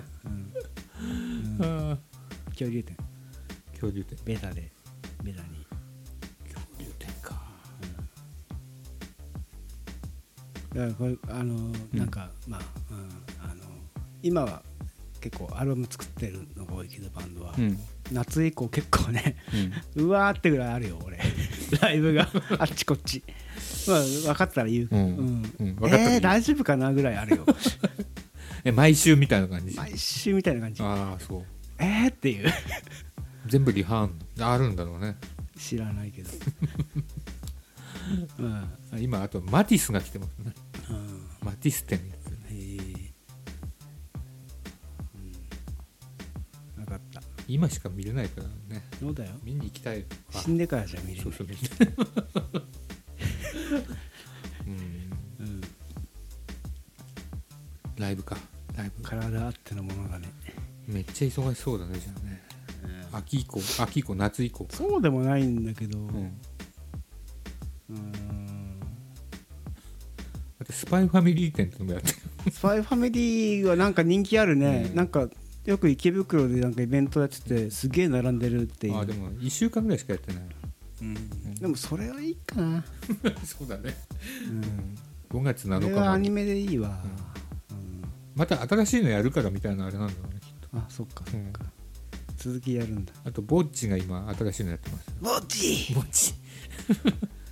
[2.50, 2.96] 恐竜展。
[2.96, 4.18] ー恐竜展。
[4.24, 4.70] ベタで。
[5.24, 5.59] ベタに
[10.74, 12.60] だからこれあのなんか、まあ、
[12.90, 13.62] うん、あの
[14.22, 14.62] 今は
[15.20, 17.78] 結構アルバム作ってるのが多いけどバンドは、うん。
[18.12, 19.36] 夏以降結構ね
[19.96, 20.04] うん。
[20.06, 21.18] うわーってぐらいあるよ俺。
[21.80, 22.28] ライブが。
[22.58, 23.22] あっちこっち。
[23.86, 25.52] まあ分かったら言う、うん。
[25.58, 25.74] うん。
[25.76, 26.12] 分かったら言う。
[26.12, 27.46] えー、大丈夫かなぐらいあるよ。
[28.64, 29.76] え毎週みたいな感じ？
[29.76, 30.82] 毎週みたいな感じ。
[30.82, 31.44] ああそう。
[31.78, 32.52] えーっていう。
[33.46, 35.16] 全部リハンあるんだろうね。
[35.58, 36.30] 知らないけど
[38.38, 38.52] うん。
[38.92, 40.52] あ今あとマティスが来てますね。
[40.90, 41.26] うん。
[41.42, 42.46] マティス展やってるね。
[42.50, 43.12] へえ。
[46.76, 46.84] うん。
[46.84, 47.22] 分かった。
[47.48, 48.84] 今しか見れないからね。
[48.98, 49.32] そうだよ。
[49.42, 50.42] 見に行きたいわ。
[50.42, 51.22] 死んでからじゃ見れない。
[51.22, 51.46] そうそう
[54.66, 54.76] うん
[55.40, 55.60] うん、
[57.96, 58.36] ライブか。
[58.76, 59.02] ライブ。
[59.02, 60.32] 体あってのものだね、
[60.86, 62.40] めっちゃ忙しそうだねじゃあね。
[63.12, 64.76] 秋以降秋以降夏以降か。
[64.76, 66.02] そうでもないんだけど、う
[67.90, 67.96] うん。
[67.96, 68.12] ん、
[70.60, 72.52] あとスパイファミリー展ってのもやってる。
[72.52, 74.96] スパイファミリーはなんか人気あるね、うん。
[74.96, 75.28] なんか
[75.66, 78.98] よく池袋でなんかイベントやっててすげえ並んでるっていう。
[78.98, 80.42] あでも1週間ぐらいしかやってない。
[81.02, 81.54] うん。
[81.54, 82.84] でもそれはいいかな、
[83.44, 83.94] そうだね、
[85.30, 85.88] うん、5月こ7日まで。
[85.90, 87.02] れはアニメでいいわ、
[87.70, 88.02] うん。
[88.34, 90.68] また新しいのやるからみたいなあれなんだろうねきっと。
[90.78, 91.24] あそっか。
[91.30, 91.64] そっか、
[92.36, 93.12] 続きやるんだ。
[93.24, 95.14] あとぼっちが今新しいのやってます。
[95.20, 95.94] ぼっち！
[95.94, 96.34] ぼっち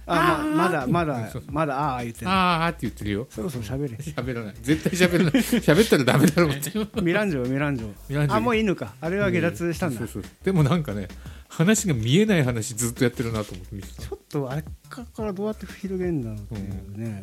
[0.09, 3.27] あままだまだまだああ言ってるあーって言ってるよ。
[3.31, 3.97] そろそろ喋れ。
[3.97, 4.55] 喋らない。
[4.63, 5.33] 絶対喋らない。
[5.61, 8.95] 喋ったらダメだろうってミランジョミランジョミランジョあもういいのか。
[9.01, 10.23] あれは下脱したんだ、そうそう。
[10.43, 11.09] でもなんかね
[11.49, 14.03] 話が見えない話ずっとやってるなと思って見てた。
[14.03, 16.59] ちょっとあれからどうやって広げるんだろうってい
[16.95, 17.23] うね、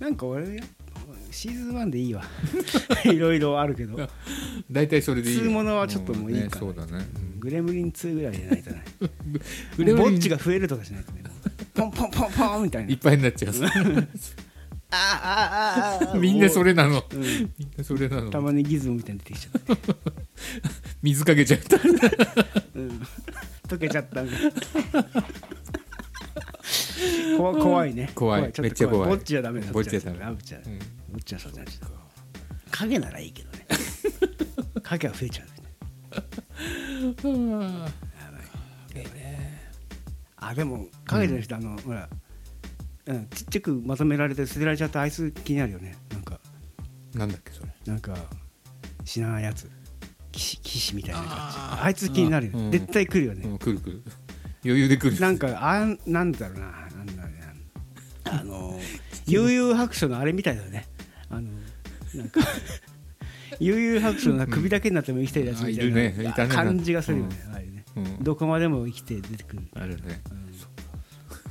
[0.00, 0.62] なんか俺や
[1.30, 2.22] シーズン1でいいわ。
[3.04, 4.08] いろいろあるけど。
[4.70, 5.42] 大体それでいいよ。
[5.44, 7.06] 通物はちょっともういいからんねそうだね、
[7.38, 8.84] グレムリン2ぐらいじゃないとね。
[9.76, 11.22] グレムリンぼっちが増えるとかしないとね。
[11.22, 11.27] もう
[11.78, 12.90] ポンポンポンポンみたいな。
[12.90, 13.52] いっぱいになっちゃう。
[14.90, 17.26] ああああみんなそれなの、うんみ
[17.66, 18.30] んなそれなの。
[18.30, 19.94] たまにギズムみたいに出てきちゃって、
[21.02, 21.76] 水かけちゃった。
[21.76, 21.80] う
[22.80, 23.02] ん、
[23.68, 24.22] 溶けちゃった
[27.36, 28.10] 怖怖いね。
[28.14, 28.42] 怖い。
[28.42, 29.10] めっちゃ怖い。
[29.10, 29.70] ぼっちはダメだ。
[29.72, 30.18] ぼっちはダメ。
[30.18, 30.78] ぼっちはうん。
[30.78, 30.84] ぼ
[31.18, 31.74] っちはそうじゃない
[32.70, 33.66] 影ならいいけどね。
[34.82, 35.52] 影は増えちゃうね
[40.40, 42.08] あでも影じゃなくて、あのほら、
[43.06, 45.96] うん、ちっちゃくまとめられて捨てられちゃったあいつ気になるよね。
[46.10, 46.40] なんか。
[47.14, 47.68] なんだっけそれ。
[47.86, 48.14] なんか
[49.04, 49.70] 死なないやつ。
[50.30, 51.32] 騎士騎士みたいな感じ。
[51.82, 52.70] あいつ気になるよ、うん。
[52.70, 54.02] 絶対来るよね、うん来る来る。
[54.64, 55.20] 余裕で来る。
[55.20, 56.66] なんかあんなんだろうな。
[56.66, 57.28] なんだろ
[58.24, 58.40] うな。
[58.40, 58.78] あの
[59.26, 60.86] 悠々白書のあれみたいだよね。
[61.30, 61.50] あの
[62.14, 62.40] なんか
[63.60, 67.67] 悠々白書の首だけになっても生きてるやつみたいな感じがするよね、うん
[68.20, 70.20] どこまでも生きて出てくる、あるね。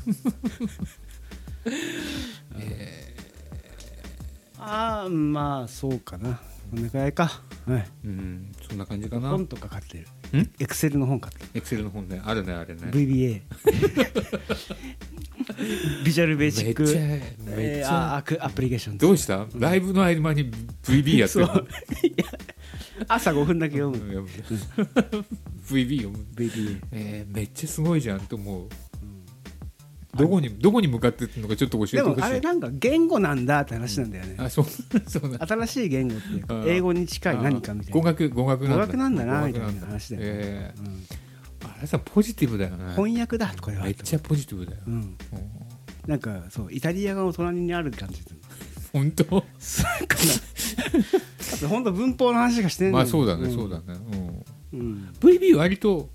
[4.59, 6.39] ああまあそうかな。
[6.71, 7.41] こんなくらいか。
[7.65, 7.85] はい。
[8.05, 9.29] うんそんな感じかな。
[9.29, 10.07] 本とか買ってる。
[10.39, 10.49] ん？
[10.59, 11.49] エクセルの本買ってる。
[11.53, 12.81] エクセルの本ねあるねあれね。
[12.91, 13.41] VBA
[16.03, 16.83] ビジュアルベーシック。
[17.55, 19.45] めっちゃアプリケーションどうした？
[19.55, 20.51] ライブの合間に
[20.83, 21.47] VB やってる
[23.07, 24.27] 朝5分だけ読む
[25.67, 28.67] VB 読む VBA えーめっちゃすごいじゃんと思う。
[30.15, 32.19] どこにどこに向かってってるのかちょっと教えてでほしい。
[32.19, 37.93] もあれなんか言語なんだって話なんだよね、あそうそう新しい言語っていうか英語に近い何かみたいな。
[37.93, 38.75] 語学語学なんだ。
[38.75, 40.27] 語学なんだな語みたいな話だよね。
[40.27, 40.85] えうん。
[40.85, 40.89] ー
[41.77, 42.95] あれさポジティブだよね。
[42.95, 44.77] 翻訳だこれはめっちゃポジティブだよ。
[44.87, 44.93] うん。
[44.93, 45.17] うん。
[46.07, 48.23] なんかそうイタリア語の隣にある感じ。
[48.91, 49.23] 本当？
[49.59, 50.23] そうかな。
[50.23, 50.37] だ
[51.57, 53.53] って本当文法の話しかしてんのまあそうだねん。
[53.53, 53.83] そうだね。
[53.89, 55.13] うんうん。
[55.19, 56.09] VB 割と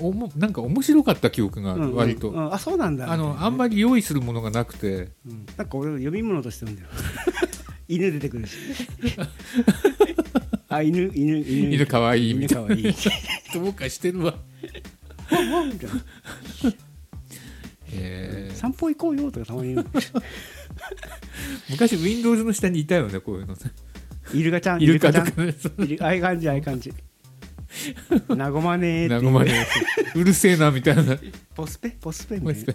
[0.00, 2.52] おもなんか面白かった記憶があうんる割とうん。
[2.52, 3.10] あそうなんだ。
[3.10, 5.10] あのあんまり用意するものがなくて。
[5.26, 5.46] うん。
[5.56, 6.88] なんか俺読み物として読んでる。
[7.88, 8.56] 犬出てくるし。
[10.68, 11.74] あ犬犬犬。
[11.74, 12.34] 犬かわいい。
[12.34, 13.54] みたいな犬かわいい。
[13.54, 14.34] どうかしてるわ。
[15.30, 16.02] ワンワンみたいな。
[17.92, 18.54] えー。
[18.54, 19.86] 散歩行こうよとかたまに言う。
[21.70, 23.54] 昔 Windows の下にいたよねこういうの。
[23.54, 23.60] ね
[24.34, 25.26] イルカちゃんイルカちゃん。
[25.26, 26.92] ああいう感じああいう感じ
[28.36, 29.66] なごまねーってなごまね
[30.14, 31.18] うるせえなみたいな。
[31.54, 31.90] ポスペ？
[32.00, 32.74] ポスペポスペ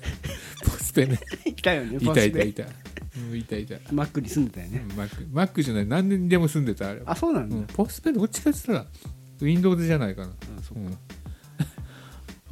[0.64, 1.14] ポスペね。
[1.14, 1.20] な
[1.52, 2.64] いたよねいポスペたいた。
[2.64, 2.72] いた
[3.16, 3.76] うんいたいた。
[3.94, 4.86] マックに住んでたよね。
[4.96, 5.28] マック。
[5.32, 7.56] マックじゃない何年にでも住んでたあれあそうなんだ。
[7.56, 7.64] うん。
[7.66, 8.90] ポスペどっちかって言ったら
[9.42, 10.28] Windows じゃないかな。
[10.28, 10.98] あそううん。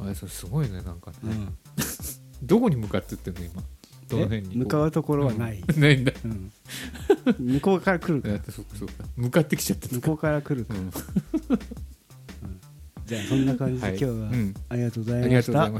[0.00, 1.16] あれそれすごいねなんかね。
[1.24, 1.54] うん。
[2.42, 3.62] どこに向かってってんの今？
[4.08, 4.54] どの辺に？
[4.54, 4.58] え？
[4.58, 5.62] 向かうところはない。
[5.66, 5.80] うん。
[5.80, 6.12] ないんだ。
[6.24, 6.52] うん。
[7.38, 9.04] 向こうから来るかってそっかそっか。
[9.16, 9.88] 向かってきちゃった。
[9.88, 10.80] 向こうから来るから。
[10.80, 10.90] うん
[13.06, 13.98] じゃあそんな感じではい。
[13.98, 14.54] 今日はうん。
[14.68, 15.70] ありがとうございました。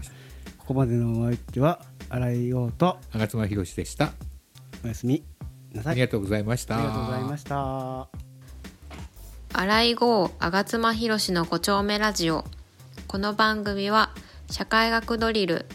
[0.59, 4.13] ここまでのお相手は新井陽と吾妻宏でした
[4.85, 5.25] おやすみ
[5.73, 5.93] なさい。
[5.93, 6.77] ありがとうございました。
[6.77, 8.09] ありがとうございました。
[9.55, 12.45] 新井郷吾妻弘の5丁目ラジオ。
[13.09, 14.11] この番組は
[14.51, 15.67] 社会学ドリル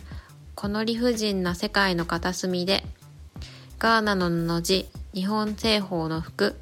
[0.56, 2.84] この理不尽な世界の片隅で
[3.78, 6.56] ガーナの布地日本製法の服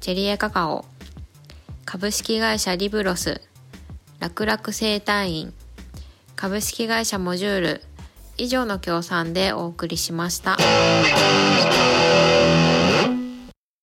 [0.00, 0.84] チェリエカカオ
[1.84, 3.40] 株式会社リブロス
[4.20, 5.54] 楽々生態院
[6.34, 7.82] 株式会社モジュール
[8.36, 10.56] 以上の協賛でお送りしました。